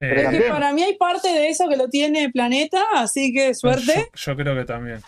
[0.00, 3.52] Eh, Es que para mí hay parte de eso que lo tiene Planeta, así que
[3.54, 4.08] suerte.
[4.14, 5.00] Yo, yo creo que también.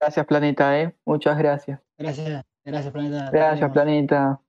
[0.00, 0.94] Gracias, Planeta, eh.
[1.04, 1.80] Muchas gracias.
[1.98, 3.30] Gracias, gracias, Planeta.
[3.30, 4.40] Gracias, Planeta.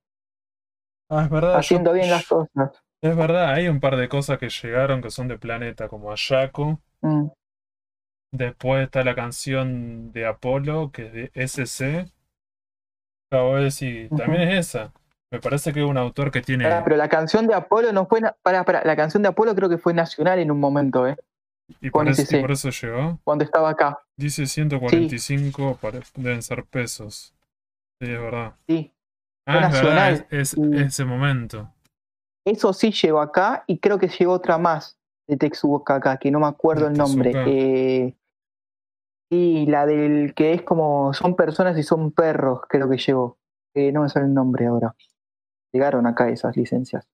[1.10, 1.56] Ah, es verdad.
[1.56, 2.82] Haciendo yo- bien las cosas.
[3.02, 6.78] Es verdad, hay un par de cosas que llegaron que son de planeta, como Ayaku.
[7.00, 7.28] Mm.
[8.32, 12.06] Después está la canción de Apolo, que es de SC.
[13.32, 14.16] Acabo de decir, Ujú.
[14.16, 14.92] también es esa.
[15.32, 16.64] Me parece que es un autor que tiene.
[16.64, 18.20] Pará, pero la canción de Apolo no fue.
[18.20, 21.16] na- Pará, pará, la canción de Apolo creo que fue nacional en un momento, ¿eh?
[21.80, 23.18] Y por, eso, y por eso llegó.
[23.22, 24.00] Cuando estaba acá.
[24.16, 27.32] Dice 145, pare- deben ser pesos.
[28.00, 28.54] Sí, es verdad.
[28.66, 28.94] Sí.
[29.46, 30.26] Ah, es verdad, nacional.
[30.30, 31.70] es, es ese momento.
[32.44, 34.98] Eso sí llegó acá y creo que llegó otra más
[35.28, 37.32] de Tetsuoka acá, que no me acuerdo De el nombre.
[37.46, 38.16] Eh,
[39.30, 43.38] y la del que es como son personas y son perros, creo que llegó.
[43.74, 44.94] Eh, no me sale el nombre ahora.
[45.72, 47.06] Llegaron acá esas licencias.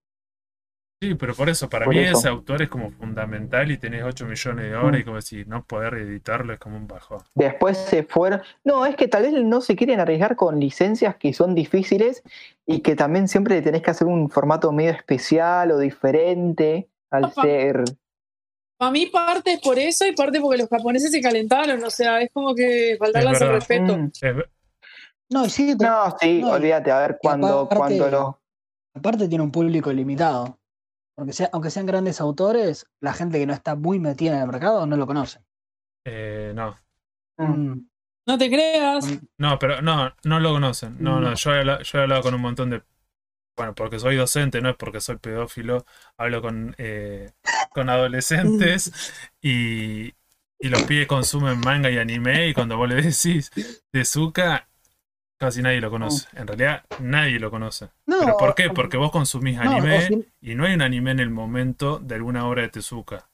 [0.98, 2.16] Sí, pero por eso, para Por mí eso.
[2.18, 5.62] ese autor es como fundamental y tenés 8 millones de horas y como decir, no
[5.62, 7.18] poder editarlo es como un bajón.
[7.34, 8.40] Después se fueron.
[8.64, 12.22] No, es que tal vez no se quieren arriesgar con licencias que son difíciles
[12.64, 17.42] y que también siempre tenés que hacer un formato medio especial o diferente al Opa.
[17.42, 17.84] ser.
[18.78, 22.22] A mí parte es por eso y parte porque los japoneses se calentaron, o sea,
[22.22, 23.96] es como que faltarle Es al respeto.
[23.98, 24.10] Mm.
[25.30, 28.40] No, sí, No, sí, No, olvídate, a ver cuando, aparte- cuando lo.
[28.94, 30.58] aparte tiene un público limitado.
[31.16, 34.46] Porque sea, aunque sean grandes autores, la gente que no está muy metida en el
[34.48, 35.40] mercado no lo conoce.
[36.04, 36.76] eh, no.
[37.38, 37.80] Mm.
[38.28, 39.06] No te creas.
[39.38, 40.96] No, pero no, no lo conocen.
[41.00, 41.34] No, no, No.
[41.34, 42.82] yo he, habla- yo he hablado con un montón de.
[43.56, 45.86] Bueno, porque soy docente, no es porque soy pedófilo.
[46.18, 47.32] Hablo con, eh,
[47.70, 48.92] con adolescentes
[49.42, 50.08] y,
[50.58, 52.48] y los pibes consumen manga y anime.
[52.48, 53.50] Y cuando vos le decís
[53.92, 54.68] Tezuka,
[55.38, 56.28] casi nadie lo conoce.
[56.36, 57.88] En realidad, nadie lo conoce.
[58.06, 58.70] No, ¿Pero por qué?
[58.70, 62.46] Porque vos consumís no, anime y no hay un anime en el momento de alguna
[62.48, 63.28] obra de Tezuka.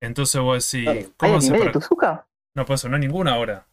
[0.00, 1.00] Entonces vos decís, Claro.
[1.00, 2.26] ¿Hay ¿cómo se anime de Tuzuka?
[2.54, 3.66] No, por eso no hay ninguna obra.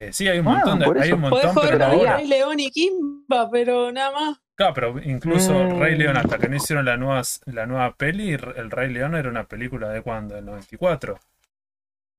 [0.00, 2.16] Eh, sí, hay un Ah, montón, de, hay un Podés montón, joder pero ahora.
[2.16, 4.38] Rey León y Kimba, pero nada más.
[4.56, 5.80] Claro, pero incluso Mm.
[5.80, 9.28] Rey León, hasta que no hicieron la nueva, la nueva peli, el Rey León era
[9.28, 11.18] una película de cuándo, del 94.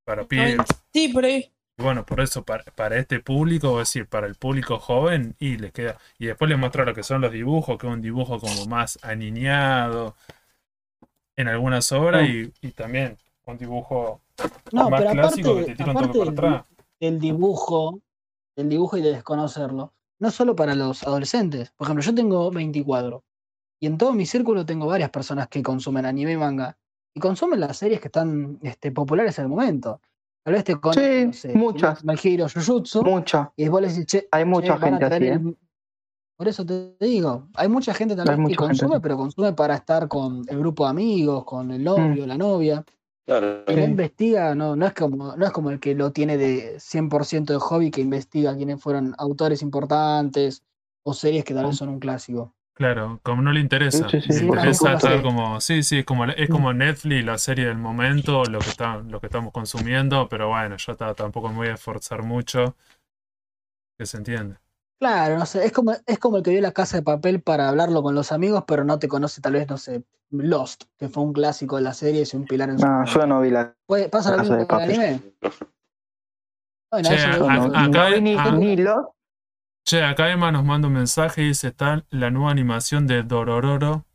[0.06, 0.56] Para pibes.
[0.92, 1.50] Sí, por ahí.
[1.76, 5.56] Y bueno, por eso, para, para este público, es decir, para el público joven, y
[5.56, 5.98] les queda.
[6.18, 8.98] Y después les muestro lo que son los dibujos, que es un dibujo como más
[9.02, 10.14] aniñado
[11.36, 14.20] en algunas obras, y, y también un dibujo
[14.72, 16.64] no, más pero clásico aparte, que te tira un toque para atrás.
[17.00, 18.00] del dibujo,
[18.56, 21.70] del dibujo y de desconocerlo, no solo para los adolescentes.
[21.72, 23.24] Por ejemplo, yo tengo 24
[23.80, 26.76] y en todo mi círculo tengo varias personas que consumen anime y manga
[27.12, 30.00] y consumen las series que están este, populares en el momento.
[30.44, 32.02] Tal vez te con Sí, no sé, muchas.
[32.22, 33.50] Hero, Jujutsu, Mucha.
[33.56, 35.32] y vos le decís, che, Hay mucha gente así, ¿eh?
[35.32, 35.56] el-
[36.36, 40.06] Por eso te digo, hay mucha gente también que mucha consume, pero consume para estar
[40.08, 42.84] con el grupo de amigos, con el novio, la novia.
[43.26, 43.64] Claro.
[43.64, 43.88] que no Sí.
[43.88, 47.58] investiga, no, no, es como, no es como el que lo tiene de 100% de
[47.58, 50.62] hobby, que investiga quiénes fueron autores importantes
[51.04, 52.52] o series que tal vez son un clásico.
[52.76, 54.08] Claro, como no le interesa.
[54.08, 55.22] Sí, sí, sí, le interesa estar sí.
[55.22, 55.60] como.
[55.60, 59.20] Sí, sí, es como, es como Netflix, la serie del momento, lo que, está, lo
[59.20, 62.74] que estamos consumiendo, pero bueno, yo ta- tampoco me voy a esforzar mucho.
[63.96, 64.56] Que se entiende.
[65.00, 67.68] Claro, no sé, es como, es como el que vio la casa de papel para
[67.68, 71.22] hablarlo con los amigos, pero no te conoce tal vez, no sé, Lost, que fue
[71.22, 73.74] un clásico de la serie y un pilar en su No, yo no vi la.
[73.86, 75.00] Puede- ¿Pasa lo Casa mismo de con el Papel.
[75.00, 75.22] anime?
[76.90, 78.50] Bueno, Che, eso a- no, acá- no vi ni, ah.
[78.52, 79.08] ni Lost,
[79.86, 84.06] Che, acá Emma nos manda un mensaje y dice, está la nueva animación de Dorororo,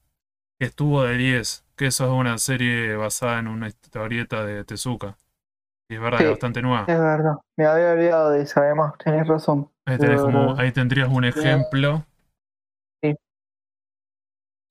[0.58, 5.16] que estuvo de 10, que eso es una serie basada en una historieta de Tezuka.
[5.88, 6.86] Y es verdad, es bastante nueva.
[6.88, 9.70] Es verdad, me había olvidado de eso, además, tenés razón.
[9.86, 12.04] Ahí, tendrías un ejemplo.
[13.04, 13.16] Sí.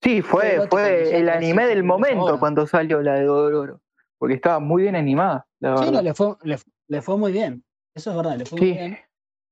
[0.03, 3.81] Sí, fue, fue el anime del momento cuando salió la de Dororo,
[4.19, 5.47] porque estaba muy bien animada.
[5.61, 6.35] sí, le fue,
[6.89, 7.65] le, fue muy bien,
[7.95, 8.99] eso es verdad, le fue muy bien.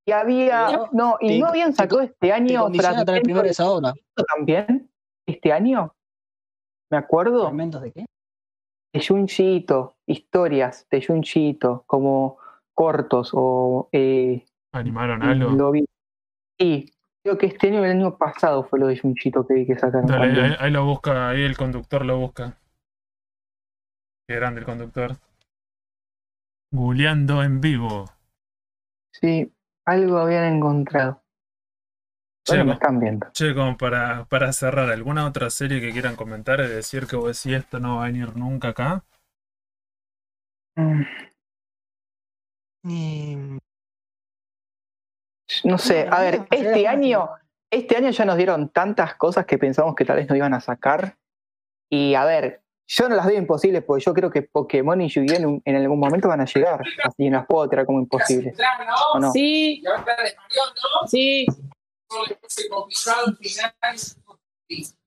[0.08, 2.68] Y había, no, y no habían sacado este año
[3.58, 3.92] ahora.
[4.36, 4.88] también,
[5.26, 5.96] este año,
[6.90, 7.42] me acuerdo.
[7.42, 8.06] ¿Fragmentos de qué?
[8.94, 12.38] De Junchito, historias de Junchito, como
[12.72, 13.88] cortos o...
[13.90, 15.50] Eh, ¿Animaron algo?
[15.50, 15.84] Lo vi.
[16.56, 16.92] Sí,
[17.24, 20.06] creo que este año el año pasado fue lo de Junchito que vi que sacaron.
[20.06, 22.56] Dale, ahí, lo busca, ahí el conductor lo busca.
[24.28, 25.16] Qué grande el conductor.
[26.72, 28.04] Googleando en vivo.
[29.12, 29.52] Sí,
[29.86, 31.22] algo habían encontrado.
[32.44, 33.26] Che, me están viendo.
[33.32, 37.26] Che, como para, para cerrar, ¿alguna otra serie que quieran comentar y decir que vos
[37.26, 39.04] decís esto no va a venir nunca acá?
[40.76, 41.02] Mm.
[45.64, 47.30] No sé, a ver, este año,
[47.70, 50.60] este año ya nos dieron tantas cosas que pensamos que tal vez no iban a
[50.60, 51.16] sacar.
[51.90, 55.60] Y a ver, yo no las veo imposibles porque yo creo que Pokémon y Yu-Gi-Oh!
[55.64, 56.82] En, algún momento van a llegar.
[57.04, 58.56] Así no las puedo tirar como imposibles.
[59.32, 59.82] Sí.
[61.06, 61.46] Sí.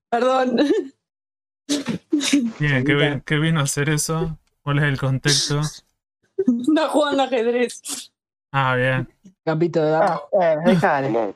[0.10, 0.58] Perdón.
[2.60, 4.38] Bien, ¿qué, ¿qué vino a hacer eso?
[4.62, 5.62] ¿Cuál es el contexto?
[6.38, 8.12] Está jugando ajedrez.
[8.52, 9.08] Ah, bien.
[9.46, 9.96] Campito de.
[9.96, 11.36] Ah, bueno, déjale.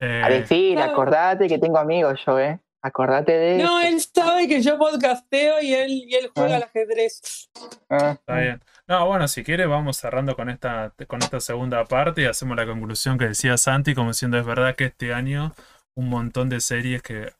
[0.00, 2.60] Eh, sí, acordate que tengo amigos yo, ¿eh?
[2.84, 3.62] Acordate de.
[3.62, 6.56] No, él sabe que yo podcasteo y él, y él juega ah.
[6.56, 7.48] al ajedrez.
[7.88, 8.10] Ah.
[8.20, 8.62] Está bien.
[8.86, 12.66] No, bueno, si quiere, vamos cerrando con esta, con esta segunda parte y hacemos la
[12.66, 15.54] conclusión que decía Santi, como diciendo, es verdad que este año
[15.94, 17.32] un montón de series que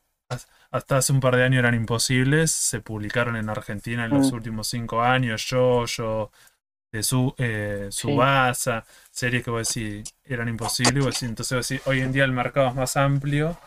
[0.71, 4.35] hasta hace un par de años eran imposibles, se publicaron en Argentina en los mm.
[4.35, 6.31] últimos cinco años, Yo, Yo,
[6.91, 12.33] de su, eh, Subasa, series que vos decís eran imposibles, entonces hoy en día el
[12.33, 13.59] mercado es más amplio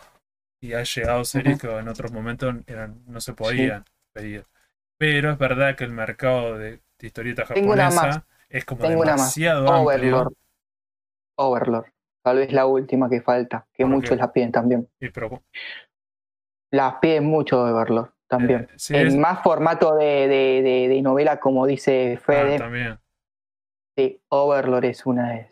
[0.60, 4.46] y ha llegado series que en otros momentos eran, no se podían pedir.
[4.96, 10.32] Pero es verdad que el mercado de, historieta japonesa es como demasiado amplio.
[11.36, 11.86] Overlord.
[12.22, 14.88] Tal vez la última que falta, que muchos la piden también.
[15.00, 15.42] Y pero...
[16.70, 18.68] Las piden mucho Overlord también.
[18.90, 22.56] Eh, en más formato de, de, novela, como dice Fede.
[22.56, 22.98] Ah, también.
[23.96, 25.48] Sí, Overlord es una de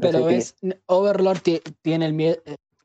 [0.00, 0.56] Pero es,
[0.86, 1.40] Overlord
[1.82, 2.36] tiene el miedo,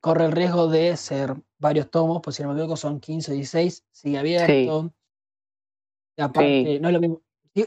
[0.06, 3.34] corre el riesgo de ser varios tomos, pues si no me equivoco son 15 o
[3.34, 4.94] 16, sigue abierto.
[6.16, 7.22] aparte, no es lo mismo.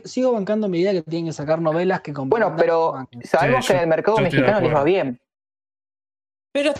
[0.05, 2.95] Sigo bancando mi idea que tienen que sacar novelas que Bueno, pero
[3.25, 5.21] sabemos que en el mercado mexicano les va bien.
[6.53, 6.75] Pero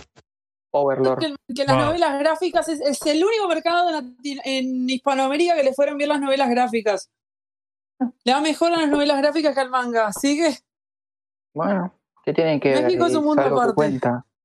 [0.71, 1.19] Overlord.
[1.53, 6.21] Que, las novelas gráficas es, el único mercado en, Hispanoamérica que le fueron bien las
[6.21, 7.09] novelas gráficas.
[8.23, 10.57] Le va mejor a las novelas gráficas que al manga, ¿así que?
[11.53, 13.99] Bueno, ¿qué tienen que México es un mundo aparte.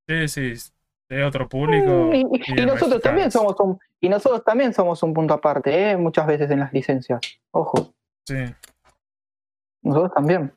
[0.08, 0.73] Sí, sí,
[1.20, 2.10] es otro público.
[2.12, 2.24] Y,
[2.64, 5.96] nosotros también somos un, y nosotros también somos un punto aparte, ¿eh?
[5.96, 7.20] muchas veces en las licencias.
[7.50, 7.94] Ojo.
[8.26, 8.44] Sí.
[9.82, 10.52] Nosotros también.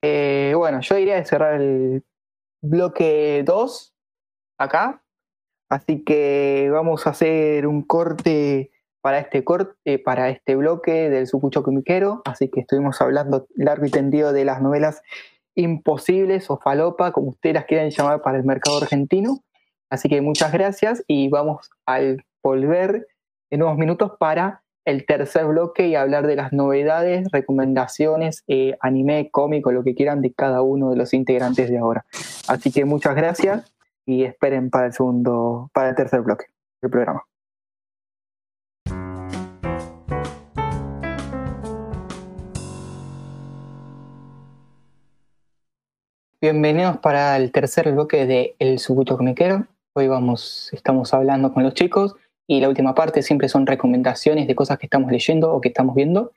[0.00, 2.04] Eh, bueno, yo iría a cerrar el
[2.60, 3.94] bloque 2
[4.58, 5.02] acá.
[5.68, 8.70] Así que vamos a hacer un corte
[9.00, 12.22] para este corte, para este bloque del Sucucho Comiquero.
[12.24, 15.02] Así que estuvimos hablando largo y tendido de las novelas
[15.54, 19.40] imposibles o falopa, como ustedes las quieran llamar para el mercado argentino.
[19.90, 23.06] Así que muchas gracias y vamos al volver
[23.50, 29.30] en unos minutos para el tercer bloque y hablar de las novedades, recomendaciones, eh, anime,
[29.30, 32.04] cómico, lo que quieran de cada uno de los integrantes de ahora.
[32.48, 33.72] Así que muchas gracias
[34.06, 36.46] y esperen para el segundo, para el tercer bloque
[36.80, 37.22] del programa.
[46.42, 49.68] Bienvenidos para el tercer bloque de El Subuto Comiquero.
[49.94, 52.16] Hoy vamos, estamos hablando con los chicos
[52.48, 55.94] y la última parte siempre son recomendaciones de cosas que estamos leyendo o que estamos
[55.94, 56.32] viendo.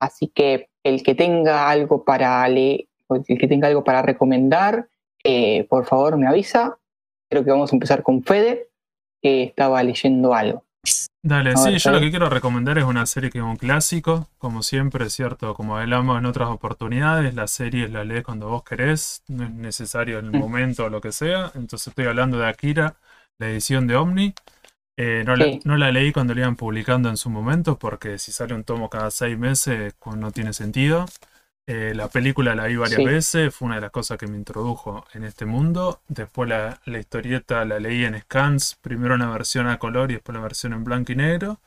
[0.00, 4.88] Así que el que tenga algo para leer, el que tenga algo para recomendar,
[5.22, 6.78] eh, por favor me avisa.
[7.30, 8.66] Creo que vamos a empezar con Fede,
[9.22, 10.64] que estaba leyendo algo.
[11.22, 14.62] Dale, sí, yo lo que quiero recomendar es una serie que es un clásico, como
[14.62, 15.54] siempre, ¿cierto?
[15.54, 20.18] Como hablamos en otras oportunidades, las series las lees cuando vos querés, no es necesario
[20.18, 21.52] en el momento o lo que sea.
[21.54, 22.96] Entonces estoy hablando de Akira,
[23.38, 24.34] la edición de Omni.
[24.96, 25.36] Eh, no,
[25.76, 29.10] la, leí cuando la iban publicando en su momento, porque si sale un tomo cada
[29.10, 31.06] seis meses, pues no tiene sentido.
[31.72, 35.06] Eh, la película la vi varias veces, fue una de las cosas que me introdujo
[35.14, 36.00] en este mundo.
[36.08, 40.42] Después la, historieta la leí en scans, primero una versión a color y después la
[40.42, 41.60] versión en blanco y negro.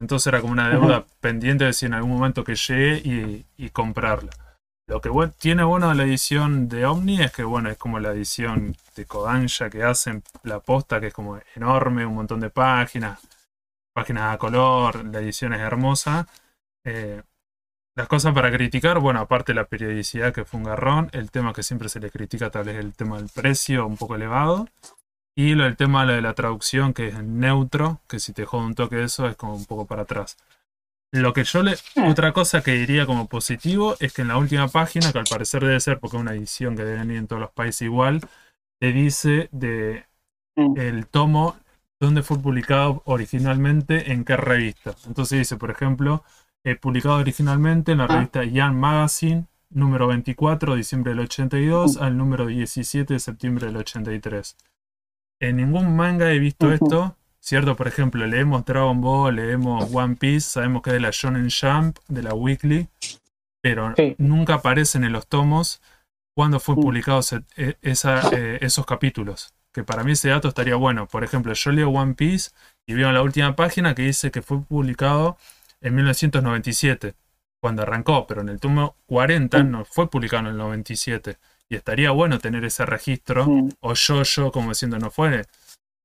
[0.00, 4.30] Entonces era como una deuda pendiente de si en algún momento que llegue y, comprarla.
[4.86, 5.10] Lo que
[5.40, 9.70] tiene bueno la edición de Omni es que bueno, es como la edición de Kodansha
[9.70, 13.18] que hacen la posta, que es como enorme, un montón de páginas,
[13.92, 16.28] páginas a color, la edición es hermosa.
[16.84, 17.22] Eh,
[17.98, 21.64] las cosas para criticar, bueno, aparte la periodicidad que fue un garrón, el tema que
[21.64, 24.68] siempre se le critica tal vez el tema del precio un poco elevado.
[25.36, 28.94] Y el tema de la traducción que es neutro, que si te jode un toque
[28.94, 30.36] de eso es como un poco para atrás.
[31.10, 31.74] Lo que yo le.
[31.96, 32.04] Hmm.
[32.08, 35.64] Otra cosa que diría como positivo es que en la última página, que al parecer
[35.64, 38.20] debe ser porque es una edición que deben ir en todos los países igual,
[38.78, 40.06] te dice de
[40.54, 40.78] hmm.
[40.78, 41.56] el tomo
[41.98, 44.94] donde fue publicado originalmente, en qué revista.
[45.08, 46.22] Entonces dice, por ejemplo,
[46.64, 48.08] eh, publicado originalmente en la ah.
[48.08, 52.02] revista Young Magazine, número 24, diciembre del 82, uh.
[52.02, 54.56] al número 17 de septiembre del 83.
[55.40, 57.76] En ningún manga he visto esto, ¿cierto?
[57.76, 61.98] Por ejemplo, leemos Dragon Ball, leemos One Piece, sabemos que es de la Shonen Jump,
[62.08, 62.88] de la Weekly,
[63.62, 65.80] pero nunca aparecen en los tomos
[66.34, 66.80] cuando fue mm.
[66.80, 69.54] publicados e, eh, esos capítulos.
[69.72, 71.06] Que para mí ese dato estaría bueno.
[71.06, 72.50] Por ejemplo, yo leo One Piece
[72.86, 75.36] y veo en la última página que dice que fue publicado
[75.80, 77.14] en 1997,
[77.60, 81.36] cuando arrancó, pero en el tomo 40 no fue publicado en el 97.
[81.70, 83.46] Y estaría bueno tener ese registro,
[83.80, 85.44] o yo, yo, como diciendo no fue.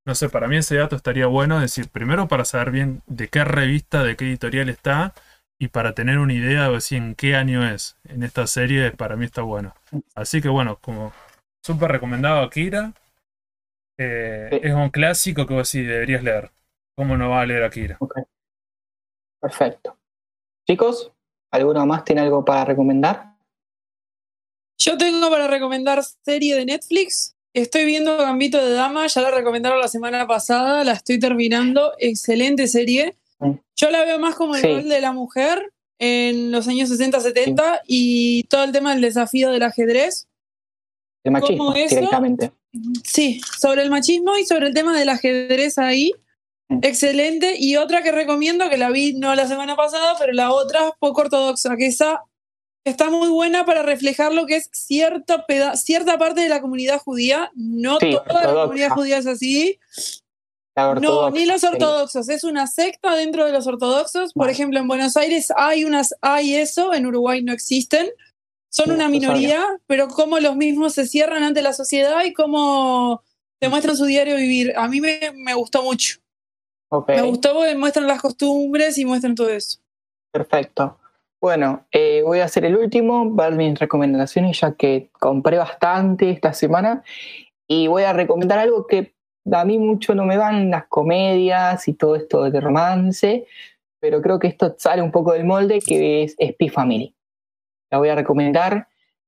[0.06, 3.46] No sé, para mí ese dato estaría bueno, decir, primero para saber bien de qué
[3.46, 5.14] revista, de qué editorial está,
[5.58, 7.96] y para tener una idea de si en qué año es.
[8.04, 9.74] En esta serie para mí está bueno.
[10.14, 11.14] Así que bueno, como
[11.64, 12.94] súper recomendado Akira.
[13.98, 16.52] Eh, es un clásico que vos sí deberías leer.
[16.98, 17.98] ¿Cómo no va a leer Akira?
[19.44, 19.98] Perfecto.
[20.66, 21.12] Chicos,
[21.52, 23.34] ¿alguno más tiene algo para recomendar?
[24.78, 27.36] Yo tengo para recomendar serie de Netflix.
[27.54, 31.92] Estoy viendo Gambito de Dama, ya la recomendaron la semana pasada, la estoy terminando.
[32.00, 33.18] Excelente serie.
[33.76, 38.44] Yo la veo más como el rol de la mujer en los años 60-70 y
[38.44, 40.30] todo el tema del desafío del ajedrez.
[41.26, 42.54] El machismo, directamente.
[43.04, 46.14] Sí, sobre el machismo y sobre el tema del ajedrez ahí.
[46.82, 47.56] Excelente.
[47.58, 51.22] Y otra que recomiendo, que la vi no la semana pasada, pero la otra poco
[51.22, 52.24] ortodoxa, que esa
[52.86, 55.46] está muy buena para reflejar lo que es cierta,
[55.76, 57.52] cierta parte de la comunidad judía.
[57.56, 59.80] No toda la comunidad judía es así.
[60.76, 62.30] No, ni los ortodoxos.
[62.30, 64.34] Es una secta dentro de los ortodoxos.
[64.34, 68.10] Por ejemplo, en Buenos Aires hay unas, hay eso, en Uruguay no existen.
[68.72, 73.22] Son una minoría, pero cómo los mismos se cierran ante la sociedad y cómo
[73.60, 74.74] te muestran su diario vivir.
[74.76, 76.23] A mí me gustó mucho.
[77.08, 79.80] Me gustó porque muestran las costumbres y muestran todo eso.
[80.32, 80.98] Perfecto.
[81.42, 86.54] Bueno, eh, voy a hacer el último, dar mis recomendaciones ya que compré bastante esta
[86.54, 87.04] semana
[87.68, 89.14] y voy a recomendar algo que
[89.52, 93.46] a mí mucho no me van las comedias y todo esto de romance,
[94.00, 97.16] pero creo que esto sale un poco del molde que es Spy Family.
[97.92, 98.88] La voy a recomendar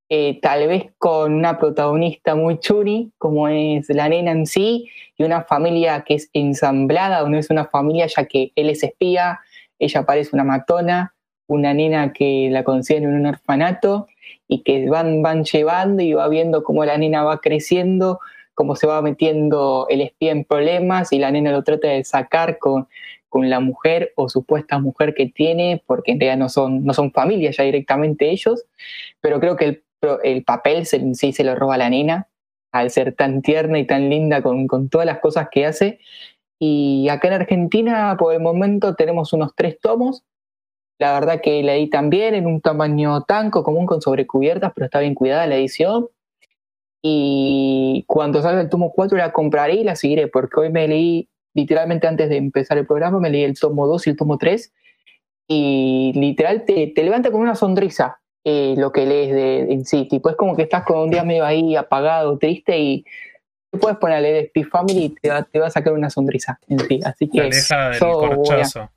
[0.09, 5.23] eh, tal vez con una protagonista muy churi, como es la nena en sí, y
[5.23, 9.39] una familia que es ensamblada, o no es una familia ya que él es espía,
[9.79, 11.15] ella parece una matona,
[11.47, 14.07] una nena que la consiguen en un orfanato
[14.47, 18.19] y que van, van llevando y va viendo cómo la nena va creciendo,
[18.53, 22.57] cómo se va metiendo el espía en problemas y la nena lo trata de sacar
[22.57, 22.87] con,
[23.29, 27.11] con la mujer o supuesta mujer que tiene, porque en realidad no son, no son
[27.11, 28.63] familia ya directamente ellos,
[29.19, 29.83] pero creo que el
[30.23, 32.27] el papel en sí se lo roba la nena,
[32.71, 35.99] al ser tan tierna y tan linda con, todas las cosas que hace.
[36.59, 40.23] Y acá en Argentina, por el momento, tenemos unos tres tomos.
[40.99, 45.15] La verdad que leí también en un tamaño tanco común con sobrecubiertas, pero está bien
[45.15, 46.07] cuidada la edición.
[47.01, 51.29] Y cuando salga el tomo 4 la compraré y la seguiré, porque hoy me leí,
[51.53, 54.73] literalmente antes de empezar el programa, me leí el tomo 2 y el tomo 3.
[55.47, 60.05] Y literal te, te levanta con una sonrisa eh, lo que lees de, en sí.
[60.07, 63.03] Tipo, es como que estás con un día medio ahí apagado, triste y
[63.71, 66.11] tú puedes poner a leer Speed Family y te va, te va, a sacar una
[66.11, 66.99] sonrisa en sí.
[67.03, 67.39] Así que.
[67.39, 68.89] Te aleja del corchazo.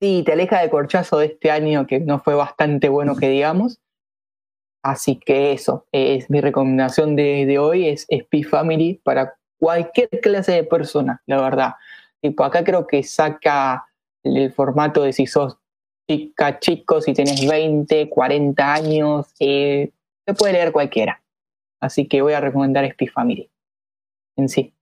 [0.00, 3.80] Sí, te aleja del corchazo de este año que no fue bastante bueno que digamos.
[4.84, 10.52] Así que eso, es mi recomendación de, de hoy, es Speed Family para cualquier clase
[10.52, 11.72] de persona, la verdad.
[12.20, 13.86] Tipo, acá creo que saca
[14.22, 15.58] el formato de si sos
[16.08, 19.90] chica, chico, si tienes 20, 40 años, eh,
[20.26, 21.22] se puede leer cualquiera.
[21.80, 23.50] Así que voy a recomendar Spy Family
[24.36, 24.72] en sí.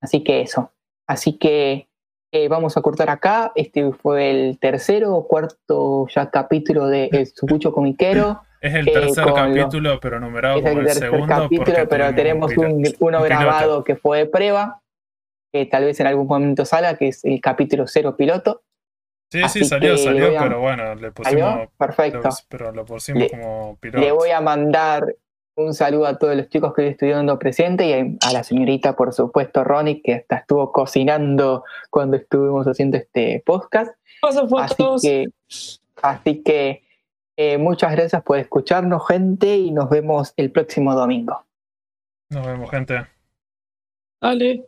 [0.00, 0.72] Así que eso.
[1.06, 1.88] Así que
[2.30, 3.52] Eh, vamos a cortar acá.
[3.54, 8.42] Este fue el tercero o cuarto ya capítulo de El Sucucho Comiquero.
[8.60, 12.52] Es el tercer capítulo, pero numerado es como el, tercer segundo capítulo, pero tenemos
[12.98, 14.82] uno grabado que fue de prueba,
[15.52, 18.62] que tal vez en algún momento salga, que es el capítulo cero piloto.
[19.30, 21.68] Sí, sí, salió, salió, pero bueno, le pusimos.
[21.76, 22.28] Perfecto.
[22.48, 24.00] pero lo pusimos como piloto.
[24.00, 25.04] Le voy a mandar
[25.58, 29.12] un saludo a todos los chicos que hoy estudiando presente y a, la señorita, por
[29.12, 33.92] supuesto, Ronnie, que hasta estuvo cocinando cuando estuvimos haciendo este podcast.
[34.22, 35.26] Así que,
[36.02, 36.82] así que
[37.36, 41.44] eh, muchas gracias por escucharnos, gente, y nos vemos el próximo domingo.
[42.30, 43.06] Nos vemos, gente.
[44.20, 44.67] Dale.